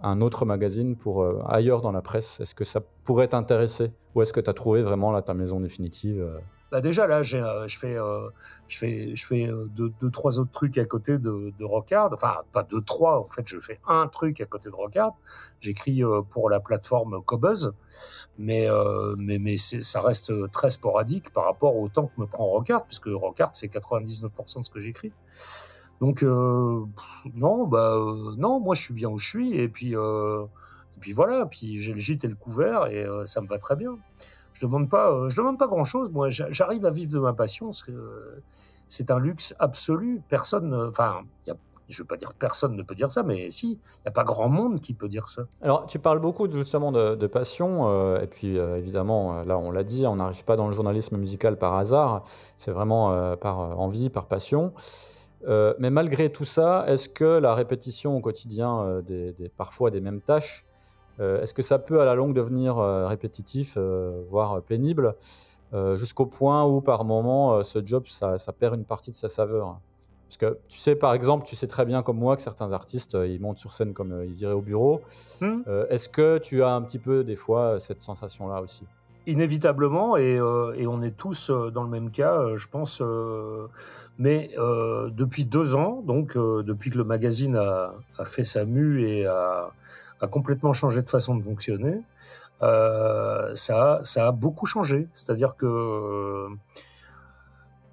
un 0.02 0.20
autre 0.22 0.46
magazine 0.46 0.96
pour 0.96 1.22
euh, 1.22 1.42
ailleurs 1.46 1.82
dans 1.82 1.92
la 1.92 2.00
presse? 2.02 2.40
Est-ce 2.40 2.54
que 2.54 2.64
ça 2.64 2.80
pourrait 3.04 3.28
t'intéresser? 3.28 3.92
Ou 4.14 4.22
est-ce 4.22 4.32
que 4.32 4.40
tu 4.40 4.50
as 4.50 4.52
trouvé 4.52 4.82
vraiment 4.82 5.20
ta 5.22 5.34
maison 5.34 5.60
définitive 5.60 6.20
euh? 6.20 6.38
bah 6.70 6.80
déjà 6.80 7.06
là, 7.06 7.18
euh, 7.18 7.66
je 7.66 7.78
fais, 7.78 9.14
je 9.14 9.26
fais 9.26 9.50
deux, 9.76 10.10
trois 10.10 10.40
autres 10.40 10.50
trucs 10.50 10.78
à 10.78 10.86
côté 10.86 11.18
de, 11.18 11.52
de 11.58 11.64
Rockard. 11.66 12.10
Enfin, 12.14 12.36
pas 12.50 12.62
deux, 12.62 12.80
trois. 12.80 13.20
En 13.20 13.26
fait, 13.26 13.46
je 13.46 13.58
fais 13.58 13.78
un 13.86 14.08
truc 14.08 14.40
à 14.40 14.46
côté 14.46 14.70
de 14.70 14.74
Rockard. 14.74 15.12
J'écris 15.60 16.00
pour 16.30 16.48
la 16.48 16.60
plateforme 16.60 17.22
Cobuzz, 17.24 17.74
mais 18.38 18.68
ça 19.58 20.00
reste 20.00 20.32
très 20.50 20.70
sporadique 20.70 21.30
par 21.34 21.44
rapport 21.44 21.76
au 21.76 21.88
temps 21.90 22.06
que 22.06 22.18
me 22.18 22.26
prend 22.26 22.46
Rockard, 22.46 22.86
puisque 22.86 23.08
Rockard 23.08 23.50
c'est 23.52 23.66
99% 23.66 24.60
de 24.60 24.64
ce 24.64 24.70
que 24.70 24.80
j'écris. 24.80 25.12
Donc 26.02 26.24
euh, 26.24 26.84
non, 27.32 27.68
bah 27.68 27.94
euh, 27.94 28.34
non, 28.36 28.58
moi 28.58 28.74
je 28.74 28.82
suis 28.82 28.92
bien 28.92 29.08
où 29.08 29.18
je 29.18 29.28
suis 29.28 29.54
et 29.54 29.68
puis 29.68 29.94
euh, 29.94 30.44
puis 31.02 31.12
voilà, 31.12 31.44
puis 31.46 31.76
j'ai 31.76 31.92
le 31.92 31.98
gîte 31.98 32.24
et 32.24 32.28
le 32.28 32.36
couvert 32.36 32.86
et 32.86 33.04
ça 33.24 33.40
me 33.40 33.46
va 33.48 33.58
très 33.58 33.76
bien. 33.76 33.98
Je 34.54 34.66
demande 34.66 34.88
je 35.28 35.36
demande 35.36 35.58
pas 35.58 35.66
grand 35.66 35.84
chose. 35.84 36.10
Moi, 36.12 36.28
j'arrive 36.30 36.86
à 36.86 36.90
vivre 36.90 37.12
de 37.12 37.18
ma 37.18 37.32
passion. 37.32 37.70
C'est 38.88 39.10
un 39.10 39.18
luxe 39.18 39.54
absolu. 39.58 40.22
Personne, 40.28 40.72
enfin, 40.88 41.22
je 41.88 42.02
veux 42.02 42.06
pas 42.06 42.16
dire 42.16 42.32
personne 42.34 42.76
ne 42.76 42.82
peut 42.82 42.94
dire 42.94 43.10
ça, 43.10 43.24
mais 43.24 43.50
si, 43.50 43.72
il 43.72 44.02
n'y 44.04 44.08
a 44.08 44.12
pas 44.12 44.22
grand 44.22 44.48
monde 44.48 44.80
qui 44.80 44.94
peut 44.94 45.08
dire 45.08 45.28
ça. 45.28 45.42
Alors, 45.60 45.86
tu 45.86 45.98
parles 45.98 46.20
beaucoup 46.20 46.48
justement 46.48 46.92
de, 46.92 47.26
passion, 47.26 48.16
et 48.16 48.28
puis 48.28 48.56
évidemment, 48.56 49.42
là, 49.42 49.58
on 49.58 49.72
l'a 49.72 49.82
dit, 49.82 50.06
on 50.06 50.16
n'arrive 50.16 50.44
pas 50.44 50.56
dans 50.56 50.68
le 50.68 50.74
journalisme 50.74 51.16
musical 51.16 51.58
par 51.58 51.74
hasard, 51.74 52.22
c'est 52.56 52.70
vraiment 52.70 53.36
par 53.36 53.58
envie, 53.58 54.08
par 54.08 54.26
passion. 54.26 54.72
Euh, 55.48 55.74
mais 55.78 55.90
malgré 55.90 56.30
tout 56.30 56.44
ça, 56.44 56.84
est-ce 56.86 57.08
que 57.08 57.38
la 57.38 57.54
répétition 57.54 58.16
au 58.16 58.20
quotidien 58.20 58.80
euh, 58.80 59.02
des, 59.02 59.48
parfois 59.56 59.90
des 59.90 60.00
mêmes 60.00 60.20
tâches, 60.20 60.64
euh, 60.64 60.71
est-ce 61.18 61.54
que 61.54 61.62
ça 61.62 61.78
peut 61.78 62.00
à 62.00 62.04
la 62.04 62.14
longue 62.14 62.34
devenir 62.34 62.76
répétitif, 62.76 63.78
voire 64.28 64.62
pénible, 64.62 65.14
jusqu'au 65.94 66.26
point 66.26 66.64
où 66.64 66.80
par 66.80 67.04
moment 67.04 67.62
ce 67.62 67.84
job 67.84 68.04
ça, 68.06 68.36
perd 68.58 68.74
une 68.74 68.84
partie 68.84 69.10
de 69.10 69.16
sa 69.16 69.28
saveur? 69.28 69.78
Parce 70.28 70.36
que 70.38 70.58
tu 70.68 70.78
sais 70.78 70.96
par 70.96 71.14
exemple, 71.14 71.44
tu 71.46 71.54
sais 71.54 71.66
très 71.66 71.84
bien 71.84 72.02
comme 72.02 72.18
moi 72.18 72.36
que 72.36 72.42
certains 72.42 72.72
artistes 72.72 73.16
ils 73.24 73.40
montent 73.40 73.58
sur 73.58 73.72
scène 73.72 73.92
comme 73.92 74.24
ils 74.24 74.42
iraient 74.42 74.54
au 74.54 74.62
bureau. 74.62 75.02
Mmh. 75.40 75.62
est-ce 75.90 76.08
que 76.08 76.38
tu 76.38 76.62
as 76.62 76.74
un 76.74 76.82
petit 76.82 76.98
peu 76.98 77.24
des 77.24 77.36
fois 77.36 77.78
cette 77.78 78.00
sensation-là 78.00 78.60
aussi? 78.60 78.84
Inévitablement 79.26 80.16
et, 80.16 80.36
euh, 80.36 80.74
et, 80.76 80.88
on 80.88 81.00
est 81.00 81.16
tous 81.16 81.50
euh, 81.50 81.70
dans 81.70 81.84
le 81.84 81.88
même 81.88 82.10
cas, 82.10 82.40
euh, 82.40 82.56
je 82.56 82.66
pense. 82.68 83.00
mais 84.18 84.50
depuis 85.12 85.44
deux 85.44 85.76
ans, 85.76 86.02
donc 86.04 86.36
depuis 86.36 86.90
que 86.90 86.98
le 86.98 87.04
magazine 87.04 87.56
a, 87.56 87.94
a, 88.18 88.24
fait 88.24 88.42
sa 88.42 88.64
mue 88.64 89.04
et 89.04 89.26
a, 89.26 89.70
complètement 90.28 90.72
changé 90.72 91.02
de 91.02 91.10
façon 91.10 91.36
de 91.36 91.42
fonctionner, 91.42 92.00
ça, 92.60 94.00
ça 94.02 94.28
a 94.28 94.32
beaucoup 94.32 94.66
changé. 94.66 95.08
C'est-à-dire 95.14 95.56
que 95.56 96.46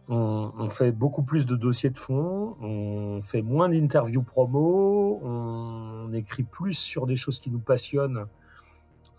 on, 0.10 0.52
on, 0.58 0.70
fait 0.70 0.92
beaucoup 0.92 1.24
plus 1.24 1.46
de 1.46 1.56
dossiers 1.56 1.92
de 1.92 1.98
fond, 1.98 2.56
on 2.62 3.22
fait 3.22 3.44
moins 3.44 3.70
d'interviews 3.70 4.24
promo, 4.24 5.20
on 5.24 6.12
écrit 6.14 6.44
plus 6.44 6.74
sur 6.74 7.06
des 7.06 7.16
choses 7.16 7.40
qui 7.40 7.52
nous 7.52 7.60
passionnent 7.60 8.26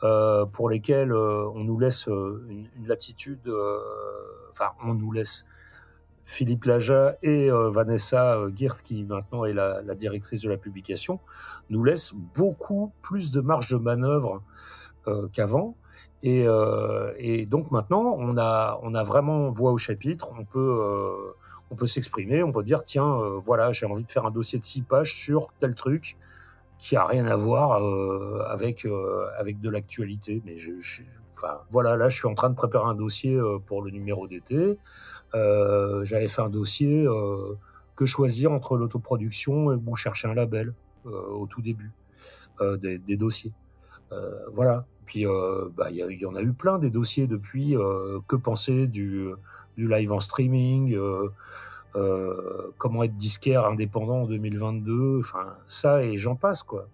euh, 0.02 0.46
pour 0.46 0.70
lesquels 0.70 1.12
euh, 1.12 1.46
on 1.54 1.62
nous 1.62 1.78
laisse 1.78 2.08
euh, 2.08 2.46
une, 2.48 2.66
une 2.78 2.86
latitude, 2.86 3.52
enfin 4.48 4.70
on 4.82 4.94
nous 4.94 5.12
laisse 5.12 5.44
Philippe 6.31 6.64
Laja 6.64 7.16
et 7.22 7.51
Vanessa 7.51 8.39
Girth, 8.55 8.83
qui 8.83 9.05
maintenant 9.05 9.45
est 9.45 9.53
la, 9.53 9.83
directrice 9.95 10.43
de 10.43 10.49
la 10.49 10.57
publication, 10.57 11.18
nous 11.70 11.83
laissent 11.83 12.14
beaucoup 12.35 12.93
plus 13.03 13.31
de 13.31 13.41
marge 13.41 13.68
de 13.70 13.76
manœuvre 13.76 14.43
qu'avant. 15.33 15.76
Et, 16.22 16.47
donc 17.47 17.72
maintenant, 17.72 18.16
on 18.18 18.37
a, 18.37 19.03
vraiment 19.03 19.49
voix 19.49 19.72
au 19.72 19.78
chapitre. 19.78 20.33
On 20.39 20.45
peut, 20.45 21.87
s'exprimer. 21.87 22.43
On 22.45 22.53
peut 22.53 22.62
dire 22.62 22.85
tiens, 22.85 23.18
voilà, 23.39 23.72
j'ai 23.72 23.87
envie 23.87 24.05
de 24.05 24.11
faire 24.11 24.24
un 24.24 24.31
dossier 24.31 24.59
de 24.59 24.64
six 24.64 24.83
pages 24.83 25.14
sur 25.14 25.53
tel 25.59 25.74
truc 25.74 26.16
qui 26.81 26.97
a 26.97 27.05
rien 27.05 27.26
à 27.26 27.37
voir 27.37 27.83
euh, 27.83 28.43
avec 28.49 28.87
euh, 28.87 29.26
de 29.45 29.70
l'actualité. 29.70 30.43
Mais 30.47 30.57
voilà, 31.70 31.97
là 31.97 32.09
je 32.09 32.16
suis 32.16 32.26
en 32.26 32.35
train 32.35 32.49
de 32.49 32.55
préparer 32.55 32.89
un 32.89 32.95
dossier 32.95 33.35
euh, 33.35 33.59
pour 33.64 33.83
le 33.83 33.91
numéro 33.91 34.26
d'été. 34.26 34.78
Euh, 35.35 36.05
J'avais 36.05 36.28
fait 36.28 36.43
un 36.43 36.51
dossier 36.51 37.05
euh, 37.07 37.55
que 37.97 38.07
choisir 38.07 38.53
entre 38.53 38.76
l'autoproduction 38.76 39.66
ou 39.66 39.97
chercher 39.97 40.28
un 40.28 40.35
label 40.35 40.74
au 41.05 41.47
tout 41.47 41.62
début 41.62 41.93
des, 42.61 43.16
dossiers. 43.16 43.53
voilà. 44.53 44.87
Puis 45.07 45.24
bah, 45.76 45.91
il 45.91 45.97
y, 45.97 46.26
en 46.26 46.35
a 46.35 46.43
eu 46.43 46.53
plein 46.53 46.78
des 46.78 46.91
dossiers 46.91 47.26
depuis. 47.26 47.74
que 48.28 48.37
penser 48.37 48.87
du 48.87 49.35
live 49.76 50.12
en 50.12 50.20
streaming 50.20 50.97
euh, 51.97 52.72
comment 52.78 53.03
être 53.03 53.16
disquaire 53.16 53.66
indépendant 53.66 54.22
en 54.22 54.26
2022, 54.26 55.18
enfin 55.18 55.57
ça 55.66 56.05
et 56.05 56.16
j'en 56.16 56.37
passe 56.37 56.62
quoi. 56.62 56.89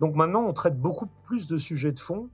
Donc 0.00 0.14
maintenant 0.14 0.44
on 0.44 0.52
traite 0.54 0.78
beaucoup 0.78 1.08
plus 1.24 1.46
de 1.46 1.58
sujets 1.58 1.92
de 1.92 2.00
fond, 2.00 2.30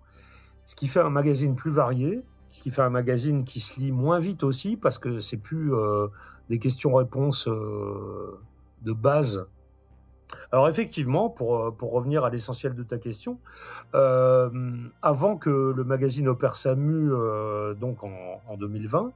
ce 0.67 0.77
qui 0.77 0.87
fait 0.87 1.01
un 1.01 1.11
magazine 1.11 1.57
plus 1.57 1.73
varié, 1.73 2.23
ce 2.49 2.63
qui 2.63 2.71
fait 2.71 2.83
un 2.83 2.91
magazine 2.91 3.45
qui 3.45 3.61
se 3.61 3.79
lit 3.79 3.93
moins 3.93 4.19
vite 4.19 4.43
aussi 4.43 4.77
parce 4.77 4.99
que 4.99 5.19
c'est 5.19 5.39
plus 5.43 5.75
euh, 5.75 6.09
des 6.49 6.59
questions-réponses 6.59 7.49
euh, 7.49 8.39
de 8.83 8.93
base. 8.93 9.49
Alors 10.53 10.69
effectivement, 10.69 11.31
pour, 11.31 11.75
pour 11.77 11.93
revenir 11.93 12.25
à 12.25 12.31
l'essentiel 12.31 12.75
de 12.75 12.83
ta 12.83 12.99
question, 12.99 13.39
euh, 13.95 14.51
avant 15.01 15.37
que 15.37 15.73
le 15.75 15.85
magazine 15.85 16.29
opère 16.29 16.55
sa 16.55 16.75
mue, 16.75 17.11
donc 17.81 18.05
en, 18.05 18.41
en 18.47 18.57
2020, 18.59 19.13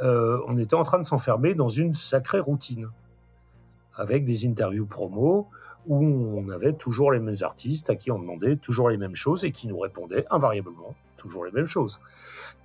euh, 0.00 0.40
on 0.48 0.58
était 0.58 0.74
en 0.74 0.82
train 0.82 0.98
de 0.98 1.04
s'enfermer 1.04 1.54
dans 1.54 1.68
une 1.68 1.94
sacrée 1.94 2.40
routine, 2.40 2.90
avec 3.94 4.24
des 4.24 4.46
interviews 4.46 4.86
promo 4.86 5.48
où 5.86 6.04
on 6.38 6.48
avait 6.48 6.72
toujours 6.72 7.12
les 7.12 7.18
mêmes 7.18 7.42
artistes 7.42 7.90
à 7.90 7.96
qui 7.96 8.10
on 8.10 8.18
demandait 8.18 8.56
toujours 8.56 8.88
les 8.88 8.96
mêmes 8.96 9.14
choses 9.14 9.44
et 9.44 9.50
qui 9.50 9.66
nous 9.66 9.78
répondaient 9.78 10.24
invariablement 10.30 10.94
toujours 11.16 11.44
les 11.44 11.52
mêmes 11.52 11.66
choses. 11.66 12.00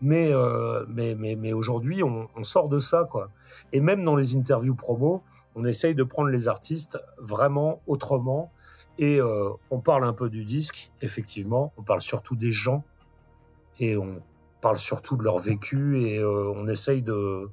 Mais 0.02 0.34
euh, 0.34 0.86
mais 0.90 1.16
mais, 1.16 1.36
mais 1.36 1.54
aujourd'hui 1.54 2.04
on, 2.04 2.28
on, 2.36 2.44
sort 2.44 2.70
de 2.70 2.80
ça 2.80 3.08
quoi. 3.10 3.30
Et 3.74 3.82
même 3.82 4.04
dans 4.04 4.16
les 4.16 4.36
interviews 4.36 4.76
promo, 4.76 5.24
on 5.56 5.66
essaye 5.66 5.96
de 5.96 6.04
prendre 6.04 6.30
les 6.30 6.48
artistes 6.48 7.00
vraiment 7.18 7.82
autrement 7.88 8.52
et 9.00 9.20
euh, 9.20 9.50
on 9.70 9.80
parle 9.80 10.04
un 10.06 10.14
peu 10.14 10.30
du 10.30 10.44
disque 10.44 10.92
effectivement, 11.02 11.74
on 11.78 11.84
parle 11.84 12.02
surtout 12.02 12.36
des 12.36 12.52
gens 12.52 12.84
et 13.80 13.98
on 13.98 14.22
parle 14.62 14.78
surtout 14.78 15.18
de 15.18 15.24
leur 15.24 15.38
vécu 15.38 16.02
et 16.02 16.18
euh, 16.20 16.52
on 16.56 16.68
essaye 16.68 17.02
de 17.02 17.50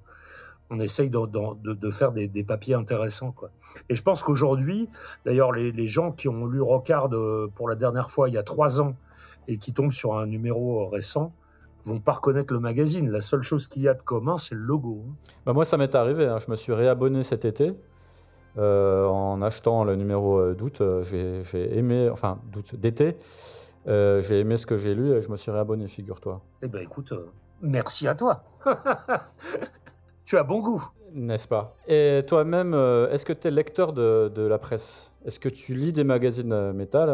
on 0.71 0.81
essaye 0.81 1.11
de, 1.11 1.19
de, 1.27 1.73
de 1.75 1.91
faire 1.91 2.13
des, 2.13 2.27
des, 2.27 2.45
papiers 2.45 2.75
intéressants 2.75 3.33
quoi. 3.33 3.51
Et 3.89 3.95
je 3.95 4.03
pense 4.03 4.23
qu'aujourd'hui, 4.23 4.89
d'ailleurs, 5.25 5.53
les, 5.53 5.73
les, 5.73 5.87
gens 5.87 6.11
qui 6.13 6.29
ont 6.29 6.47
lu 6.47 6.61
Rockard 6.61 7.13
euh, 7.13 7.51
pour 7.55 7.69
la 7.69 7.75
dernière 7.75 8.11
fois 8.11 8.29
il 8.29 8.35
y 8.35 8.39
a 8.39 8.43
trois 8.43 8.81
ans 8.81 8.95
et 9.47 9.59
qui 9.59 9.73
tombent 9.73 9.93
sur 9.93 10.17
un 10.17 10.27
numéro 10.27 10.87
récent 10.89 11.33
vont 11.85 12.01
pas 12.01 12.13
reconnaître 12.13 12.55
le 12.55 12.61
magazine. 12.61 13.11
La 13.11 13.21
seule 13.21 13.43
chose 13.43 13.69
qu'il 13.69 13.83
y 13.83 13.89
a 13.89 13.95
de 13.95 14.01
commun, 14.01 14.39
c'est 14.39 14.55
le 14.55 14.63
logo. 14.63 15.05
Hein. 15.07 15.15
Bah 15.45 15.53
moi, 15.53 15.67
ça 15.67 15.77
m'est 15.77 15.95
arrivé. 15.95 16.27
Hein. 16.27 16.39
Je 16.39 16.51
me 16.51 16.57
suis 16.57 16.73
réabonné 16.73 17.23
cet 17.23 17.45
été. 17.45 17.75
Euh, 18.57 19.05
en 19.07 19.43
achetant 19.43 19.85
le 19.85 19.97
numéro 19.97 20.55
d'août, 20.55 20.83
j'ai 21.03 21.77
aimé, 21.77 22.09
enfin 22.11 22.41
d'août 22.53 22.77
d'été, 22.77 23.19
euh, 23.87 24.23
j'ai 24.23 24.41
aimé 24.41 24.57
ce 24.57 24.67
que 24.67 24.77
j'ai 24.77 24.95
lu 24.95 25.13
et 25.13 25.21
je 25.21 25.31
me 25.31 25.37
suis 25.37 25.51
réabonné, 25.51 25.89
figure-toi. 25.89 26.41
Eh 26.63 26.69
ben 26.69 26.83
écoute, 26.83 27.13
euh, 27.13 27.31
merci 27.61 28.09
à 28.09 28.15
toi. 28.15 28.45
tu 30.35 30.39
as 30.39 30.43
bon 30.43 30.59
goût. 30.59 30.85
N'est-ce 31.13 31.47
pas? 31.47 31.77
Et 31.87 32.23
toi-même, 32.27 32.75
euh, 32.75 33.09
est-ce 33.11 33.25
que 33.25 33.33
tu 33.33 33.47
es 33.47 33.53
lecteur 33.53 33.93
de, 33.93 34.33
de 34.35 34.43
la 34.43 34.59
presse? 34.59 35.13
Est-ce 35.25 35.39
que 35.39 35.49
tu 35.49 35.75
lis 35.77 35.93
des 35.93 36.03
magazines 36.03 36.73
métal 36.73 37.09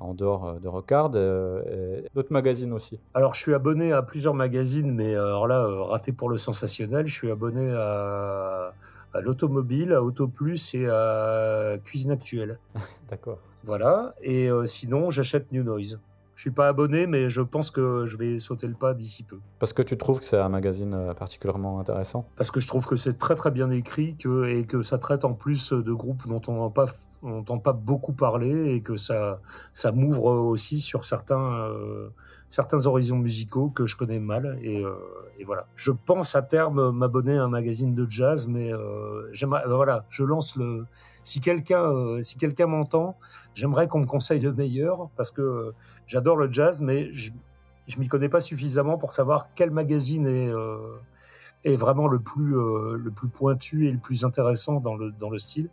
en 0.00 0.12
dehors 0.12 0.60
de 0.60 0.66
Rockard 0.66 1.12
et, 1.16 2.04
d'autres 2.14 2.32
magazines 2.32 2.72
aussi? 2.72 2.98
Alors, 3.14 3.34
je 3.34 3.40
suis 3.40 3.54
abonné 3.54 3.92
à 3.92 4.02
plusieurs 4.02 4.34
magazines, 4.34 4.92
mais 4.92 5.14
alors 5.14 5.46
là, 5.46 5.64
raté 5.86 6.10
pour 6.10 6.28
le 6.28 6.36
sensationnel, 6.36 7.06
je 7.06 7.14
suis 7.14 7.30
abonné 7.30 7.72
à, 7.72 8.74
à 9.14 9.20
l'Automobile, 9.20 9.92
à 9.92 10.02
Auto 10.02 10.26
Plus 10.26 10.74
et 10.74 10.88
à 10.88 11.78
Cuisine 11.84 12.10
Actuelle. 12.10 12.58
D'accord. 13.08 13.38
Voilà. 13.62 14.14
Et 14.20 14.50
euh, 14.50 14.66
sinon, 14.66 15.10
j'achète 15.10 15.52
New 15.52 15.62
Noise. 15.62 16.00
Je 16.42 16.48
suis 16.48 16.54
pas 16.54 16.66
abonné, 16.66 17.06
mais 17.06 17.28
je 17.28 17.40
pense 17.40 17.70
que 17.70 18.04
je 18.04 18.16
vais 18.16 18.40
sauter 18.40 18.66
le 18.66 18.74
pas 18.74 18.94
d'ici 18.94 19.22
peu. 19.22 19.38
Parce 19.60 19.72
que 19.72 19.80
tu 19.80 19.96
trouves 19.96 20.18
que 20.18 20.24
c'est 20.24 20.40
un 20.40 20.48
magazine 20.48 20.92
euh, 20.92 21.14
particulièrement 21.14 21.78
intéressant 21.78 22.26
Parce 22.34 22.50
que 22.50 22.58
je 22.58 22.66
trouve 22.66 22.84
que 22.84 22.96
c'est 22.96 23.16
très 23.16 23.36
très 23.36 23.52
bien 23.52 23.70
écrit 23.70 24.16
que, 24.16 24.48
et 24.48 24.64
que 24.64 24.82
ça 24.82 24.98
traite 24.98 25.24
en 25.24 25.34
plus 25.34 25.72
de 25.72 25.92
groupes 25.92 26.26
dont 26.26 26.42
on 26.48 26.54
n'entend 26.54 26.70
pas, 26.70 27.62
pas 27.62 27.72
beaucoup 27.72 28.12
parler 28.12 28.74
et 28.74 28.82
que 28.82 28.96
ça, 28.96 29.40
ça 29.72 29.92
m'ouvre 29.92 30.24
aussi 30.24 30.80
sur 30.80 31.04
certains, 31.04 31.68
euh, 31.68 32.08
certains 32.52 32.86
horizons 32.86 33.16
musicaux 33.16 33.70
que 33.70 33.86
je 33.86 33.96
connais 33.96 34.20
mal. 34.20 34.58
Euh, 34.62 34.94
et 35.38 35.44
voilà. 35.44 35.66
Je 35.74 35.90
pense 35.90 36.36
à 36.36 36.42
terme 36.42 36.90
m'abonner 36.90 37.38
à 37.38 37.44
un 37.44 37.48
magazine 37.48 37.94
de 37.94 38.06
jazz, 38.08 38.46
mais 38.46 38.70
euh, 38.70 39.26
j'aimerais, 39.32 39.62
voilà, 39.66 40.04
je 40.10 40.22
lance 40.22 40.56
le. 40.56 40.84
Si 41.22 41.40
quelqu'un, 41.40 41.82
euh, 41.82 42.20
si 42.20 42.36
quelqu'un 42.36 42.66
m'entend, 42.66 43.16
j'aimerais 43.54 43.88
qu'on 43.88 44.00
me 44.00 44.06
conseille 44.06 44.40
le 44.40 44.52
meilleur 44.52 45.08
parce 45.16 45.30
que 45.30 45.72
j'adore 46.06 46.36
le 46.36 46.52
jazz, 46.52 46.82
mais 46.82 47.10
je, 47.12 47.32
je 47.86 47.98
m'y 47.98 48.06
connais 48.06 48.28
pas 48.28 48.40
suffisamment 48.40 48.98
pour 48.98 49.14
savoir 49.14 49.48
quel 49.54 49.70
magazine 49.70 50.26
est 50.26 50.48
euh, 50.50 50.76
est 51.64 51.76
vraiment 51.76 52.08
le 52.08 52.18
plus 52.18 52.56
euh, 52.56 52.98
le 52.98 53.10
plus 53.10 53.28
pointu 53.28 53.88
et 53.88 53.92
le 53.92 53.98
plus 53.98 54.26
intéressant 54.26 54.80
dans 54.80 54.94
le 54.94 55.10
dans 55.12 55.30
le 55.30 55.38
style. 55.38 55.70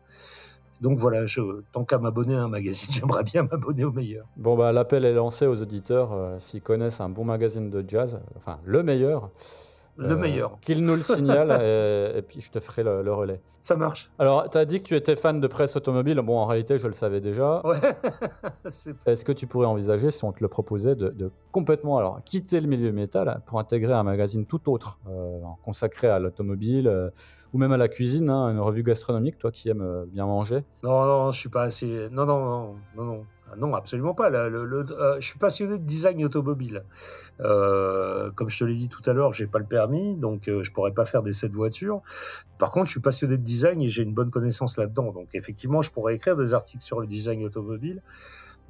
Donc 0.82 0.98
voilà, 0.98 1.26
je, 1.26 1.42
tant 1.72 1.84
qu'à 1.84 1.98
m'abonner 1.98 2.36
à 2.36 2.44
un 2.44 2.48
magazine, 2.48 2.90
j'aimerais 2.94 3.24
bien 3.24 3.44
m'abonner 3.44 3.84
au 3.84 3.92
meilleur. 3.92 4.26
Bon, 4.38 4.56
bah, 4.56 4.72
l'appel 4.72 5.06
est 5.06 5.14
lancé 5.14 5.46
aux 5.46 5.62
auditeurs 5.62 6.14
euh, 6.14 6.40
s'ils 6.40 6.62
connaissent 6.62 7.02
un 7.02 7.10
bon 7.10 7.26
magazine 7.26 7.70
de 7.70 7.84
jazz, 7.88 8.20
enfin 8.38 8.60
le 8.64 8.84
meilleur. 8.84 9.30
Le 10.00 10.14
euh, 10.14 10.18
meilleur. 10.18 10.58
Qu'ils 10.62 10.84
nous 10.84 10.95
le 10.95 11.02
signalent 11.02 11.52
et, 11.62 12.18
et 12.18 12.22
puis 12.22 12.41
je 12.41 12.50
te 12.50 12.60
ferai 12.60 12.84
le, 12.84 13.02
le 13.04 13.14
relais. 13.14 13.41
Ça 13.62 13.76
marche. 13.76 14.12
Alors, 14.18 14.50
tu 14.50 14.58
as 14.58 14.66
dit 14.66 14.82
que 14.82 14.88
tu 14.88 14.95
étais 14.95 15.16
fan 15.16 15.41
de 15.41 15.47
presse 15.47 15.76
automobile. 15.76 16.20
Bon, 16.22 16.38
en 16.38 16.45
réalité, 16.45 16.80
je 16.80 16.88
le 16.88 16.93
savais 16.93 17.20
déjà. 17.20 17.62
Ouais. 17.66 17.78
Est-ce 19.06 19.26
que 19.26 19.32
tu 19.32 19.45
pourrais 19.47 19.68
envisager, 19.68 20.10
si 20.12 20.24
on 20.24 20.32
te 20.32 20.41
le 20.41 20.47
proposait, 20.47 20.95
de, 20.95 21.10
de 21.10 21.32
complètement 21.52 21.97
alors 21.97 22.22
quitter 22.24 22.62
le 22.62 22.68
milieu 22.68 22.91
métal 22.91 23.41
pour 23.45 23.60
intégrer 23.60 23.93
un 23.93 24.04
magazine 24.04 24.45
tout 24.45 24.72
autre, 24.72 25.00
euh, 25.10 25.39
consacré 25.64 26.08
à 26.08 26.20
l'automobile 26.20 26.88
euh, 26.88 27.10
ou 27.54 27.58
même 27.58 27.72
à 27.72 27.78
la 27.78 27.88
cuisine, 27.88 28.30
hein, 28.30 28.50
une 28.52 28.60
revue 28.60 28.84
gastronomique, 28.84 29.38
toi 29.38 29.52
qui 29.52 29.70
aimes 29.70 29.82
euh, 29.82 30.06
bien 30.06 30.26
manger? 30.26 30.64
Non, 30.84 31.06
non, 31.06 31.32
je 31.32 31.39
suis 31.39 31.50
pas 31.50 31.64
assez. 31.64 32.08
Non, 32.12 32.26
non, 32.26 32.39
non, 32.39 32.76
non, 32.95 33.06
non. 33.06 33.26
Ah 33.52 33.56
Non, 33.58 33.74
absolument 33.74 34.14
pas. 34.14 34.30
Le, 34.30 34.38
euh, 34.91 35.16
je 35.20 35.26
suis 35.28 35.39
passionné 35.39 35.78
de 35.78 35.84
design 35.84 36.24
automobile. 36.24 36.84
Euh, 37.39 38.32
comme 38.32 38.50
je 38.50 38.60
te 38.60 38.64
l'ai 38.64 38.76
dit 38.76 38.89
tout 38.89 39.02
à 39.10 39.14
l'heure, 39.14 39.34
j'ai 39.34 39.47
pas 39.47 39.60
le 39.60 39.66
permis, 39.66 40.18
donc 40.18 40.47
euh, 40.47 40.64
je 40.64 40.72
pourrais 40.72 40.93
pas 40.93 41.06
faire 41.06 41.24
d'essai 41.24 41.50
de 41.50 41.56
voiture. 41.56 42.02
Par 42.58 42.72
contre, 42.72 42.86
je 42.88 42.91
suis 42.91 43.00
passionné 43.00 43.38
de 43.38 43.43
design 43.43 43.82
et 43.82 43.88
j'ai 43.88 44.04
une 44.04 44.14
bonne 44.14 44.30
connaissance 44.32 44.78
là-dedans. 44.78 45.12
Donc, 45.12 45.30
effectivement, 45.34 45.82
je 45.82 45.91
pourrais 45.91 46.16
écrire 46.16 46.36
des 46.36 46.54
articles 46.54 46.84
sur 46.84 47.00
le 47.00 47.08
design 47.08 47.43
automobile, 47.43 48.02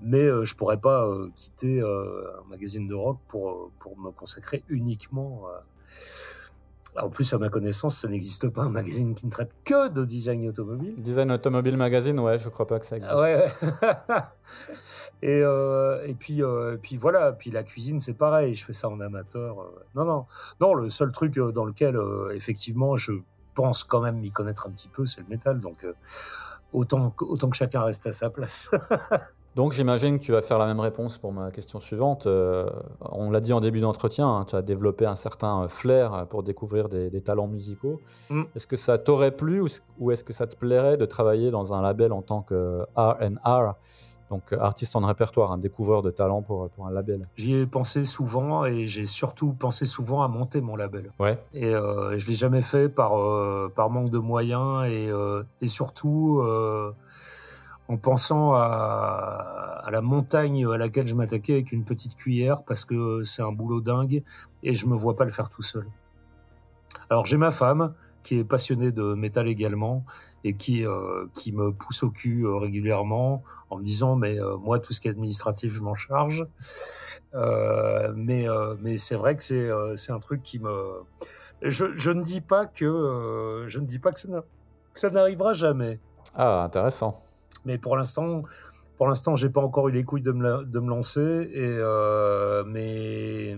mais 0.02 0.24
euh, 0.24 0.46
je 0.46 0.56
pourrais 0.56 0.78
pas 0.78 1.10
quitter 1.36 1.82
un 1.82 2.50
magazine 2.50 2.88
de 2.88 2.94
rock 2.96 3.20
pour 3.28 3.72
pour 3.80 3.98
me 3.98 4.12
consacrer 4.12 4.64
uniquement. 4.70 5.44
à- 5.48 5.64
En 6.98 7.10
plus, 7.10 7.32
à 7.34 7.38
ma 7.38 7.50
connaissance, 7.50 7.98
ça 7.98 8.08
n'existe 8.08 8.50
pas 8.50 8.64
un 8.64 8.70
magazine 8.70 9.14
qui 9.16 9.26
ne 9.26 9.32
traite 9.32 9.52
que 9.64 9.90
de 9.90 10.06
design 10.06 10.48
automobile. 10.48 10.96
Design 10.98 11.32
Automobile 11.32 11.78
Magazine, 11.78 12.20
ouais, 12.20 12.40
je 12.40 12.50
crois 12.50 12.68
pas 12.68 12.80
que 12.80 12.86
ça 12.86 12.98
existe. 12.98 13.16
Ouais. 13.16 13.46
et, 15.22 15.42
euh, 15.44 16.04
et 16.06 16.14
puis 16.16 16.42
euh, 16.42 16.76
et 16.76 16.78
puis 16.78 16.98
voilà, 16.98 17.32
puis 17.34 17.52
la 17.52 17.64
cuisine 17.64 18.00
c'est 18.00 18.14
pareil, 18.16 18.54
je 18.54 18.66
fais 18.66 18.74
ça 18.74 18.90
en 18.90 19.00
amateur. 19.00 19.62
euh. 19.62 19.86
Non 19.96 20.06
non 20.06 20.26
non, 20.60 20.74
le 20.74 20.90
seul 20.90 21.12
truc 21.12 21.38
dans 21.38 21.66
lequel 21.66 21.96
euh, 21.96 22.32
effectivement 22.34 22.96
je 22.96 23.14
pense 23.54 23.84
quand 23.84 24.02
même 24.02 24.18
m'y 24.18 24.32
connaître 24.32 24.68
un 24.68 24.72
petit 24.72 24.90
peu, 24.90 25.06
c'est 25.06 25.22
le 25.22 25.28
métal. 25.28 25.60
Donc 25.62 25.86
autant 26.74 27.12
que 27.12 27.56
chacun 27.56 27.84
reste 27.84 28.08
à 28.08 28.12
sa 28.12 28.30
place. 28.30 28.72
Donc 29.56 29.74
j'imagine 29.74 30.20
que 30.20 30.24
tu 30.24 30.32
vas 30.32 30.42
faire 30.42 30.58
la 30.58 30.66
même 30.66 30.80
réponse 30.80 31.18
pour 31.18 31.34
ma 31.34 31.52
question 31.52 31.80
suivante. 31.80 32.28
Euh, 32.28 32.70
on 33.02 33.32
l'a 33.32 33.42
dit 33.42 33.52
en 33.52 33.60
début 33.60 33.80
d'entretien, 33.80 34.28
hein, 34.28 34.46
tu 34.48 34.56
as 34.56 34.62
développé 34.62 35.06
un 35.06 35.16
certain 35.16 35.64
euh, 35.64 35.68
flair 35.68 36.28
pour 36.30 36.44
découvrir 36.44 36.88
des, 36.88 37.10
des 37.10 37.22
talents 37.22 37.48
musicaux. 37.48 38.00
Mm. 38.30 38.44
Est-ce 38.56 38.68
que 38.68 38.78
ça 38.78 38.98
t'aurait 38.98 39.32
plu 39.36 39.62
ou, 40.00 40.12
est-ce 40.12 40.24
que 40.24 40.34
ça 40.34 40.48
te 40.48 40.56
plairait 40.56 40.98
de 40.98 41.06
travailler 41.06 41.52
dans 41.52 41.74
un 41.74 41.82
label 41.82 42.14
en 42.14 42.22
tant 42.22 42.42
que 42.42 42.86
R&R, 42.96 43.74
donc 44.30 44.54
euh, 44.54 44.60
artiste 44.60 44.96
en 44.96 45.00
répertoire, 45.00 45.52
un 45.52 45.58
découvreur 45.58 46.04
de 46.04 46.12
talents 46.12 46.44
pour, 46.44 46.70
pour 46.70 46.88
un 46.88 46.92
label? 46.92 47.28
J'y 47.36 47.56
ai 47.56 47.66
pensé 47.66 48.06
souvent 48.06 48.66
et 48.66 48.86
j'ai 48.86 49.04
surtout 49.04 49.54
pensé 49.54 49.86
souvent 49.86 50.22
à 50.22 50.28
monter 50.28 50.62
mon 50.62 50.76
label. 50.76 51.12
Ouais. 51.20 51.40
Et 51.54 51.74
euh, 51.74 52.18
je 52.18 52.28
l'ai 52.28 52.36
jamais 52.36 52.62
fait 52.62 52.88
par 52.88 53.20
euh, 53.20 53.72
par 53.76 53.90
manque 53.90 54.12
de 54.12 54.20
moyens 54.20 54.86
et 54.86 55.10
euh, 55.10 55.44
et 55.62 55.68
surtout 55.68 56.40
euh, 56.44 56.92
en 57.90 57.98
pensant 57.98 58.54
à, 58.54 59.90
la 59.92 60.02
montagne 60.02 60.68
à 60.68 60.78
laquelle 60.78 61.08
je 61.08 61.16
m'attaquais 61.16 61.54
avec 61.54 61.72
une 61.72 61.84
petite 61.84 62.16
cuillère 62.16 62.64
parce 62.64 62.86
que 62.86 63.24
c'est 63.24 63.42
un 63.42 63.52
boulot 63.52 63.82
dingue 63.82 64.24
et 64.62 64.76
je 64.76 64.86
me 64.86 64.96
vois 64.96 65.16
pas 65.16 65.26
le 65.26 65.32
faire 65.32 65.50
tout 65.50 65.64
seul. 65.64 65.86
Alors 67.10 67.26
j'ai 67.26 67.38
ma 67.38 67.50
femme 67.50 67.96
qui 68.22 68.38
est 68.38 68.44
passionnée 68.44 68.92
de 68.92 69.16
métal 69.16 69.48
également 69.48 70.06
et 70.44 70.56
qui 70.56 70.86
euh, 70.86 71.26
qui 71.34 71.52
me 71.52 71.72
pousse 71.72 72.04
au 72.04 72.12
cul 72.12 72.46
euh, 72.46 72.58
régulièrement 72.58 73.42
en 73.72 73.78
me 73.78 73.84
disant 73.84 74.16
mais 74.16 74.40
euh, 74.40 74.58
moi 74.58 74.78
tout 74.78 74.94
ce 74.94 75.02
qui 75.02 75.08
est 75.08 75.12
administratif 75.12 75.74
je 75.74 75.82
m'en 75.82 75.96
charge. 75.96 76.46
Mais 77.34 78.46
mais 78.80 78.98
c'est 78.98 79.16
vrai 79.16 79.36
que 79.36 79.44
c'est 79.44 79.70
c'est 79.96 80.12
un 80.12 80.20
truc 80.20 80.44
qui 80.44 80.60
me 80.60 81.02
je, 81.64 81.92
je 81.94 82.12
ne 82.12 82.22
dis 82.22 82.42
pas 82.42 82.68
que 82.68 83.66
je 83.68 83.80
ne 83.80 83.86
dis 83.86 83.98
pas 83.98 84.12
que 84.12 84.20
ça 84.94 85.10
n'arrivera 85.10 85.54
jamais. 85.54 86.00
Ah, 86.36 86.64
intéressant. 86.64 87.16
Mais 87.66 87.78
pour 87.78 87.96
l'instant, 87.98 88.44
pour 88.98 89.08
l'instant, 89.08 89.36
j'ai 89.36 89.50
pas 89.50 89.62
encore 89.62 89.88
eu 89.90 89.92
les 89.92 90.04
couilles 90.04 90.22
de 90.22 90.32
me, 90.32 90.44
la- 90.44 90.64
de 90.64 90.80
me 90.80 90.90
lancer. 90.90 91.22
Et 91.54 91.78
euh, 91.80 92.64
mais 92.66 93.58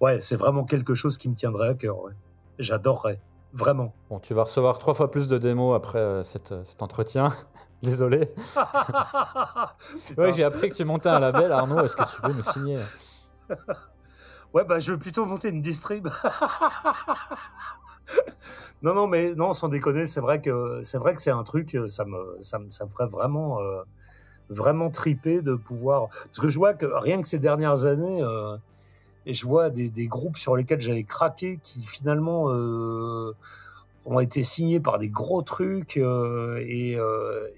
ouais, 0.00 0.20
c'est 0.20 0.36
vraiment 0.36 0.64
quelque 0.64 0.94
chose 0.94 1.16
qui 1.18 1.28
me 1.28 1.34
tiendrait 1.34 1.68
à 1.68 1.74
cœur. 1.74 1.98
Ouais. 2.02 2.12
J'adorerais, 2.58 3.20
vraiment. 3.52 3.94
Bon, 4.10 4.18
tu 4.20 4.34
vas 4.34 4.44
recevoir 4.44 4.78
trois 4.78 4.94
fois 4.94 5.10
plus 5.10 5.28
de 5.28 5.38
démos 5.38 5.74
après 5.76 5.98
euh, 5.98 6.22
cette- 6.22 6.64
cet 6.64 6.82
entretien. 6.82 7.28
Désolé. 7.82 8.32
Ouais, 10.18 10.32
j'ai 10.32 10.44
appris 10.44 10.68
que 10.68 10.74
tu 10.74 10.84
montais 10.84 11.08
un 11.08 11.18
label, 11.20 11.50
Arnaud. 11.52 11.82
Est-ce 11.84 11.96
que 11.96 12.04
tu 12.04 12.20
peux 12.20 12.32
me 12.32 12.42
signer? 12.42 12.78
Ouais, 14.54 14.64
bah 14.64 14.78
je 14.78 14.92
vais 14.92 14.98
plutôt 14.98 15.24
monter 15.24 15.48
une 15.48 15.62
distrib. 15.62 16.08
non, 18.82 18.94
non, 18.94 19.06
mais 19.06 19.34
non, 19.34 19.52
sans 19.54 19.68
déconner, 19.68 20.06
c'est 20.06 20.20
vrai 20.20 20.40
que 20.40 20.80
c'est 20.82 20.98
vrai 20.98 21.14
que 21.14 21.20
c'est 21.20 21.30
un 21.30 21.42
truc, 21.42 21.74
euh, 21.74 21.86
ça 21.86 22.04
me, 22.04 22.36
ça 22.40 22.58
me, 22.58 22.70
ça 22.70 22.84
me 22.84 22.90
ferait 22.90 23.06
vraiment, 23.06 23.60
euh, 23.60 23.82
vraiment 24.48 24.90
triper 24.90 25.42
de 25.42 25.54
pouvoir. 25.54 26.08
Parce 26.08 26.40
que 26.40 26.48
je 26.48 26.58
vois 26.58 26.74
que 26.74 26.86
rien 26.86 27.20
que 27.20 27.28
ces 27.28 27.38
dernières 27.38 27.86
années, 27.86 28.22
euh, 28.22 28.56
et 29.26 29.34
je 29.34 29.46
vois 29.46 29.70
des, 29.70 29.88
des 29.88 30.08
groupes 30.08 30.36
sur 30.36 30.56
lesquels 30.56 30.80
j'avais 30.80 31.04
craqué 31.04 31.60
qui 31.62 31.84
finalement 31.84 32.46
ont 34.04 34.18
été 34.18 34.42
signés 34.42 34.80
par 34.80 34.98
des 34.98 35.10
gros 35.10 35.42
trucs 35.42 35.96
et, 35.96 36.98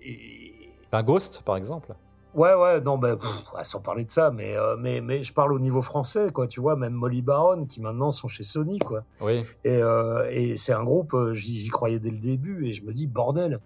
et 0.02 0.54
Un 0.92 1.02
Ghost, 1.02 1.40
par 1.42 1.56
exemple 1.56 1.94
Ouais, 2.34 2.52
ouais, 2.52 2.80
non, 2.80 2.98
ben, 2.98 3.16
ouais, 3.54 3.62
sans 3.62 3.80
parler 3.80 4.04
de 4.04 4.10
ça, 4.10 4.32
mais, 4.32 4.56
euh, 4.56 4.76
mais, 4.76 5.00
mais 5.00 5.22
je 5.22 5.32
parle 5.32 5.52
au 5.52 5.60
niveau 5.60 5.82
français, 5.82 6.32
quoi, 6.32 6.48
tu 6.48 6.60
vois, 6.60 6.74
même 6.74 6.92
Molly 6.92 7.22
Baron, 7.22 7.64
qui 7.64 7.80
maintenant 7.80 8.10
sont 8.10 8.26
chez 8.26 8.42
Sony, 8.42 8.80
quoi. 8.80 9.04
Oui. 9.20 9.44
Et, 9.62 9.80
euh, 9.80 10.28
et 10.32 10.56
c'est 10.56 10.72
un 10.72 10.82
groupe, 10.82 11.14
euh, 11.14 11.32
j'y 11.32 11.68
croyais 11.68 12.00
dès 12.00 12.10
le 12.10 12.18
début, 12.18 12.66
et 12.66 12.72
je 12.72 12.84
me 12.84 12.92
dis, 12.92 13.06
bordel, 13.06 13.60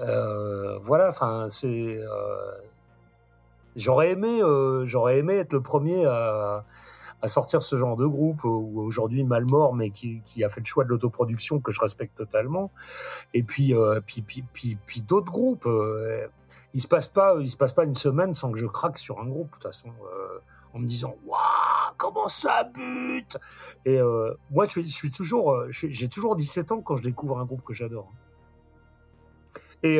euh, 0.00 0.76
voilà, 0.80 1.08
enfin, 1.08 1.46
c'est... 1.48 2.00
j'aurais 3.76 4.10
aimé, 4.10 4.40
j'aurais 4.82 5.18
aimé 5.18 5.34
être 5.34 5.52
le 5.52 5.62
premier 5.62 6.04
à, 6.06 6.64
à 7.22 7.28
sortir 7.28 7.62
ce 7.62 7.76
genre 7.76 7.96
de 7.96 8.06
groupe, 8.06 8.42
ou 8.42 8.80
aujourd'hui 8.80 9.22
Malmort, 9.22 9.74
mais 9.74 9.90
qui, 9.90 10.22
qui 10.24 10.42
a 10.42 10.48
fait 10.48 10.60
le 10.60 10.66
choix 10.66 10.82
de 10.82 10.88
l'autoproduction, 10.88 11.60
que 11.60 11.70
je 11.70 11.78
respecte 11.78 12.16
totalement. 12.16 12.72
Et 13.32 13.44
puis, 13.44 13.74
puis, 14.06 14.22
puis, 14.22 14.44
puis, 14.52 14.78
puis 14.86 15.02
d'autres 15.02 15.30
groupes. 15.30 15.68
Il 16.76 16.82
se 16.82 16.88
passe 16.88 17.08
pas, 17.08 17.36
il 17.40 17.48
se 17.48 17.56
passe 17.56 17.72
pas 17.72 17.84
une 17.84 17.94
semaine 17.94 18.34
sans 18.34 18.52
que 18.52 18.58
je 18.58 18.66
craque 18.66 18.98
sur 18.98 19.18
un 19.18 19.26
groupe. 19.26 19.46
De 19.46 19.52
toute 19.54 19.62
façon, 19.62 19.88
euh, 19.88 20.38
en 20.74 20.78
me 20.78 20.84
disant, 20.84 21.16
waouh, 21.24 21.38
comment 21.96 22.28
ça 22.28 22.64
bute 22.64 23.38
Et 23.86 23.98
euh, 23.98 24.34
moi, 24.50 24.66
je 24.66 25.08
toujours, 25.08 25.52
euh, 25.52 25.68
j'ai 25.70 26.08
toujours 26.08 26.36
17 26.36 26.72
ans 26.72 26.82
quand 26.82 26.96
je 26.96 27.02
découvre 27.02 27.38
un 27.38 27.46
groupe 27.46 27.64
que 27.64 27.72
j'adore. 27.72 28.12
Et, 29.82 29.98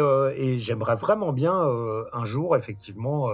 j'aimerais 0.59 0.97
vraiment 0.97 1.33
bien 1.33 1.55
un 1.55 2.25
jour, 2.25 2.57
effectivement. 2.57 3.31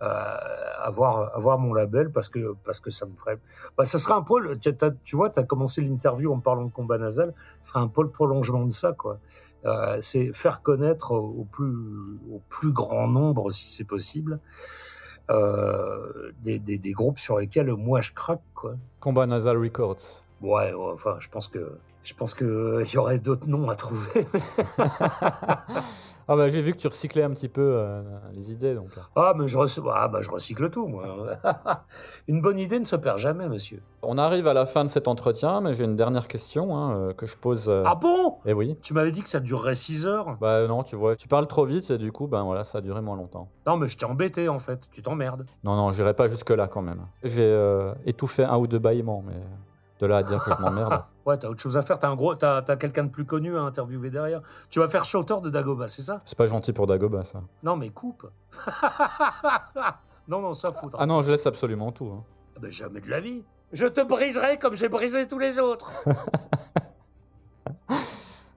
Avoir 0.00 1.36
avoir 1.36 1.60
mon 1.60 1.72
label 1.74 2.10
parce 2.10 2.28
que 2.28 2.56
parce 2.64 2.80
que 2.80 2.90
ça 2.90 3.06
me 3.06 3.14
ferait 3.14 3.38
bah 3.78 3.84
ça 3.84 3.98
sera 3.98 4.16
un 4.16 4.22
peu 4.22 4.40
le- 4.40 4.58
tu, 4.58 5.14
vois 5.14 5.30
tu 5.30 5.38
as 5.38 5.44
commencé 5.44 5.80
l'interview 5.80 6.32
en 6.32 6.40
parlant 6.40 6.64
de 6.64 6.72
combat 6.72 6.98
nasal 6.98 7.32
ce 7.62 7.68
sera 7.68 7.80
un 7.82 7.86
peu 7.86 8.02
le 8.02 8.08
prolongement 8.08 8.64
de 8.64 8.72
ça 8.72 8.90
quoi 8.94 9.20
euh, 9.64 9.98
c'est 10.00 10.32
faire 10.32 10.62
connaître 10.62 11.12
au 11.12 11.44
plus 11.44 11.74
au 12.32 12.40
plus 12.48 12.72
grand 12.72 13.06
nombre 13.06 13.50
si 13.50 13.68
c'est 13.68 13.84
possible 13.84 14.40
euh, 15.30 16.32
des, 16.42 16.58
des, 16.58 16.78
des 16.78 16.92
groupes 16.92 17.18
sur 17.18 17.38
lesquels 17.38 17.72
moi 17.72 18.00
je 18.00 18.12
craque 18.12 18.42
quoi 18.54 18.74
Combat 19.00 19.26
Nasal 19.26 19.56
Records. 19.56 20.22
Ouais, 20.40 20.72
ouais, 20.72 20.90
enfin, 20.92 21.16
je 21.20 21.28
pense 21.28 21.46
que 21.46 21.78
je 22.02 22.14
pense 22.14 22.34
que 22.34 22.44
euh, 22.44 22.84
il 22.84 22.92
y 22.92 22.98
aurait 22.98 23.20
d'autres 23.20 23.46
noms 23.46 23.68
à 23.70 23.76
trouver. 23.76 24.26
Ah 26.28 26.36
bah 26.36 26.48
j'ai 26.48 26.62
vu 26.62 26.72
que 26.72 26.78
tu 26.78 26.86
recyclais 26.88 27.22
un 27.22 27.30
petit 27.30 27.48
peu 27.48 27.60
euh, 27.76 28.02
les 28.32 28.52
idées 28.52 28.74
donc. 28.74 28.90
ah, 29.16 29.34
mais 29.36 29.48
je, 29.48 29.58
rec- 29.58 29.80
ah, 29.92 30.08
bah, 30.08 30.20
je 30.22 30.30
recycle 30.30 30.70
tout, 30.70 30.86
moi. 30.86 31.04
Une 32.28 32.40
bonne 32.40 32.58
idée 32.58 32.78
ne 32.78 32.84
se 32.84 32.96
perd 32.96 33.18
jamais, 33.18 33.48
monsieur. 33.48 33.82
On 34.02 34.18
arrive 34.18 34.46
à 34.46 34.54
la 34.54 34.66
fin 34.66 34.84
de 34.84 34.88
cet 34.88 35.08
entretien, 35.08 35.60
mais 35.60 35.74
j'ai 35.74 35.84
une 35.84 35.96
dernière 35.96 36.28
question 36.28 36.76
hein, 36.76 36.96
euh, 36.96 37.12
que 37.12 37.26
je 37.26 37.36
pose. 37.36 37.68
euh, 37.68 37.82
Ah 37.86 37.94
bon? 37.94 38.36
Eh 38.46 38.52
oui. 38.52 38.76
Tu 38.82 38.94
m'avais 38.94 39.12
dit 39.12 39.22
que 39.22 39.28
ça 39.28 39.40
durerait 39.40 39.74
6 39.74 40.06
heures? 40.06 40.36
Bah 40.40 40.66
non, 40.66 40.82
tu 40.82 40.96
vois, 40.96 41.16
tu 41.16 41.28
parles 41.28 41.46
trop 41.46 41.64
vite 41.64 41.90
et 41.90 41.98
du 41.98 42.12
coup, 42.12 42.26
ben 42.28 42.42
voilà, 42.42 42.64
ça 42.64 42.78
a 42.78 42.80
duré 42.80 43.00
moins 43.00 43.16
longtemps. 43.16 43.48
Non, 43.66 43.76
mais 43.76 43.88
je 43.88 43.96
t'ai 43.98 44.06
embêté, 44.06 44.48
en 44.48 44.58
fait. 44.58 44.88
Tu 44.90 45.02
t'emmerdes. 45.02 45.46
Non, 45.64 45.76
non, 45.76 45.92
j'irai 45.92 46.14
pas 46.14 46.28
jusque 46.28 46.50
là 46.50 46.68
quand 46.68 46.82
même. 46.82 47.06
J'ai 47.22 47.42
euh, 47.44 47.92
étouffé 48.06 48.44
un 48.44 48.56
ou 48.58 48.66
deux 48.66 48.78
bâillements, 48.78 49.22
mais 49.26 49.40
de 50.00 50.06
là 50.06 50.18
à 50.18 50.22
dire 50.22 50.42
que 50.42 50.50
je 50.56 50.62
m'emmerde. 50.62 51.00
Ouais, 51.26 51.38
t'as 51.38 51.48
autre 51.48 51.60
chose 51.60 51.76
à 51.76 51.82
faire. 51.82 51.98
T'as 51.98 52.08
un 52.08 52.14
gros, 52.16 52.34
t'as, 52.34 52.62
t'as 52.62 52.76
quelqu'un 52.76 53.04
de 53.04 53.10
plus 53.10 53.24
connu 53.24 53.56
à 53.56 53.60
interviewer 53.62 54.10
derrière. 54.10 54.40
Tu 54.70 54.78
vas 54.80 54.88
faire 54.88 55.04
chanteur 55.04 55.40
de 55.40 55.50
Dagoba, 55.50 55.86
c'est 55.88 56.02
ça? 56.02 56.20
C'est 56.24 56.36
pas 56.38 56.46
gentil 56.46 56.72
pour 56.72 56.86
Dagoba 56.86 57.24
ça. 57.24 57.42
Non, 57.62 57.76
mais 57.76 57.90
coupe. 57.90 58.26
non, 60.28 60.40
non, 60.40 60.54
ça 60.54 60.72
faudra. 60.72 60.98
Ah 61.00 61.06
non, 61.06 61.22
je 61.22 61.30
laisse 61.30 61.46
absolument 61.46 61.92
tout. 61.92 62.06
hein. 62.12 62.24
Ah 62.56 62.60
ben, 62.60 62.70
jamais 62.72 63.00
de 63.00 63.08
la 63.08 63.20
vie. 63.20 63.44
Je 63.72 63.86
te 63.86 64.00
briserai 64.02 64.58
comme 64.58 64.74
j'ai 64.76 64.88
brisé 64.88 65.26
tous 65.26 65.38
les 65.38 65.58
autres. 65.58 65.90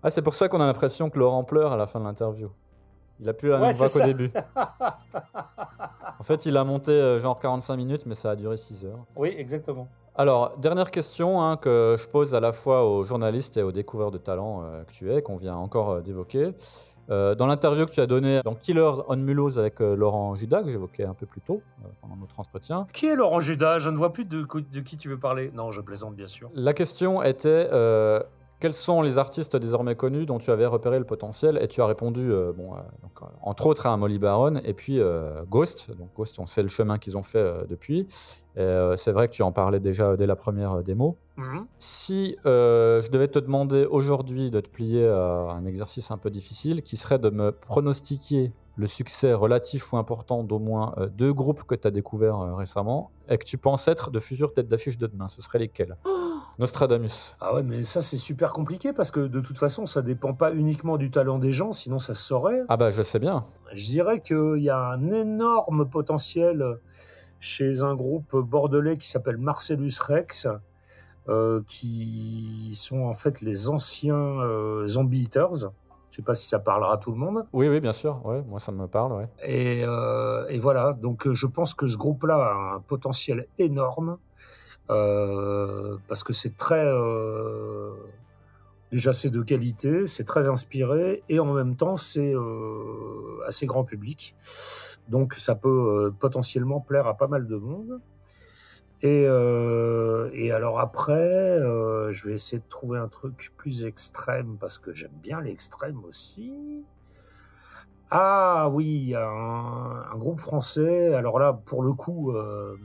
Ah, 0.03 0.11
c'est 0.11 0.21
pour 0.21 0.35
ça 0.35 0.47
qu'on 0.47 0.61
a 0.61 0.67
l'impression 0.67 1.09
que 1.09 1.17
Laurent 1.17 1.43
pleure 1.43 1.71
à 1.71 1.77
la 1.77 1.87
fin 1.87 1.99
de 1.99 2.05
l'interview. 2.05 2.51
Il 3.19 3.29
a 3.29 3.33
plus 3.33 3.49
la 3.49 3.59
Ouais, 3.59 3.67
même 3.67 3.75
voix 3.75 3.87
qu'au 3.89 4.01
début. 4.01 4.31
en 6.19 6.23
fait, 6.23 6.45
il 6.45 6.57
a 6.57 6.63
monté 6.63 6.91
euh, 6.91 7.19
genre 7.19 7.39
45 7.39 7.75
minutes, 7.77 8.05
mais 8.05 8.15
ça 8.15 8.31
a 8.31 8.35
duré 8.35 8.57
6 8.57 8.85
heures. 8.85 9.05
Oui, 9.15 9.33
exactement. 9.37 9.87
Alors, 10.17 10.57
dernière 10.57 10.91
question 10.91 11.41
hein, 11.43 11.57
que 11.57 11.95
je 11.99 12.07
pose 12.07 12.35
à 12.35 12.39
la 12.39 12.53
fois 12.53 12.85
aux 12.89 13.03
journalistes 13.03 13.57
et 13.57 13.63
aux 13.63 13.73
découvreurs 13.73 14.11
de 14.11 14.17
talent 14.17 14.63
euh, 14.63 14.83
que 14.85 14.91
tu 14.93 15.11
es, 15.13 15.21
qu'on 15.21 15.35
vient 15.35 15.55
encore 15.55 15.89
euh, 15.91 16.01
d'évoquer. 16.01 16.53
Euh, 17.11 17.35
dans 17.35 17.45
l'interview 17.45 17.85
que 17.85 17.91
tu 17.91 17.99
as 18.01 18.07
donnée 18.07 18.39
dans 18.43 18.55
Killer 18.55 18.89
on 19.07 19.17
Mulhouse 19.17 19.59
avec 19.59 19.79
Laurent 19.79 20.33
Judas, 20.33 20.63
que 20.63 20.71
j'évoquais 20.71 21.03
un 21.03 21.13
peu 21.13 21.27
plus 21.27 21.41
tôt 21.41 21.61
pendant 22.01 22.15
notre 22.15 22.39
entretien, 22.39 22.87
Qui 22.93 23.05
est 23.07 23.15
Laurent 23.15 23.39
Judas? 23.39 23.77
Je 23.77 23.91
ne 23.91 23.95
vois 23.95 24.11
plus 24.11 24.25
de, 24.25 24.41
de 24.41 24.79
qui 24.79 24.97
tu 24.97 25.09
veux 25.09 25.19
parler. 25.19 25.51
Non, 25.53 25.69
je 25.69 25.81
plaisante, 25.81 26.15
bien 26.15 26.25
sûr. 26.27 26.49
la 26.55 26.73
question 26.73 27.21
était 27.21 27.69
quels 28.65 28.73
sont 28.73 29.03
les 29.03 29.19
artistes 29.19 29.55
désormais 29.55 29.93
connus 29.93 30.25
dont 30.25 30.39
tu 30.39 30.49
avais 30.49 30.65
repéré 30.65 30.97
le 30.97 31.05
potentiel 31.05 31.59
Et 31.61 31.67
tu 31.67 31.83
as 31.83 31.85
répondu, 31.85 32.31
euh, 32.31 32.51
bon, 32.51 32.73
euh, 32.73 32.77
donc, 33.03 33.11
euh, 33.21 33.25
entre 33.43 33.67
autres, 33.67 33.85
à 33.85 33.95
Molly 33.95 34.17
Baron 34.17 34.55
et 34.63 34.73
puis 34.73 34.99
Ghost. 35.51 35.91
Donc 35.95 36.09
Ghost, 36.15 36.39
on 36.39 36.47
sait 36.47 36.63
le 36.63 36.67
chemin 36.67 36.97
qu'ils 36.97 37.15
ont 37.15 37.21
fait 37.21 37.67
depuis. 37.69 38.07
C'est 38.55 39.11
vrai 39.11 39.27
que 39.27 39.33
tu 39.33 39.43
en 39.43 39.51
parlais 39.51 39.79
déjà 39.79 40.15
dès 40.15 40.25
la 40.25 40.35
première 40.35 40.81
démo. 40.81 41.15
Mhm. 41.37 41.67
Si 41.77 42.37
je 42.43 43.07
devais 43.11 43.27
te 43.27 43.37
demander 43.37 43.85
aujourd'hui 43.85 44.49
de 44.49 44.61
te 44.61 44.69
plier 44.69 45.07
à 45.07 45.51
un 45.51 45.65
exercice 45.67 46.09
un 46.09 46.17
peu 46.17 46.31
difficile, 46.31 46.81
qui 46.81 46.97
serait 46.97 47.19
de 47.19 47.29
me 47.29 47.51
pronostiquer 47.51 48.51
le 48.77 48.87
succès 48.87 49.33
relatif 49.33 49.93
ou 49.93 49.97
important 49.97 50.43
d'au 50.43 50.59
moins 50.59 50.93
euh, 50.97 51.07
deux 51.07 51.33
groupes 51.33 51.63
que 51.63 51.75
tu 51.75 51.87
as 51.87 51.91
découverts 51.91 52.39
euh, 52.39 52.55
récemment 52.55 53.11
et 53.29 53.37
que 53.37 53.45
tu 53.45 53.57
penses 53.57 53.87
être 53.87 54.11
de 54.11 54.19
futures 54.19 54.53
têtes 54.53 54.67
d'affiche 54.67 54.97
de 54.97 55.07
demain, 55.07 55.27
ce 55.27 55.41
seraient 55.41 55.59
lesquels? 55.59 55.97
Nostradamus. 56.59 57.35
Ah 57.41 57.53
ouais, 57.53 57.63
mais 57.63 57.83
ça, 57.83 58.01
c'est 58.01 58.17
super 58.17 58.53
compliqué 58.53 58.93
parce 58.93 59.11
que 59.11 59.27
de 59.27 59.41
toute 59.41 59.57
façon, 59.57 59.85
ça 59.85 60.01
dépend 60.01 60.33
pas 60.33 60.53
uniquement 60.53 60.97
du 60.97 61.11
talent 61.11 61.37
des 61.37 61.51
gens, 61.51 61.73
sinon 61.73 61.99
ça 61.99 62.13
se 62.13 62.23
saurait. 62.23 62.61
Ah 62.69 62.77
bah 62.77 62.91
je 62.91 63.01
sais 63.01 63.19
bien. 63.19 63.43
Je 63.73 63.85
dirais 63.85 64.21
qu'il 64.21 64.61
y 64.61 64.69
a 64.69 64.79
un 64.79 65.11
énorme 65.11 65.89
potentiel 65.89 66.79
chez 67.39 67.83
un 67.83 67.95
groupe 67.95 68.35
bordelais 68.37 68.97
qui 68.97 69.07
s'appelle 69.09 69.37
Marcellus 69.37 69.99
Rex, 69.99 70.47
euh, 71.27 71.61
qui 71.67 72.71
sont 72.73 73.03
en 73.03 73.13
fait 73.13 73.41
les 73.41 73.69
anciens 73.69 74.15
euh, 74.15 74.87
Zombie 74.87 75.23
Eaters. 75.23 75.71
Je 76.15 76.21
sais 76.21 76.25
pas 76.25 76.33
si 76.33 76.47
ça 76.47 76.59
parlera 76.59 76.93
à 76.93 76.97
tout 76.97 77.11
le 77.11 77.17
monde. 77.17 77.45
Oui, 77.51 77.67
oui, 77.67 77.81
bien 77.81 77.91
sûr. 77.91 78.25
Ouais, 78.25 78.41
moi 78.47 78.61
ça 78.61 78.71
me 78.71 78.87
parle. 78.87 79.11
Ouais. 79.11 79.27
Et, 79.43 79.83
euh, 79.83 80.47
et 80.47 80.57
voilà, 80.59 80.93
donc 80.93 81.27
euh, 81.27 81.33
je 81.33 81.45
pense 81.45 81.73
que 81.73 81.87
ce 81.87 81.97
groupe-là 81.97 82.35
a 82.37 82.75
un 82.75 82.79
potentiel 82.79 83.47
énorme 83.57 84.17
euh, 84.89 85.97
parce 86.07 86.23
que 86.23 86.31
c'est 86.31 86.55
très 86.55 86.85
euh, 86.85 87.91
déjà 88.93 89.11
c'est 89.11 89.29
de 89.29 89.41
qualité, 89.41 90.07
c'est 90.07 90.23
très 90.23 90.47
inspiré 90.47 91.21
et 91.27 91.41
en 91.41 91.53
même 91.53 91.75
temps 91.75 91.97
c'est 91.97 92.33
assez 93.45 93.65
grand 93.65 93.83
public, 93.83 94.35
donc 95.09 95.33
ça 95.33 95.55
peut 95.55 96.13
potentiellement 96.17 96.79
plaire 96.79 97.07
à 97.07 97.17
pas 97.17 97.27
mal 97.27 97.45
de 97.45 97.57
monde. 97.57 97.99
Et, 99.05 99.25
euh, 99.27 100.31
et 100.33 100.51
alors 100.51 100.79
après, 100.79 101.13
euh, 101.13 102.11
je 102.11 102.27
vais 102.27 102.33
essayer 102.33 102.57
de 102.57 102.67
trouver 102.67 102.97
un 102.97 103.07
truc 103.07 103.53
plus 103.55 103.85
extrême 103.85 104.57
parce 104.59 104.79
que 104.79 104.95
j'aime 104.95 105.13
bien 105.21 105.41
l'extrême 105.41 106.03
aussi. 106.05 106.51
Ah 108.09 108.67
oui, 108.71 109.13
un, 109.15 109.21
un 110.11 110.17
groupe 110.17 110.39
français. 110.39 111.13
Alors 111.13 111.37
là, 111.37 111.53
pour 111.53 111.83
le 111.83 111.93
coup, 111.93 112.31
euh, 112.31 112.77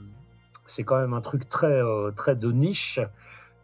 c'est 0.67 0.83
quand 0.83 0.99
même 0.99 1.15
un 1.15 1.21
truc 1.21 1.49
très 1.49 1.81
très 2.15 2.35
de 2.35 2.51
niche 2.51 2.99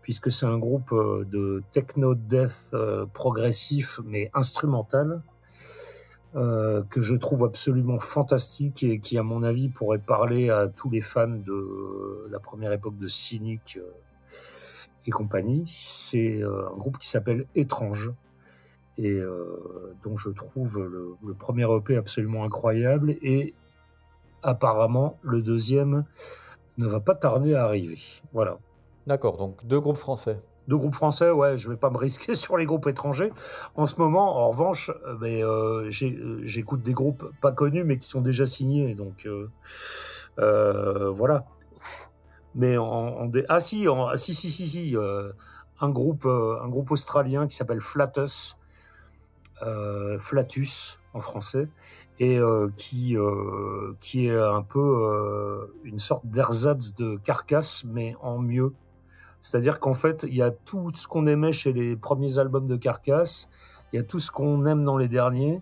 puisque 0.01 0.31
c'est 0.31 0.47
un 0.47 0.57
groupe 0.57 0.95
de 0.95 1.61
techno 1.71 2.15
death 2.15 2.75
progressif 3.13 3.99
mais 4.03 4.31
instrumental 4.33 5.21
euh, 6.37 6.83
que 6.91 7.01
je 7.01 7.15
trouve 7.15 7.45
absolument 7.45 7.97
fantastique 7.97 8.83
et 8.83 8.99
qui, 8.99 9.17
à 9.17 9.23
mon 9.23 9.41
avis, 9.41 9.69
pourrait 9.69 9.97
parler 9.97 10.51
à 10.51 10.67
tous 10.67 10.87
les 10.87 11.01
fans 11.01 11.27
de 11.27 12.27
la 12.29 12.39
première 12.39 12.71
époque 12.71 12.95
de 12.99 13.07
Cynic 13.07 13.79
euh, 13.81 13.89
et 15.07 15.09
compagnie. 15.09 15.63
C'est 15.65 16.43
euh, 16.43 16.69
un 16.69 16.77
groupe 16.77 16.99
qui 16.99 17.09
s'appelle 17.09 17.47
Étrange 17.55 18.11
et 18.99 19.19
dont 20.03 20.17
je 20.17 20.31
trouve 20.31 20.79
le, 20.79 21.13
le 21.23 21.33
premier 21.35 21.71
EP 21.71 21.95
absolument 21.95 22.43
incroyable 22.43 23.11
et 23.21 23.53
apparemment 24.41 25.19
le 25.21 25.43
deuxième 25.43 26.03
ne 26.79 26.87
va 26.87 26.99
pas 26.99 27.13
tarder 27.13 27.53
à 27.53 27.65
arriver. 27.65 27.99
Voilà. 28.33 28.57
D'accord, 29.05 29.37
donc 29.37 29.63
deux 29.67 29.79
groupes 29.79 29.97
français. 29.97 30.39
Deux 30.67 30.77
groupes 30.77 30.95
français, 30.95 31.31
ouais, 31.31 31.57
je 31.57 31.69
vais 31.69 31.77
pas 31.77 31.89
me 31.89 31.97
risquer 31.97 32.35
sur 32.43 32.57
les 32.57 32.65
groupes 32.65 32.87
étrangers. 32.87 33.31
En 33.75 33.85
ce 33.85 33.99
moment, 33.99 34.37
en 34.37 34.49
revanche, 34.49 34.91
euh, 35.05 35.15
mais 35.21 35.43
euh, 35.43 35.89
euh, 36.01 36.39
j'écoute 36.43 36.83
des 36.83 36.93
groupes 36.93 37.31
pas 37.41 37.51
connus 37.51 37.83
mais 37.85 37.97
qui 37.97 38.07
sont 38.07 38.21
déjà 38.21 38.45
signés, 38.45 38.93
donc 38.93 39.27
voilà. 40.37 41.45
Mais 42.55 42.77
en, 42.77 43.29
ah 43.49 43.59
si, 43.59 43.87
en- 43.87 44.07
ah, 44.07 44.17
si 44.17 44.33
si 44.33 44.49
si 44.49 44.67
si, 44.67 44.95
un 45.79 45.89
groupe 45.89 46.25
un 46.25 46.67
groupe 46.67 46.91
australien 46.91 47.47
qui 47.47 47.55
s'appelle 47.55 47.81
Flatus, 47.81 48.57
Flatus 50.19 50.99
en 51.13 51.19
français, 51.19 51.67
et 52.19 52.39
qui 52.75 53.15
qui 53.99 54.27
est 54.27 54.37
un 54.39 54.63
peu 54.63 55.69
une 55.83 55.99
sorte 55.99 56.25
d'ersatz 56.25 56.95
de 56.95 57.17
carcasse 57.17 57.83
mais 57.85 58.15
en 58.21 58.39
mieux. 58.39 58.73
C'est-à-dire 59.47 59.79
qu'en 59.79 59.93
fait, 59.93 60.25
il 60.27 60.35
y 60.35 60.41
a 60.41 60.51
tout 60.51 60.89
ce 60.93 61.07
qu'on 61.07 61.25
aimait 61.25 61.53
chez 61.53 61.71
les 61.71 61.95
premiers 61.95 62.37
albums 62.37 62.67
de 62.67 62.75
Carcass, 62.75 63.47
il 63.93 63.95
y 63.95 63.99
a 63.99 64.03
tout 64.03 64.19
ce 64.19 64.29
qu'on 64.29 64.65
aime 64.65 64.83
dans 64.83 64.97
les 64.97 65.07
derniers, 65.07 65.61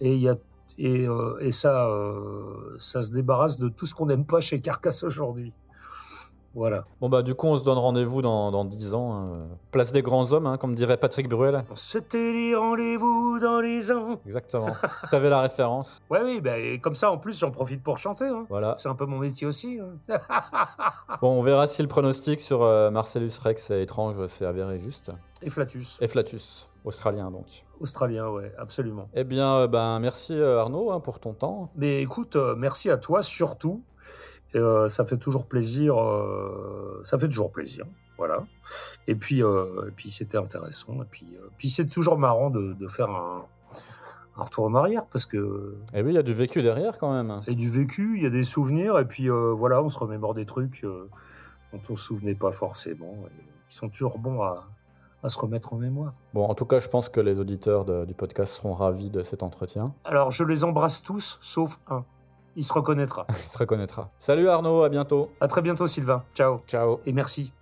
et 0.00 0.16
y 0.16 0.26
a 0.26 0.36
et, 0.78 1.06
euh, 1.06 1.36
et 1.40 1.50
ça, 1.50 1.86
euh, 1.86 2.76
ça 2.78 3.02
se 3.02 3.12
débarrasse 3.12 3.58
de 3.58 3.68
tout 3.68 3.84
ce 3.84 3.94
qu'on 3.94 4.06
n'aime 4.06 4.24
pas 4.24 4.40
chez 4.40 4.62
Carcass 4.62 5.04
aujourd'hui. 5.04 5.52
Voilà. 6.56 6.84
Bon 7.02 7.10
bah 7.10 7.22
du 7.22 7.34
coup 7.34 7.46
on 7.48 7.56
se 7.58 7.62
donne 7.64 7.76
rendez-vous 7.76 8.22
dans, 8.22 8.50
dans 8.50 8.64
10 8.64 8.94
ans. 8.94 9.12
hein. 9.14 9.48
Place 9.70 9.92
des 9.92 10.00
grands 10.00 10.32
hommes, 10.32 10.46
hein, 10.46 10.56
comme 10.56 10.74
dirait 10.74 10.96
Patrick 10.96 11.28
Bruel. 11.28 11.64
On 11.70 11.76
s'était 11.76 12.32
dit 12.32 12.54
rendez-vous 12.54 13.38
dans 13.40 13.60
les 13.60 13.92
ans. 13.92 14.18
Exactement. 14.24 14.70
T'avais 15.10 15.28
la 15.28 15.42
référence. 15.42 15.98
Ouais, 16.08 16.22
oui, 16.24 16.40
ben 16.40 16.58
et 16.58 16.80
comme 16.80 16.94
ça, 16.94 17.12
en 17.12 17.18
plus, 17.18 17.38
j'en 17.38 17.50
profite 17.50 17.82
pour 17.82 17.98
chanter. 17.98 18.24
hein. 18.24 18.46
Voilà. 18.48 18.74
C'est 18.78 18.88
un 18.88 18.94
peu 18.94 19.04
mon 19.04 19.18
métier 19.18 19.46
aussi. 19.46 19.78
hein. 19.78 20.18
Bon, 21.20 21.38
on 21.38 21.42
verra 21.42 21.66
si 21.66 21.82
le 21.82 21.88
pronostic 21.88 22.40
sur 22.40 22.62
euh, 22.62 22.90
Marcellus 22.90 23.32
Rex 23.42 23.70
est 23.70 23.82
étrange 23.82 24.26
s'est 24.26 24.44
avéré 24.46 24.78
juste. 24.78 25.12
Et 25.42 25.50
Flatus, 25.50 25.98
Et 26.00 26.08
Flatus, 26.08 26.70
australien 26.84 27.30
donc. 27.30 27.44
australien, 27.80 28.28
ouais, 28.30 28.52
absolument. 28.58 29.08
Eh 29.14 29.24
bien, 29.24 29.56
euh, 29.56 29.66
ben, 29.68 29.98
merci 29.98 30.32
euh, 30.34 30.60
Arnaud 30.60 30.90
hein, 30.90 31.00
pour 31.00 31.18
ton 31.20 31.34
temps. 31.34 31.70
Mais 31.76 32.00
écoute, 32.02 32.36
euh, 32.36 32.54
merci 32.56 32.90
à 32.90 32.96
toi 32.96 33.20
surtout. 33.22 33.82
Euh, 34.54 34.88
ça 34.88 35.04
fait 35.04 35.18
toujours 35.18 35.46
plaisir. 35.46 36.00
euh, 36.02 37.00
ça 37.04 37.18
fait 37.18 37.28
toujours 37.28 37.50
plaisir. 37.52 37.84
Voilà. 38.16 38.44
Et 39.06 39.14
puis, 39.14 39.42
euh, 39.42 39.88
et 39.88 39.90
puis 39.90 40.08
c'était 40.10 40.38
intéressant. 40.38 40.94
Et 41.02 41.06
puis, 41.10 41.36
puis 41.58 41.68
c'est 41.68 41.86
toujours 41.86 42.16
marrant 42.18 42.48
de, 42.50 42.72
de 42.72 42.88
faire 42.88 43.10
un, 43.10 43.44
un 44.38 44.42
retour 44.42 44.64
en 44.66 44.74
arrière 44.74 45.04
parce 45.06 45.26
que 45.26 45.76
Et 45.92 46.02
oui, 46.02 46.12
il 46.12 46.14
y 46.14 46.18
a 46.18 46.22
du 46.22 46.32
vécu 46.32 46.62
derrière 46.62 46.98
quand 46.98 47.12
même. 47.12 47.42
a 47.46 47.52
du 47.54 47.68
vécu, 47.68 48.16
il 48.16 48.22
y 48.22 48.26
a 48.26 48.30
des 48.30 48.42
souvenirs. 48.44 48.98
Et 48.98 49.04
puis 49.04 49.28
euh, 49.28 49.52
voilà, 49.52 49.82
on 49.82 49.88
se 49.90 49.98
remémore 49.98 50.32
des 50.32 50.46
trucs 50.46 50.84
euh, 50.84 51.08
dont 51.72 51.80
on 51.90 51.96
se 51.96 52.04
souvenait 52.04 52.34
pas 52.34 52.52
forcément. 52.52 53.12
Et 53.26 53.44
qui 53.68 53.76
sont 53.76 53.88
toujours 53.90 54.18
bons 54.18 54.40
à, 54.42 54.64
à 55.22 55.28
se 55.28 55.38
remettre 55.38 55.74
en 55.74 55.76
mémoire. 55.76 56.14
Bon, 56.32 56.44
en 56.46 56.54
tout 56.54 56.64
cas, 56.66 56.78
je 56.78 56.88
pense 56.88 57.08
que 57.10 57.20
les 57.20 57.38
auditeurs 57.38 57.84
de- 57.84 58.04
du 58.06 58.14
podcast 58.14 58.54
seront 58.54 58.72
ravis 58.74 59.10
de 59.10 59.22
cet 59.22 59.42
entretien. 59.42 59.92
Alors 60.04 60.30
je 60.30 60.44
les 60.44 60.64
embrasse 60.64 61.02
tous, 61.02 61.38
sauf 61.42 61.80
un. 61.90 62.04
Il 62.56 62.64
se 62.64 62.72
reconnaîtra. 62.72 63.26
Il 63.30 63.34
se 63.34 63.58
reconnaîtra. 63.58 64.10
Salut 64.18 64.48
Arnaud, 64.48 64.82
à 64.82 64.88
bientôt. 64.88 65.30
À 65.40 65.46
très 65.46 65.62
bientôt 65.62 65.86
Sylvain. 65.86 66.24
Ciao. 66.34 66.60
Ciao. 66.66 67.00
Et 67.04 67.12
merci. 67.12 67.52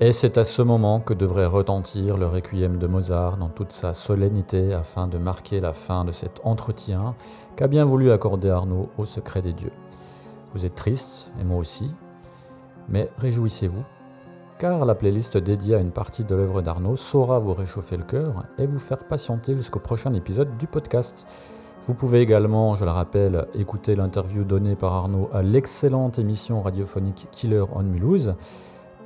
Et 0.00 0.12
c'est 0.12 0.38
à 0.38 0.44
ce 0.44 0.62
moment 0.62 1.00
que 1.00 1.12
devrait 1.12 1.46
retentir 1.46 2.18
le 2.18 2.26
requiem 2.26 2.78
de 2.78 2.86
Mozart 2.86 3.36
dans 3.36 3.48
toute 3.48 3.72
sa 3.72 3.94
solennité 3.94 4.72
afin 4.72 5.08
de 5.08 5.18
marquer 5.18 5.58
la 5.58 5.72
fin 5.72 6.04
de 6.04 6.12
cet 6.12 6.40
entretien 6.44 7.16
qu'a 7.56 7.66
bien 7.66 7.84
voulu 7.84 8.12
accorder 8.12 8.48
Arnaud 8.48 8.90
au 8.96 9.04
secret 9.04 9.42
des 9.42 9.52
dieux. 9.52 9.72
Vous 10.52 10.64
êtes 10.64 10.76
triste, 10.76 11.32
et 11.40 11.44
moi 11.44 11.58
aussi, 11.58 11.90
mais 12.88 13.10
réjouissez-vous 13.18 13.82
car 14.58 14.84
la 14.84 14.94
playlist 14.94 15.36
dédiée 15.36 15.76
à 15.76 15.78
une 15.78 15.92
partie 15.92 16.24
de 16.24 16.34
l'œuvre 16.34 16.62
d'Arnaud 16.62 16.96
saura 16.96 17.38
vous 17.38 17.54
réchauffer 17.54 17.96
le 17.96 18.02
cœur 18.02 18.44
et 18.58 18.66
vous 18.66 18.78
faire 18.78 19.04
patienter 19.04 19.54
jusqu'au 19.54 19.78
prochain 19.78 20.12
épisode 20.14 20.56
du 20.56 20.66
podcast. 20.66 21.26
Vous 21.82 21.94
pouvez 21.94 22.20
également, 22.20 22.74
je 22.74 22.84
le 22.84 22.90
rappelle, 22.90 23.46
écouter 23.54 23.94
l'interview 23.94 24.42
donnée 24.42 24.74
par 24.74 24.92
Arnaud 24.94 25.30
à 25.32 25.42
l'excellente 25.42 26.18
émission 26.18 26.60
radiophonique 26.60 27.28
Killer 27.30 27.64
on 27.72 27.84
Mulhouse, 27.84 28.34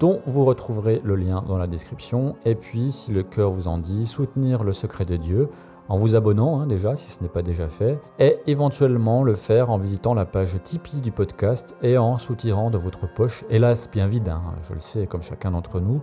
dont 0.00 0.20
vous 0.26 0.44
retrouverez 0.44 1.02
le 1.04 1.16
lien 1.16 1.44
dans 1.46 1.58
la 1.58 1.66
description. 1.66 2.34
Et 2.46 2.54
puis, 2.54 2.90
si 2.90 3.12
le 3.12 3.22
cœur 3.22 3.50
vous 3.50 3.68
en 3.68 3.76
dit, 3.78 4.06
soutenir 4.06 4.64
le 4.64 4.72
secret 4.72 5.04
de 5.04 5.16
Dieu 5.16 5.50
en 5.92 5.96
vous 5.96 6.16
abonnant 6.16 6.58
hein, 6.58 6.66
déjà 6.66 6.96
si 6.96 7.10
ce 7.10 7.22
n'est 7.22 7.28
pas 7.28 7.42
déjà 7.42 7.68
fait, 7.68 8.00
et 8.18 8.38
éventuellement 8.46 9.22
le 9.22 9.34
faire 9.34 9.68
en 9.68 9.76
visitant 9.76 10.14
la 10.14 10.24
page 10.24 10.56
Tipeee 10.62 11.02
du 11.02 11.12
podcast 11.12 11.76
et 11.82 11.98
en 11.98 12.16
soutirant 12.16 12.70
de 12.70 12.78
votre 12.78 13.12
poche, 13.12 13.44
hélas 13.50 13.90
bien 13.90 14.06
vide, 14.06 14.30
hein, 14.30 14.40
je 14.66 14.72
le 14.72 14.80
sais 14.80 15.06
comme 15.06 15.20
chacun 15.20 15.50
d'entre 15.50 15.80
nous, 15.80 16.00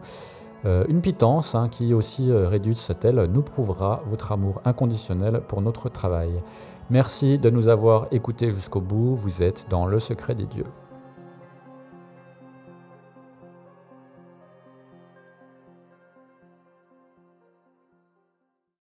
euh, 0.65 0.85
une 0.89 1.01
pitance 1.01 1.55
hein, 1.55 1.69
qui, 1.69 1.95
aussi 1.95 2.29
euh, 2.29 2.47
réduite 2.47 2.77
soit-elle, 2.77 3.23
nous 3.33 3.41
prouvera 3.41 4.03
votre 4.05 4.31
amour 4.31 4.61
inconditionnel 4.63 5.41
pour 5.47 5.63
notre 5.63 5.89
travail. 5.89 6.39
Merci 6.91 7.39
de 7.39 7.49
nous 7.49 7.67
avoir 7.67 8.09
écoutés 8.11 8.51
jusqu'au 8.51 8.81
bout, 8.81 9.15
vous 9.15 9.41
êtes 9.41 9.65
dans 9.71 9.87
le 9.87 9.99
secret 9.99 10.35
des 10.35 10.45
dieux. 10.45 10.67